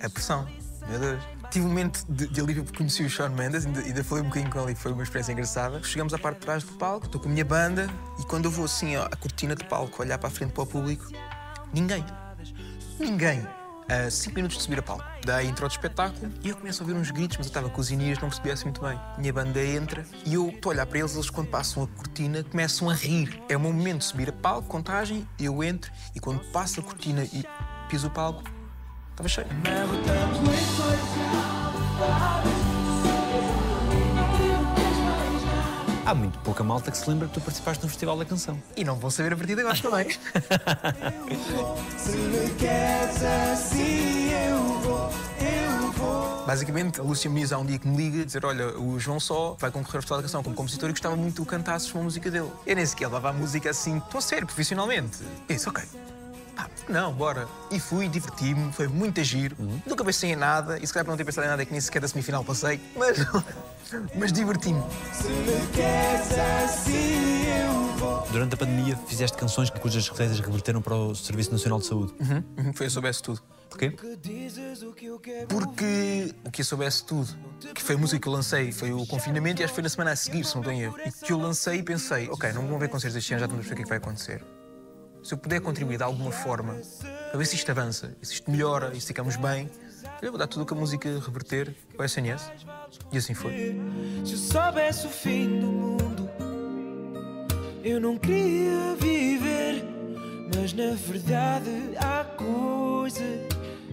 A 0.01 0.09
pressão, 0.09 0.49
meu 0.89 0.99
Deus. 0.99 1.38
Tive 1.51 1.65
um 1.65 1.69
momento 1.69 2.05
de, 2.09 2.27
de 2.27 2.41
alívio 2.41 2.63
porque 2.63 2.79
conheci 2.79 3.03
o 3.03 3.09
Shawn 3.09 3.31
Mendes, 3.31 3.65
ainda, 3.65 3.81
ainda 3.81 4.05
falei 4.05 4.23
um 4.23 4.27
bocadinho 4.27 4.53
com 4.53 4.63
ele 4.65 4.75
foi 4.75 4.93
uma 4.93 5.03
experiência 5.03 5.33
engraçada. 5.33 5.83
Chegamos 5.83 6.13
à 6.13 6.19
parte 6.19 6.41
de 6.41 6.43
trás 6.43 6.63
do 6.63 6.73
palco, 6.73 7.07
estou 7.07 7.21
com 7.21 7.29
a 7.29 7.33
minha 7.33 7.45
banda 7.45 7.89
e 8.19 8.23
quando 8.25 8.45
eu 8.45 8.51
vou 8.51 8.67
assim 8.67 8.97
ó, 8.97 9.05
à 9.07 9.17
cortina 9.17 9.57
de 9.57 9.65
palco, 9.65 10.03
olhar 10.03 10.19
para 10.19 10.29
a 10.29 10.31
frente 10.31 10.53
para 10.53 10.63
o 10.63 10.67
público, 10.67 11.07
ninguém. 11.73 12.05
Ninguém. 12.99 13.47
A 13.89 14.11
cinco 14.11 14.37
minutos 14.37 14.59
de 14.59 14.65
subir 14.65 14.79
a 14.79 14.83
palco. 14.83 15.03
Dá 15.25 15.37
a 15.37 15.45
intro 15.45 15.67
do 15.67 15.71
espetáculo 15.71 16.31
e 16.45 16.51
eu 16.51 16.57
começo 16.57 16.83
a 16.83 16.87
ouvir 16.87 16.99
uns 16.99 17.11
gritos, 17.11 17.39
mas 17.39 17.47
eu 17.47 17.51
estava 17.51 17.71
com 17.71 17.81
os 17.81 17.91
inias, 17.91 18.19
não 18.19 18.29
percebia 18.29 18.53
assim 18.53 18.65
muito 18.65 18.83
bem. 18.83 19.01
Minha 19.17 19.33
banda 19.33 19.65
entra 19.65 20.05
e 20.27 20.35
eu 20.35 20.51
estou 20.51 20.71
a 20.71 20.75
olhar 20.75 20.85
para 20.85 20.99
eles, 20.99 21.15
eles 21.15 21.31
quando 21.31 21.49
passam 21.49 21.85
a 21.85 21.87
cortina 21.87 22.45
começam 22.45 22.91
a 22.91 22.95
rir. 22.95 23.43
É 23.49 23.57
o 23.57 23.61
meu 23.61 23.73
momento 23.73 24.01
de 24.01 24.05
subir 24.05 24.29
a 24.29 24.33
palco, 24.33 24.69
contagem, 24.69 25.27
eu 25.39 25.65
entro 25.65 25.91
e 26.15 26.21
quando 26.21 26.41
passo 26.53 26.81
a 26.81 26.83
cortina 26.83 27.25
e 27.25 27.43
piso 27.89 28.09
o 28.09 28.11
palco, 28.11 28.43
estava 29.13 29.29
cheio. 29.29 29.49
Há 36.07 36.15
muito 36.15 36.39
pouca 36.39 36.63
malta 36.63 36.91
que 36.91 36.97
se 36.97 37.11
lembra 37.11 37.27
que 37.27 37.35
tu 37.35 37.41
participaste 37.41 37.83
no 37.83 37.89
Festival 37.91 38.17
da 38.17 38.25
Canção. 38.25 38.63
E 38.77 38.85
não 38.85 38.97
vou 38.97 39.11
saber 39.11 39.33
a 39.33 39.37
partir 39.37 39.57
de 39.57 39.61
agora 39.61 39.77
também. 39.77 40.09
Se 41.99 42.17
me 42.17 42.55
queres 42.55 43.23
assim, 43.23 44.31
eu 44.31 44.81
vou, 44.81 45.11
eu 45.41 45.93
vou. 45.93 46.47
Basicamente, 46.47 47.01
a 47.01 47.03
Lúcia 47.03 47.29
Muniz 47.29 47.53
há 47.53 47.59
um 47.59 47.67
dia 47.67 47.79
que 47.79 47.87
me 47.87 47.97
liga 47.97 48.23
a 48.23 48.25
dizer: 48.25 48.47
Olha, 48.47 48.79
o 48.79 48.99
João 48.99 49.19
Só 49.19 49.57
vai 49.59 49.71
concorrer 49.71 49.97
ao 49.97 50.03
Festival 50.03 50.19
da 50.19 50.23
Canção 50.23 50.43
como 50.43 50.55
compositor 50.55 50.89
e 50.89 50.93
gostava 50.93 51.17
muito 51.17 51.35
que 51.35 51.43
tu 51.43 51.47
cantasses 51.47 51.93
uma 51.93 52.05
música 52.05 52.31
dele. 52.31 52.51
Eu 52.65 52.77
nem 52.77 52.87
sequer 52.87 53.09
levava 53.09 53.31
a 53.31 53.33
música 53.33 53.69
assim, 53.69 53.99
estou 53.99 54.19
a 54.19 54.23
sério, 54.23 54.47
profissionalmente. 54.47 55.19
Disse: 55.49 55.69
Ok. 55.69 55.83
Pá, 56.59 56.69
não, 56.89 57.13
bora. 57.13 57.47
E 57.71 57.79
fui, 57.79 58.09
diverti-me, 58.09 58.73
foi 58.73 58.89
muito 58.89 59.23
giro. 59.23 59.57
Nunca 59.87 60.05
pensei 60.05 60.33
em 60.33 60.37
nada, 60.37 60.77
e 60.83 60.87
se 60.87 60.93
calhar 60.93 61.07
não 61.07 61.17
ter 61.17 61.25
pensado 61.25 61.47
em 61.47 61.51
nada 61.51 61.63
é 61.63 61.65
que 61.65 61.71
nem 61.71 61.81
sequer 61.81 62.03
da 62.03 62.09
semifinal 62.09 62.43
passei, 62.45 62.81
mas, 62.97 63.19
mas 64.19 64.33
diverti-me. 64.33 64.83
Se 65.13 65.29
me 65.29 65.67
queres 65.73 66.33
assim, 66.65 67.47
eu 67.47 67.97
vou. 67.97 68.27
Durante 68.33 68.55
a 68.55 68.57
pandemia 68.57 68.97
fizeste 69.07 69.37
canções 69.39 69.71
cujas 69.71 70.09
receitas 70.09 70.41
reverteram 70.41 70.83
para 70.83 70.97
o 70.97 71.15
Serviço 71.15 71.53
Nacional 71.53 71.79
de 71.79 71.87
Saúde. 71.87 72.13
Uhum, 72.19 72.73
Foi 72.73 72.87
eu 72.87 72.91
soubesse 72.91 73.23
tudo. 73.23 73.41
Porquê? 73.71 73.91
Que 73.91 74.17
dizes 74.17 74.83
o 74.83 74.93
que 74.93 75.07
eu 75.07 75.21
quero. 75.21 75.47
Porque 75.47 76.35
o 76.45 76.51
que 76.51 76.63
eu 76.63 76.65
soubesse 76.65 77.05
tudo, 77.05 77.29
que 77.73 77.83
foi 77.83 77.95
a 77.95 77.99
música 77.99 78.19
que 78.21 78.27
eu 78.27 78.33
lancei, 78.33 78.73
foi 78.73 78.93
o 78.93 79.07
confinamento 79.07 79.63
e 79.63 79.65
acho 79.65 79.73
que 79.73 79.77
foi 79.77 79.83
na 79.85 79.91
semana 79.91 80.11
a 80.11 80.17
seguir, 80.17 80.45
se 80.45 80.57
não 80.57 80.63
tenho 80.65 80.83
erro. 80.83 80.97
E 81.07 81.13
que 81.13 81.33
eu 81.33 81.39
lancei 81.39 81.79
e 81.79 81.83
pensei, 81.85 82.29
ok, 82.29 82.53
não 82.53 82.67
vão 82.67 82.79
ver 82.81 82.89
concertos 82.89 83.17
este 83.17 83.33
ano, 83.35 83.41
já 83.41 83.47
estamos 83.47 83.65
a 83.65 83.69
ver 83.69 83.73
o 83.75 83.77
que 83.77 83.83
é 83.83 83.85
que 83.85 83.89
vai 83.89 83.99
acontecer. 83.99 84.43
Se 85.29 85.35
eu 85.35 85.39
puder 85.39 85.61
contribuir 85.61 85.99
de 85.99 86.03
alguma 86.03 86.33
forma 86.33 86.81
para 87.03 87.37
ver 87.37 87.45
se 87.45 87.55
isto 87.55 87.71
avança, 87.71 88.17
se 88.23 88.33
isto 88.33 88.51
melhora 88.51 88.95
e 88.95 89.01
se 89.03 89.09
ficamos 89.09 89.37
bem, 89.37 89.71
eu 90.23 90.31
vou 90.31 90.39
dar 90.39 90.47
tudo 90.47 90.63
o 90.63 90.65
que 90.65 90.73
a 90.73 90.77
música 90.77 91.07
reverter 91.21 91.77
ao 91.99 92.05
SNS. 92.07 92.51
E 93.13 93.19
assim 93.19 93.35
foi. 93.35 93.79
Se 94.25 94.33
eu 94.33 94.39
soubesse 94.39 95.07
o 95.07 95.11
fim 95.11 95.61
do 95.61 95.67
mundo, 95.67 96.31
eu 97.85 98.01
não 98.01 98.17
queria 98.17 98.97
viver. 98.99 99.85
Mas 100.57 100.73
na 100.73 100.95
verdade 100.95 101.95
há 101.99 102.25
coisas 102.25 103.49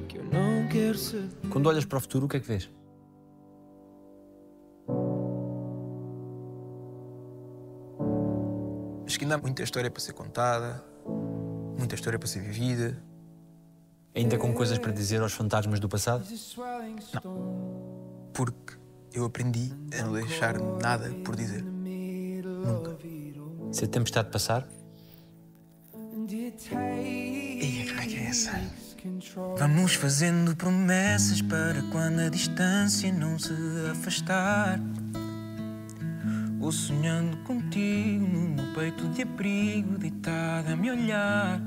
que 0.07 0.17
eu 0.17 0.23
não 0.23 0.69
quero 0.69 0.97
saber. 0.97 1.29
Quando 1.49 1.65
olhas 1.65 1.83
para 1.83 1.97
o 1.97 1.99
futuro, 1.99 2.27
o 2.27 2.29
que 2.29 2.37
é 2.37 2.39
que 2.39 2.47
vês? 2.47 2.71
Acho 9.05 9.19
que 9.19 9.25
ainda 9.25 9.35
há 9.35 9.37
muita 9.37 9.63
história 9.63 9.91
para 9.91 9.99
ser 9.99 10.13
contada, 10.13 10.94
muita 11.77 11.95
história 11.95 12.17
para 12.17 12.27
ser 12.27 12.41
vivida. 12.41 12.97
Ainda 14.15 14.37
com 14.37 14.53
coisas 14.53 14.77
para 14.77 14.91
dizer 14.91 15.21
aos 15.21 15.33
fantasmas 15.33 15.79
do 15.79 15.89
passado? 15.89 16.25
Porque 18.33 18.73
eu 19.13 19.25
aprendi 19.25 19.73
a 19.97 20.03
não 20.03 20.13
deixar 20.13 20.59
nada 20.59 21.09
por 21.23 21.35
dizer. 21.35 21.63
Nunca. 21.63 22.97
Se 23.71 23.83
a 23.85 23.87
tempestade 23.87 24.29
passar, 24.29 24.67
Ia, 26.27 27.85
como 27.87 28.01
é 28.01 28.05
que 28.05 28.15
é 28.17 28.27
essa? 28.27 28.59
Vamos 29.57 29.93
fazendo 29.93 30.55
promessas 30.55 31.41
para 31.41 31.81
quando 31.91 32.21
a 32.21 32.29
distância 32.29 33.13
não 33.13 33.37
se 33.37 33.53
afastar. 33.91 34.79
Ou 36.59 36.71
sonhando 36.71 37.37
contigo 37.37 38.25
no 38.25 38.49
meu 38.55 38.73
peito 38.73 39.07
de 39.09 39.21
abrigo, 39.21 39.97
deitada 39.97 40.73
a 40.73 40.75
me 40.75 40.89
olhar. 40.89 41.61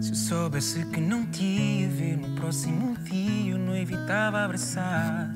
Se 0.00 0.10
eu 0.10 0.14
soubesse 0.14 0.84
que 0.86 1.00
não 1.00 1.24
te 1.26 1.42
ia 1.42 1.88
ver 1.88 2.16
no 2.16 2.34
próximo 2.36 2.96
dia, 2.98 3.52
eu 3.52 3.58
não 3.58 3.76
evitava 3.76 4.44
abraçar. 4.44 5.34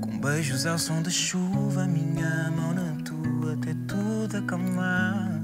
Com 0.00 0.18
beijos 0.18 0.66
ao 0.66 0.78
som 0.78 1.02
da 1.02 1.10
chuva, 1.10 1.86
minha 1.86 2.50
mão 2.50 2.72
na 2.72 2.96
tua, 3.02 3.54
até 3.54 3.74
tudo 3.86 4.36
acalmar 4.38 5.42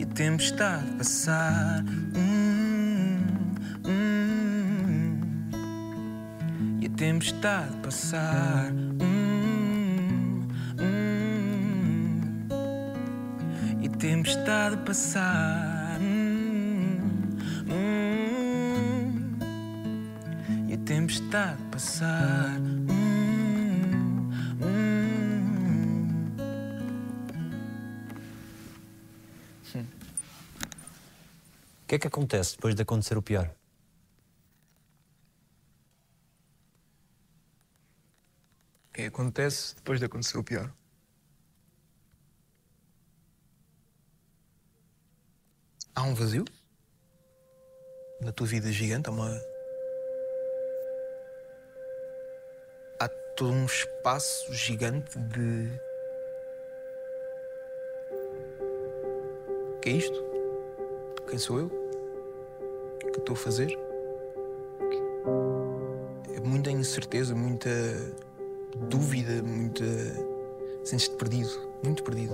e 0.00 0.02
a 0.02 0.06
tempestade 0.06 0.86
passar. 0.96 1.84
Hum, 2.16 3.18
hum, 3.86 5.20
e 6.80 6.86
a 6.86 6.90
tempestade 6.90 7.76
passar. 7.82 8.72
Tempestade 14.70 14.84
passar. 14.84 16.00
Hum, 16.00 16.98
hum, 17.68 19.38
e 20.68 20.74
a 20.74 20.78
tempestade 20.78 21.62
passar. 21.70 22.58
Hum, 22.60 24.30
hum. 24.62 25.10
o 31.82 31.86
que 31.86 31.94
é 31.96 31.98
que 31.98 32.06
acontece 32.06 32.54
depois 32.54 32.74
de 32.74 32.82
acontecer 32.82 33.18
o 33.18 33.22
pior? 33.22 33.50
O 38.90 38.92
que 38.92 39.02
acontece 39.02 39.74
depois 39.74 39.98
de 39.98 40.06
acontecer 40.06 40.38
o 40.38 40.44
pior? 40.44 40.72
Há 46.00 46.04
um 46.04 46.14
vazio 46.14 46.46
na 48.22 48.32
tua 48.32 48.46
vida 48.46 48.72
gigante, 48.72 49.10
há 49.10 49.12
uma. 49.12 49.38
Há 52.98 53.06
todo 53.36 53.52
um 53.52 53.66
espaço 53.66 54.50
gigante 54.54 55.18
de. 55.18 55.68
O 59.76 59.80
que 59.80 59.90
é 59.90 59.92
isto? 59.92 60.24
Quem 61.28 61.38
sou 61.38 61.58
eu? 61.58 61.66
O 61.66 63.12
que 63.12 63.18
estou 63.18 63.34
a 63.34 63.36
fazer? 63.36 63.78
É 66.34 66.40
muita 66.40 66.70
incerteza, 66.70 67.34
muita 67.34 67.68
dúvida, 68.88 69.42
muita. 69.42 69.84
Sentes-te 70.82 71.14
perdido, 71.16 71.74
muito 71.84 72.02
perdido. 72.02 72.32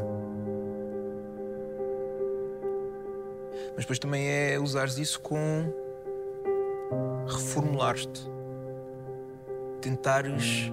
Mas 3.77 3.85
depois 3.85 3.99
também 3.99 4.27
é 4.27 4.59
usares 4.59 4.97
isso 4.97 5.21
com. 5.21 5.71
reformular-te. 7.29 8.27
Tentares 9.83 10.73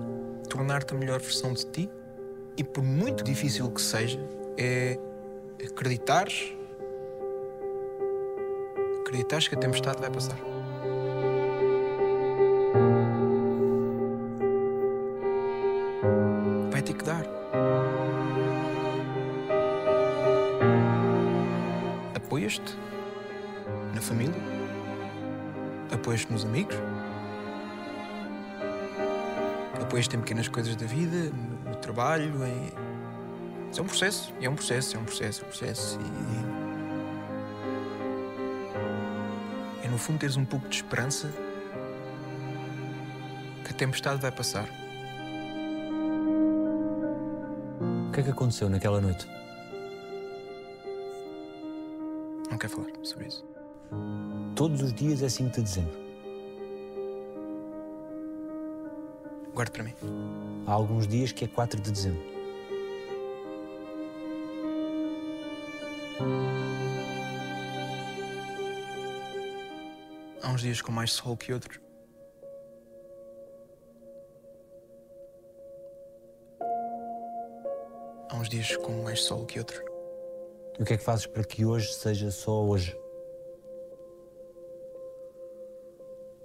tornar-te 0.50 0.94
a 0.94 0.98
melhor 0.98 1.20
versão 1.20 1.54
de 1.54 1.66
ti 1.66 1.90
e, 2.58 2.64
por 2.64 2.82
muito 2.82 3.24
difícil 3.24 3.70
que 3.70 3.82
seja, 3.82 4.20
é 4.58 4.98
acreditares. 5.66 6.56
acreditares 9.02 9.48
que 9.48 9.56
a 9.56 9.60
tempestade 9.60 10.00
vai 10.00 10.10
passar. 10.10 10.53
Trabalho. 31.94 32.44
Em... 32.46 32.72
Isso 33.72 33.80
é 33.80 33.84
um 33.84 33.88
processo, 33.88 34.34
é 34.42 34.50
um 34.50 34.56
processo, 34.56 34.98
é 34.98 35.00
um 35.00 35.06
processo, 35.06 35.42
é 35.42 35.46
um 35.46 35.48
processo. 35.48 36.00
E... 39.82 39.86
É 39.86 39.90
no 39.90 39.98
fundo 39.98 40.20
teres 40.20 40.36
um 40.36 40.46
pouco 40.46 40.68
de 40.68 40.76
esperança 40.78 41.32
que 43.64 43.72
a 43.72 43.74
tempestade 43.74 44.22
vai 44.22 44.32
passar. 44.32 44.68
O 48.08 48.12
que 48.12 48.20
é 48.20 48.24
que 48.24 48.30
aconteceu 48.30 48.70
naquela 48.70 49.00
noite? 49.00 49.28
Não 52.50 52.58
quero 52.58 52.74
falar 52.74 52.90
sobre 53.04 53.28
isso. 53.28 53.46
Todos 54.56 54.82
os 54.82 54.94
dias 54.94 55.22
é 55.24 55.30
5 55.30 55.52
de 55.52 55.62
dezembro. 55.62 56.03
Guarde 59.54 59.72
para 59.72 59.84
mim. 59.84 59.94
Há 60.66 60.72
alguns 60.72 61.08
dias 61.08 61.32
que 61.32 61.46
é 61.46 61.48
4 61.48 61.80
de 61.80 61.92
dezembro. 61.92 62.24
Há 70.42 70.50
uns 70.50 70.62
dias 70.62 70.82
com 70.82 70.92
mais 70.92 71.12
sol 71.12 71.38
que 71.38 71.54
outros. 71.54 71.80
Há 78.30 78.36
uns 78.36 78.50
dias 78.50 78.76
com 78.78 79.04
mais 79.04 79.22
sol 79.22 79.46
que 79.46 79.60
outros. 79.60 79.80
E 80.80 80.82
o 80.82 80.86
que 80.86 80.94
é 80.94 80.98
que 80.98 81.04
fazes 81.04 81.28
para 81.28 81.44
que 81.44 81.64
hoje 81.64 81.94
seja 81.94 82.32
só 82.32 82.64
hoje? 82.64 82.98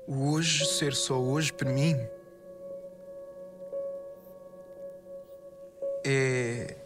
O 0.06 0.32
hoje 0.32 0.66
ser 0.66 0.94
só 0.94 1.18
hoje 1.18 1.50
para 1.50 1.70
mim 1.70 1.96
é 6.08 6.76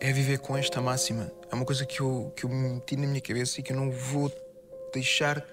é 0.00 0.12
viver 0.12 0.38
com 0.38 0.56
esta 0.56 0.80
máxima. 0.80 1.30
É 1.50 1.54
uma 1.54 1.64
coisa 1.64 1.84
que 1.84 2.00
eu 2.00 2.32
que 2.34 2.44
eu 2.44 2.48
meti 2.48 2.96
na 2.96 3.06
minha 3.06 3.20
cabeça 3.20 3.60
e 3.60 3.62
que 3.62 3.72
eu 3.72 3.76
não 3.76 3.90
vou 3.90 4.32
deixar 4.92 5.44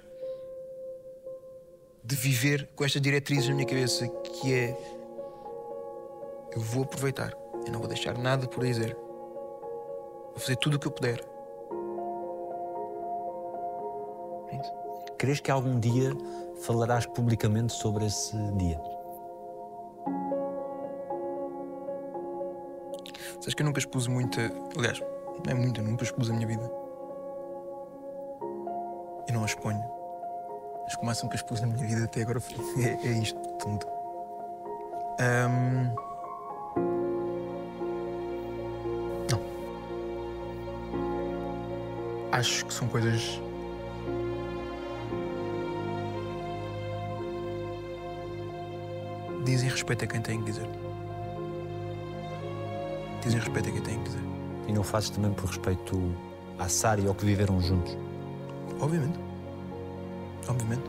de 2.03 2.15
viver 2.15 2.69
com 2.75 2.85
esta 2.85 2.99
diretriz 2.99 3.47
na 3.47 3.55
minha 3.55 3.67
cabeça 3.67 4.07
que 4.07 4.53
é 4.53 4.77
eu 6.55 6.61
vou 6.61 6.83
aproveitar. 6.83 7.33
Eu 7.65 7.71
não 7.71 7.79
vou 7.79 7.87
deixar 7.87 8.17
nada 8.17 8.47
por 8.47 8.63
dizer. 8.63 8.95
Vou 8.95 10.37
fazer 10.37 10.55
tudo 10.57 10.77
o 10.77 10.79
que 10.79 10.87
eu 10.87 10.91
puder. 10.91 11.19
É. 14.51 15.11
Crees 15.17 15.39
que 15.39 15.51
algum 15.51 15.79
dia 15.79 16.11
falarás 16.61 17.05
publicamente 17.07 17.73
sobre 17.73 18.05
esse 18.05 18.37
dia? 18.53 18.94
Sabes 23.45 23.53
que 23.53 23.61
eu 23.61 23.65
nunca 23.67 23.77
expus 23.77 24.07
muita. 24.07 24.51
Aliás, 24.75 24.99
não 25.45 25.51
é 25.51 25.53
muita, 25.53 25.79
nunca 25.79 26.03
expus 26.03 26.31
a 26.31 26.33
minha 26.33 26.47
vida. 26.47 26.63
Eu 29.27 29.35
não 29.35 29.43
a 29.43 29.45
exponho. 29.45 29.83
Acho 30.87 30.97
que 30.97 31.03
o 31.03 31.05
máximo 31.05 31.29
que 31.29 31.35
expus 31.35 31.61
na 31.61 31.67
minha 31.67 31.85
vida 31.85 32.05
até 32.05 32.23
agora 32.23 32.39
foi- 32.39 32.57
é, 32.83 33.07
é 33.07 33.11
isto, 33.11 33.39
tudo. 33.59 33.85
Ahm, 35.19 35.93
Não. 39.29 39.39
Acho 42.31 42.65
que 42.65 42.73
são 42.73 42.87
coisas. 42.87 43.39
Dizem 49.43 49.69
respeito 49.69 50.03
a 50.03 50.07
quem 50.07 50.19
tem 50.19 50.39
que 50.39 50.45
dizer. 50.45 50.67
Dizem 53.25 53.39
respeito 53.39 53.69
a 53.69 53.71
quem 53.73 53.81
tem 53.81 53.97
que 53.97 54.03
dizer. 54.03 54.21
E 54.67 54.71
não 54.71 54.83
fazes 54.83 55.09
também 55.09 55.33
por 55.33 55.47
respeito 55.47 56.15
à 56.57 56.69
Sara 56.69 57.01
e 57.01 57.07
ao 57.07 57.13
que 57.13 57.25
viveram 57.25 57.59
juntos? 57.61 57.97
Obviamente. 58.79 59.19
Obviamente. 60.47 60.83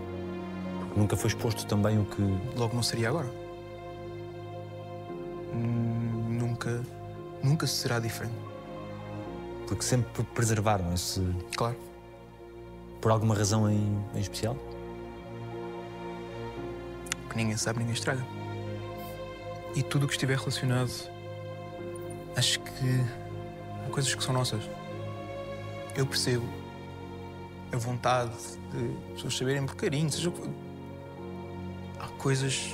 Nunca 0.96 1.16
foi 1.16 1.28
exposto 1.28 1.66
também 1.66 1.98
o 1.98 2.04
que. 2.04 2.22
Logo 2.56 2.74
não 2.74 2.82
seria 2.82 3.08
agora. 3.08 3.28
Hum, 5.52 6.38
Nunca 6.38 6.82
nunca 7.42 7.66
será 7.66 7.98
diferente. 7.98 8.34
Porque 9.66 9.82
sempre 9.82 10.22
preservaram 10.34 10.92
esse. 10.92 11.20
Claro. 11.56 11.76
por 13.00 13.10
alguma 13.10 13.34
razão 13.34 13.68
em, 13.70 13.98
em 14.14 14.20
especial? 14.20 14.56
que 17.28 17.36
ninguém 17.36 17.56
sabe, 17.56 17.80
ninguém 17.80 17.94
estraga. 17.94 18.24
E 19.74 19.82
tudo 19.82 20.04
o 20.04 20.06
que 20.06 20.14
estiver 20.14 20.38
relacionado, 20.38 20.90
acho 22.36 22.60
que 22.60 23.04
há 23.84 23.90
coisas 23.90 24.14
que 24.14 24.22
são 24.22 24.34
nossas. 24.34 24.62
Eu 25.96 26.06
percebo 26.06 26.46
a 27.72 27.76
vontade 27.76 28.36
de 28.70 29.12
pessoas 29.14 29.36
saberem 29.36 29.64
por 29.66 29.74
carinho, 29.74 30.10
seja 30.12 30.28
o 30.28 30.32
que 30.32 30.42
for. 30.42 30.50
Há 31.98 32.08
coisas 32.18 32.70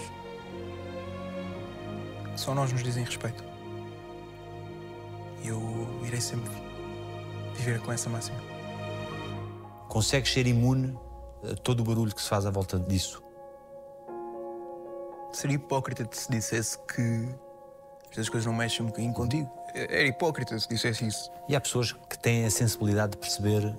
que 2.24 2.40
só 2.40 2.54
nós 2.54 2.72
nos 2.72 2.82
dizem 2.82 3.04
respeito. 3.04 3.44
Eu 5.44 5.88
irei 6.04 6.20
sempre 6.20 6.50
viver 7.54 7.80
com 7.80 7.92
essa 7.92 8.10
máxima. 8.10 8.38
Consegues 9.88 10.32
ser 10.32 10.46
imune 10.46 10.98
a 11.50 11.54
todo 11.54 11.80
o 11.80 11.84
barulho 11.84 12.14
que 12.14 12.22
se 12.22 12.28
faz 12.28 12.46
à 12.46 12.50
volta 12.50 12.78
disso? 12.78 13.22
Seria 15.32 15.56
hipócrita 15.56 16.06
se 16.12 16.30
dissesse 16.30 16.78
que 16.86 17.34
estas 18.12 18.28
coisas 18.28 18.46
não 18.46 18.52
mexem 18.54 18.84
um 18.84 18.88
bocadinho 18.88 19.14
contigo. 19.14 19.50
Era 19.74 20.02
hipócrita 20.02 20.58
se 20.58 20.68
dissesse 20.68 21.06
isso. 21.06 21.30
E 21.48 21.56
há 21.56 21.60
pessoas 21.60 21.92
que 21.92 22.18
têm 22.18 22.44
a 22.44 22.50
sensibilidade 22.50 23.12
de 23.12 23.16
perceber 23.18 23.74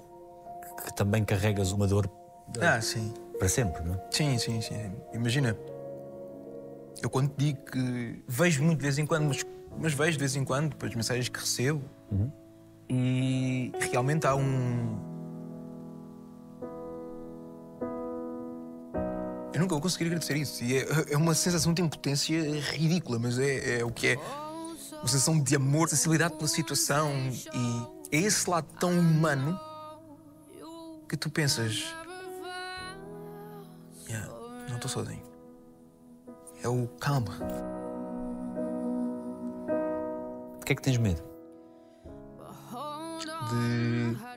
que 0.83 0.93
também 0.95 1.23
carregas 1.23 1.71
uma 1.71 1.85
dor 1.87 2.09
Ah, 2.59 2.81
sim. 2.81 3.13
para 3.37 3.47
sempre, 3.47 3.83
não 3.83 3.93
é? 3.93 4.01
Sim, 4.09 4.37
sim, 4.39 4.59
sim. 4.59 4.91
Imagina, 5.13 5.55
eu 7.01 7.09
quando 7.11 7.29
te 7.29 7.45
digo 7.45 7.59
que 7.71 8.23
vejo 8.27 8.63
muito 8.63 8.79
de 8.79 8.83
vez 8.83 8.97
em 8.97 9.05
quando, 9.05 9.25
mas, 9.27 9.45
mas 9.77 9.93
vejo 9.93 10.13
de 10.13 10.19
vez 10.19 10.35
em 10.35 10.43
quando 10.43 10.69
depois 10.71 10.95
mensagens 10.95 11.29
que 11.29 11.39
recebo 11.39 11.83
e 12.89 13.71
realmente 13.91 14.25
há 14.25 14.35
um. 14.35 15.12
Nunca 19.63 19.75
vou 19.75 19.81
conseguir 19.81 20.05
agradecer 20.05 20.37
isso. 20.37 20.63
E 20.63 20.77
é, 20.77 20.85
é 21.11 21.17
uma 21.17 21.33
sensação 21.33 21.73
de 21.73 21.81
impotência 21.81 22.59
ridícula, 22.71 23.17
mas 23.17 23.39
é, 23.39 23.79
é 23.79 23.85
o 23.85 23.91
que 23.91 24.07
é. 24.07 24.15
Uma 24.99 25.07
sensação 25.07 25.41
de 25.41 25.55
amor, 25.55 25.89
sensibilidade 25.89 26.35
pela 26.35 26.47
situação 26.47 27.11
e 27.53 28.15
é 28.15 28.21
esse 28.21 28.49
lado 28.49 28.67
tão 28.79 28.91
humano 28.91 29.59
que 31.09 31.17
tu 31.17 31.29
pensas. 31.29 31.93
Yeah, 34.07 34.29
não 34.69 34.75
estou 34.75 34.89
sozinho. 34.89 35.23
É 36.63 36.67
o 36.67 36.87
calma. 36.99 37.37
De 40.59 40.65
que 40.65 40.71
é 40.71 40.75
que 40.75 40.81
tens 40.81 40.97
medo? 40.97 41.21
De. 43.49 44.32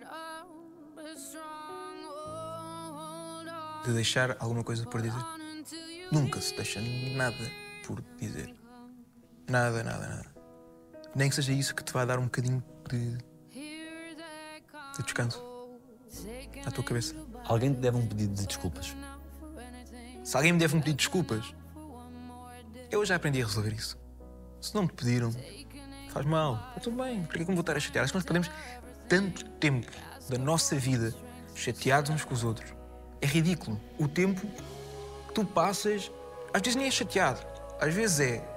De 3.86 3.94
deixar 3.94 4.36
alguma 4.40 4.64
coisa 4.64 4.84
por 4.84 5.00
dizer. 5.00 5.22
Nunca 6.10 6.40
se 6.40 6.54
deixa 6.54 6.80
nada 7.14 7.50
por 7.86 8.02
dizer. 8.18 8.54
Nada, 9.48 9.82
nada, 9.82 10.08
nada. 10.08 10.36
Nem 11.14 11.28
que 11.28 11.36
seja 11.36 11.52
isso 11.52 11.74
que 11.74 11.84
te 11.84 11.92
vai 11.92 12.04
dar 12.04 12.18
um 12.18 12.24
bocadinho 12.24 12.62
de. 12.90 13.16
de 13.52 15.02
descanso. 15.02 15.42
À 16.64 16.70
tua 16.70 16.84
cabeça. 16.84 17.14
Alguém 17.44 17.72
te 17.72 17.80
deve 17.80 17.96
um 17.96 18.06
pedido 18.06 18.34
de 18.34 18.46
desculpas. 18.46 18.94
Se 20.24 20.36
alguém 20.36 20.52
me 20.52 20.58
deve 20.58 20.76
um 20.76 20.80
pedido 20.80 20.96
de 20.96 21.04
desculpas, 21.04 21.54
eu 22.90 23.04
já 23.04 23.14
aprendi 23.14 23.40
a 23.40 23.46
resolver 23.46 23.72
isso. 23.72 23.96
Se 24.60 24.74
não 24.74 24.82
me 24.82 24.92
pediram, 24.92 25.30
faz 26.10 26.26
mal, 26.26 26.56
está 26.68 26.80
tudo 26.80 27.02
bem. 27.02 27.22
Por 27.24 27.36
que 27.36 27.42
é 27.42 27.44
que 27.44 27.50
me 27.50 27.54
vou 27.54 27.60
estar 27.60 27.76
a 27.76 27.80
chatear? 27.80 28.04
Acho 28.04 28.12
que 28.12 28.18
nós 28.18 28.24
perdemos 28.24 28.50
tanto 29.08 29.44
tempo 29.60 29.86
da 30.28 30.38
nossa 30.38 30.74
vida 30.74 31.14
chateados 31.54 32.10
uns 32.10 32.24
com 32.24 32.34
os 32.34 32.42
outros. 32.42 32.75
É 33.20 33.26
ridículo. 33.26 33.80
O 33.98 34.08
tempo 34.08 34.46
que 35.28 35.34
tu 35.34 35.44
passas, 35.44 36.10
às 36.52 36.60
vezes 36.60 36.76
nem 36.76 36.86
é 36.86 36.90
chateado. 36.90 37.40
Às 37.80 37.92
vezes 37.92 38.20
é. 38.20 38.48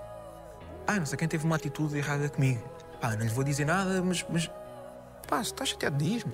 Ah, 0.88 0.96
não 0.96 1.06
sei 1.06 1.18
quem 1.18 1.28
teve 1.28 1.46
uma 1.46 1.56
atitude 1.56 1.98
errada 1.98 2.30
comigo. 2.30 2.64
Pá, 3.00 3.16
não 3.16 3.24
lhe 3.24 3.30
vou 3.30 3.44
dizer 3.44 3.66
nada, 3.66 4.02
mas. 4.02 4.26
mas 4.30 4.50
pá, 5.28 5.44
se 5.44 5.52
estás 5.52 5.70
chateado, 5.70 5.98
diz-me. 5.98 6.34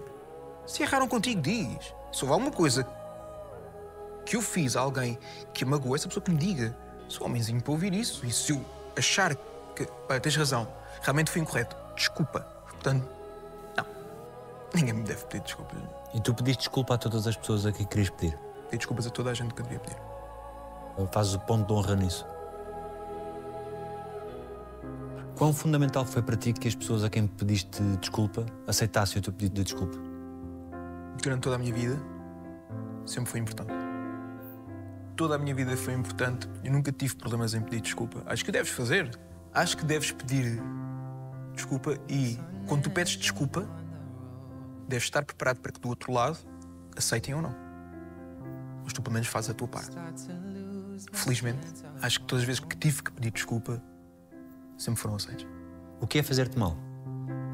Se 0.65 0.83
erraram 0.83 1.07
contigo, 1.07 1.41
diz. 1.41 1.93
Se 2.11 2.23
houver 2.23 2.33
alguma 2.33 2.51
coisa 2.51 2.87
que 4.25 4.35
eu 4.35 4.41
fiz 4.41 4.75
a 4.75 4.81
alguém 4.81 5.17
que 5.53 5.63
a 5.63 5.67
magoou, 5.67 5.95
essa 5.95 6.07
pessoa 6.07 6.23
que 6.23 6.31
me 6.31 6.37
diga. 6.37 6.75
Sou 7.07 7.27
homenzinho 7.27 7.61
para 7.61 7.71
ouvir 7.71 7.93
isso. 7.93 8.25
E 8.25 8.31
se 8.31 8.51
eu 8.51 8.65
achar 8.97 9.35
que. 9.75 9.87
Olha, 10.09 10.19
tens 10.19 10.35
razão, 10.35 10.67
realmente 11.01 11.29
foi 11.29 11.41
incorreto, 11.41 11.75
desculpa. 11.95 12.41
Portanto, 12.69 13.07
não. 13.77 13.85
Ninguém 14.73 14.93
me 14.93 15.03
deve 15.03 15.23
pedir 15.25 15.43
desculpas. 15.43 15.77
E 16.15 16.21
tu 16.21 16.33
pediste 16.33 16.61
desculpa 16.61 16.95
a 16.95 16.97
todas 16.97 17.27
as 17.27 17.35
pessoas 17.35 17.65
a 17.65 17.73
quem 17.73 17.85
querias 17.85 18.09
pedir. 18.09 18.37
Pedir 18.65 18.77
desculpas 18.77 19.05
a 19.05 19.09
toda 19.09 19.31
a 19.31 19.33
gente 19.33 19.53
que 19.53 19.61
eu 19.61 19.65
devia 19.65 19.79
pedir. 19.79 19.97
Fazes 21.11 21.33
o 21.33 21.39
ponto 21.41 21.67
de 21.67 21.73
honra 21.73 21.93
nisso. 21.97 22.25
Quão 25.35 25.53
fundamental 25.53 26.05
foi 26.05 26.21
para 26.21 26.37
ti 26.37 26.53
que 26.53 26.69
as 26.69 26.73
pessoas 26.73 27.03
a 27.03 27.09
quem 27.09 27.27
pediste 27.27 27.83
desculpa 27.99 28.45
aceitassem 28.65 29.19
o 29.19 29.21
teu 29.21 29.33
pedido 29.33 29.55
de 29.55 29.63
desculpa? 29.65 29.97
Durante 31.21 31.41
toda 31.41 31.57
a 31.57 31.59
minha 31.59 31.73
vida, 31.73 32.01
sempre 33.05 33.31
foi 33.31 33.41
importante. 33.41 33.73
Toda 35.17 35.35
a 35.35 35.37
minha 35.37 35.53
vida 35.53 35.75
foi 35.75 35.93
importante. 35.93 36.47
Eu 36.63 36.71
nunca 36.71 36.93
tive 36.93 37.13
problemas 37.15 37.53
em 37.53 37.59
pedir 37.59 37.81
desculpa. 37.81 38.23
Acho 38.25 38.45
que 38.45 38.53
deves 38.53 38.71
fazer. 38.71 39.11
Acho 39.53 39.75
que 39.75 39.83
deves 39.83 40.13
pedir 40.13 40.61
desculpa 41.53 41.97
e, 42.07 42.39
quando 42.67 42.83
tu 42.83 42.89
pedes 42.89 43.17
desculpa, 43.17 43.67
deves 44.87 45.05
estar 45.05 45.23
preparado 45.23 45.59
para 45.59 45.71
que 45.71 45.79
do 45.79 45.89
outro 45.89 46.11
lado 46.11 46.37
aceitem 46.95 47.33
ou 47.35 47.41
não. 47.41 47.55
Mas 48.83 48.93
tu 48.93 49.01
pelo 49.01 49.13
menos 49.13 49.27
fazes 49.27 49.49
a 49.49 49.53
tua 49.53 49.67
parte. 49.67 49.95
Felizmente, 51.11 51.67
acho 52.01 52.19
que 52.21 52.25
todas 52.25 52.43
as 52.43 52.47
vezes 52.47 52.59
que 52.59 52.77
tive 52.77 53.03
que 53.03 53.11
pedir 53.11 53.31
desculpa, 53.31 53.81
sempre 54.77 55.01
foram 55.01 55.15
aceitos. 55.15 55.47
O 55.99 56.07
que 56.07 56.19
é 56.19 56.23
fazer-te 56.23 56.57
mal? 56.57 56.77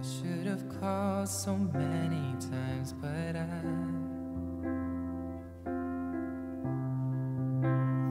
Should 0.02 0.48
have 0.48 0.64
called 0.80 1.30
so 1.30 1.56
many 1.56 2.36
times, 2.40 2.92
but 2.94 3.36
I. 3.36 3.62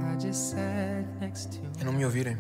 I 0.05 0.17
just 0.19 0.51
sat 0.51 1.05
next 1.21 1.59
to 1.59 1.81
É 1.81 1.85
não 1.85 1.93
me 1.93 2.05
ouvirem. 2.05 2.39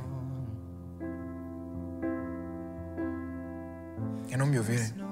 É 4.30 4.36
não 4.36 4.46
me 4.46 4.58
ouvirem. 4.58 5.09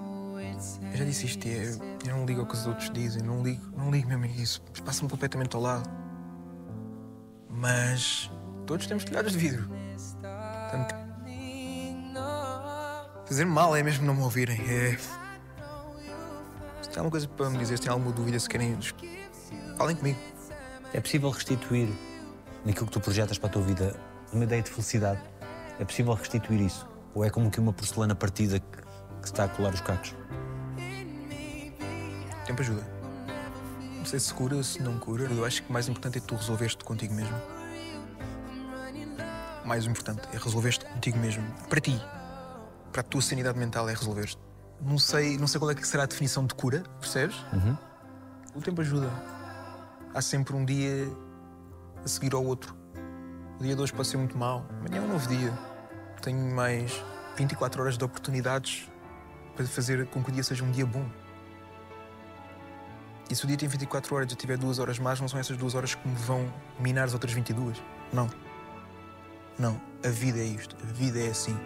Eu 0.92 0.96
já 0.96 1.04
disse 1.04 1.26
isto, 1.26 1.46
é- 1.46 2.08
eu 2.08 2.16
não 2.16 2.24
ligo 2.26 2.40
ao 2.40 2.46
que 2.46 2.54
os 2.54 2.66
outros 2.66 2.90
dizem, 2.90 3.22
não 3.22 3.42
ligo, 3.42 3.64
não 3.76 3.90
ligo 3.90 4.08
mesmo 4.08 4.24
a 4.24 4.28
isso. 4.28 4.62
Passa-me 4.84 5.08
completamente 5.08 5.54
ao 5.54 5.62
lado. 5.62 5.88
Mas 7.48 8.30
todos 8.66 8.86
temos 8.86 9.04
telhados 9.04 9.32
de 9.32 9.38
vidro. 9.38 9.68
Portanto, 10.70 10.94
fazer 13.26 13.44
mal 13.44 13.76
é 13.76 13.82
mesmo 13.82 14.06
não 14.06 14.14
me 14.14 14.22
ouvirem. 14.22 14.60
É... 14.68 14.96
Se 16.82 16.88
tem 16.88 16.98
alguma 16.98 17.10
coisa 17.10 17.28
para 17.28 17.50
me 17.50 17.58
dizer, 17.58 17.76
se 17.76 17.82
tem 17.82 17.92
alguma 17.92 18.12
dúvida, 18.12 18.38
se 18.38 18.48
querem, 18.48 18.78
falem 19.76 19.96
comigo. 19.96 20.18
É 20.92 21.00
possível 21.00 21.28
restituir 21.30 21.88
naquilo 22.64 22.86
que 22.86 22.92
tu 22.92 23.00
projetas 23.00 23.38
para 23.38 23.48
a 23.48 23.52
tua 23.52 23.62
vida 23.62 23.94
uma 24.32 24.44
ideia 24.44 24.62
de 24.62 24.70
felicidade? 24.70 25.20
É 25.78 25.84
possível 25.84 26.14
restituir 26.14 26.60
isso? 26.62 26.88
Ou 27.14 27.24
é 27.24 27.30
como 27.30 27.50
que 27.50 27.60
uma 27.60 27.72
porcelana 27.72 28.14
partida 28.14 28.58
que, 28.58 28.78
que 29.20 29.26
está 29.26 29.44
a 29.44 29.48
colar 29.48 29.74
os 29.74 29.80
cacos? 29.80 30.14
O 32.48 32.50
tempo 32.50 32.62
ajuda. 32.62 32.82
Não 33.98 34.06
sei 34.06 34.18
se 34.18 34.32
cura, 34.32 34.62
se 34.62 34.82
não 34.82 34.98
cura. 34.98 35.24
Eu 35.24 35.44
acho 35.44 35.62
que 35.62 35.68
o 35.68 35.72
mais 35.72 35.86
importante 35.86 36.16
é 36.16 36.20
tu 36.22 36.34
resolveste 36.34 36.82
contigo 36.82 37.12
mesmo. 37.12 37.36
O 39.62 39.68
mais 39.68 39.84
importante 39.84 40.22
é 40.32 40.38
resolveste 40.38 40.82
contigo 40.86 41.18
mesmo. 41.18 41.44
Para 41.68 41.78
ti. 41.78 42.00
Para 42.90 43.02
a 43.02 43.04
tua 43.04 43.20
sanidade 43.20 43.58
mental 43.58 43.86
é 43.86 43.92
resolveste. 43.92 44.40
Não 44.80 44.98
sei, 44.98 45.36
não 45.36 45.46
sei 45.46 45.58
qual 45.58 45.70
é 45.70 45.74
que 45.74 45.86
será 45.86 46.04
a 46.04 46.06
definição 46.06 46.46
de 46.46 46.54
cura, 46.54 46.84
percebes? 46.98 47.36
O 48.54 48.62
tempo 48.62 48.80
ajuda. 48.80 49.10
Há 50.14 50.22
sempre 50.22 50.56
um 50.56 50.64
dia 50.64 51.06
a 52.02 52.08
seguir 52.08 52.32
ao 52.32 52.42
outro. 52.42 52.74
O 53.60 53.62
dia 53.62 53.76
de 53.76 53.82
hoje 53.82 53.92
pode 53.92 54.08
ser 54.08 54.16
muito 54.16 54.38
mau. 54.38 54.64
Amanhã 54.80 55.02
é 55.02 55.04
um 55.04 55.08
novo 55.08 55.28
dia. 55.28 55.52
Tenho 56.22 56.54
mais 56.54 57.04
24 57.36 57.82
horas 57.82 57.98
de 57.98 58.04
oportunidades 58.06 58.88
para 59.54 59.66
fazer 59.66 60.06
com 60.06 60.24
que 60.24 60.30
o 60.30 60.32
dia 60.32 60.42
seja 60.42 60.64
um 60.64 60.70
dia 60.70 60.86
bom. 60.86 61.06
E 63.30 63.36
se 63.36 63.44
o 63.44 63.46
dia 63.46 63.56
tem 63.56 63.68
24 63.68 64.14
horas 64.14 64.30
e 64.30 64.34
eu 64.34 64.38
tiver 64.38 64.56
duas 64.56 64.78
horas 64.78 64.98
mais, 64.98 65.20
não 65.20 65.28
são 65.28 65.38
essas 65.38 65.56
duas 65.56 65.74
horas 65.74 65.94
que 65.94 66.08
me 66.08 66.14
vão 66.14 66.50
minar 66.80 67.04
as 67.04 67.12
outras 67.12 67.32
22. 67.32 67.82
Não. 68.12 68.28
Não. 69.58 69.80
A 70.04 70.08
vida 70.08 70.38
é 70.38 70.44
isto. 70.44 70.74
A 70.82 70.92
vida 70.92 71.18
é 71.18 71.28
assim. 71.28 71.56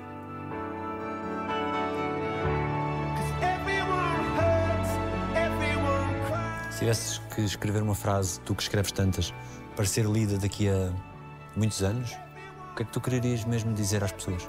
Se 6.70 6.78
tivesses 6.80 7.18
que 7.34 7.42
escrever 7.42 7.82
uma 7.82 7.94
frase, 7.94 8.40
tu 8.40 8.54
que 8.54 8.62
escreves 8.62 8.90
tantas, 8.90 9.32
para 9.76 9.84
ser 9.84 10.04
lida 10.04 10.36
daqui 10.38 10.68
a 10.68 10.92
muitos 11.54 11.82
anos, 11.82 12.12
o 12.72 12.74
que 12.74 12.82
é 12.82 12.86
que 12.86 12.92
tu 12.92 13.00
quererias 13.00 13.44
mesmo 13.44 13.72
dizer 13.72 14.02
às 14.02 14.10
pessoas? 14.10 14.48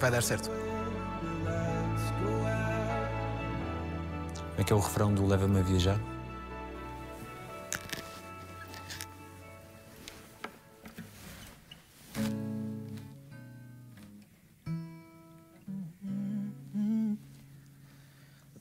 vai 0.00 0.10
dar 0.10 0.22
certo. 0.22 0.57
Que 4.68 4.72
é 4.74 4.76
o 4.76 4.80
refrão 4.80 5.14
do 5.14 5.26
Leva-me 5.26 5.60
a 5.60 5.62
Viajar? 5.62 5.98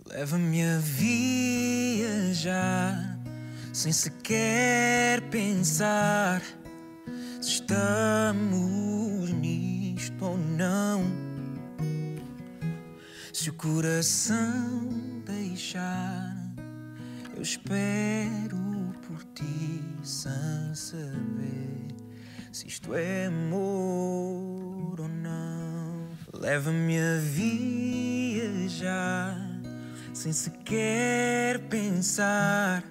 Leva-me 0.06 0.64
a 0.64 0.78
viajar 0.80 2.16
sem 3.74 3.92
sequer 3.92 5.22
pensar 5.30 6.42
se 7.42 7.50
estamos 7.50 9.30
nisto 9.32 10.24
ou 10.24 10.38
não. 10.38 11.04
Se 13.34 13.50
o 13.50 13.54
coração 13.56 15.17
deixar, 15.58 16.38
eu 17.36 17.42
espero 17.42 18.94
por 19.08 19.24
ti 19.34 19.84
sem 20.04 20.76
saber 20.76 21.88
se 22.52 22.68
isto 22.68 22.94
é 22.94 23.26
amor 23.26 25.02
ou 25.02 25.08
não. 25.08 26.06
Leva-me 26.32 27.00
a 27.00 27.18
viajar 27.24 28.56
sem 30.14 30.32
sequer 30.32 31.58
pensar 31.70 32.84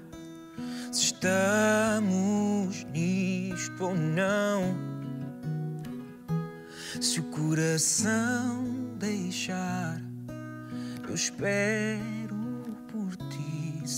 se 0.90 1.04
estamos 1.04 2.84
nisto 2.92 3.84
ou 3.84 3.94
não. 3.94 4.76
Se 7.00 7.20
o 7.20 7.24
coração 7.30 8.64
deixar, 8.98 10.02
eu 11.08 11.14
espero 11.14 12.15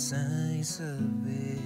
sem 0.08 0.64
saber 0.64 1.60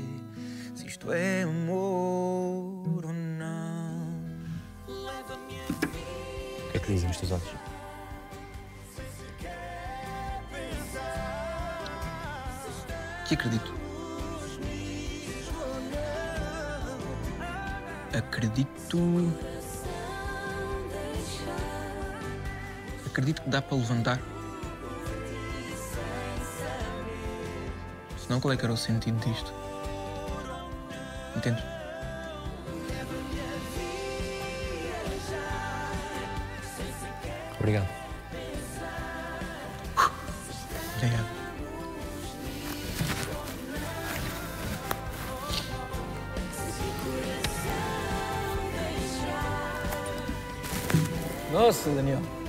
se 0.74 0.88
isto 0.88 1.12
é 1.12 1.42
amor 1.42 3.06
ou 3.06 3.12
não. 3.12 4.18
O 4.88 6.70
que 6.72 6.76
é 6.76 6.80
que 6.80 6.92
dizem 6.92 7.08
os 7.08 7.18
teus 7.18 7.30
olhos? 7.30 7.48
Que 13.28 13.34
acredito. 13.34 13.74
Acredito. 18.12 18.98
Acredito 23.06 23.42
que 23.42 23.50
dá 23.50 23.62
para 23.62 23.76
levantar. 23.76 24.31
Senão, 28.32 28.40
qual 28.40 28.54
é 28.54 28.56
que 28.56 28.64
era 28.64 28.72
o 28.72 28.76
sentido 28.78 29.20
disto? 29.20 29.52
Entende? 31.36 31.62
Obrigado. 37.60 37.86
Obrigado. 40.96 41.26
Nossa, 51.52 51.90
Daniel. 51.90 52.41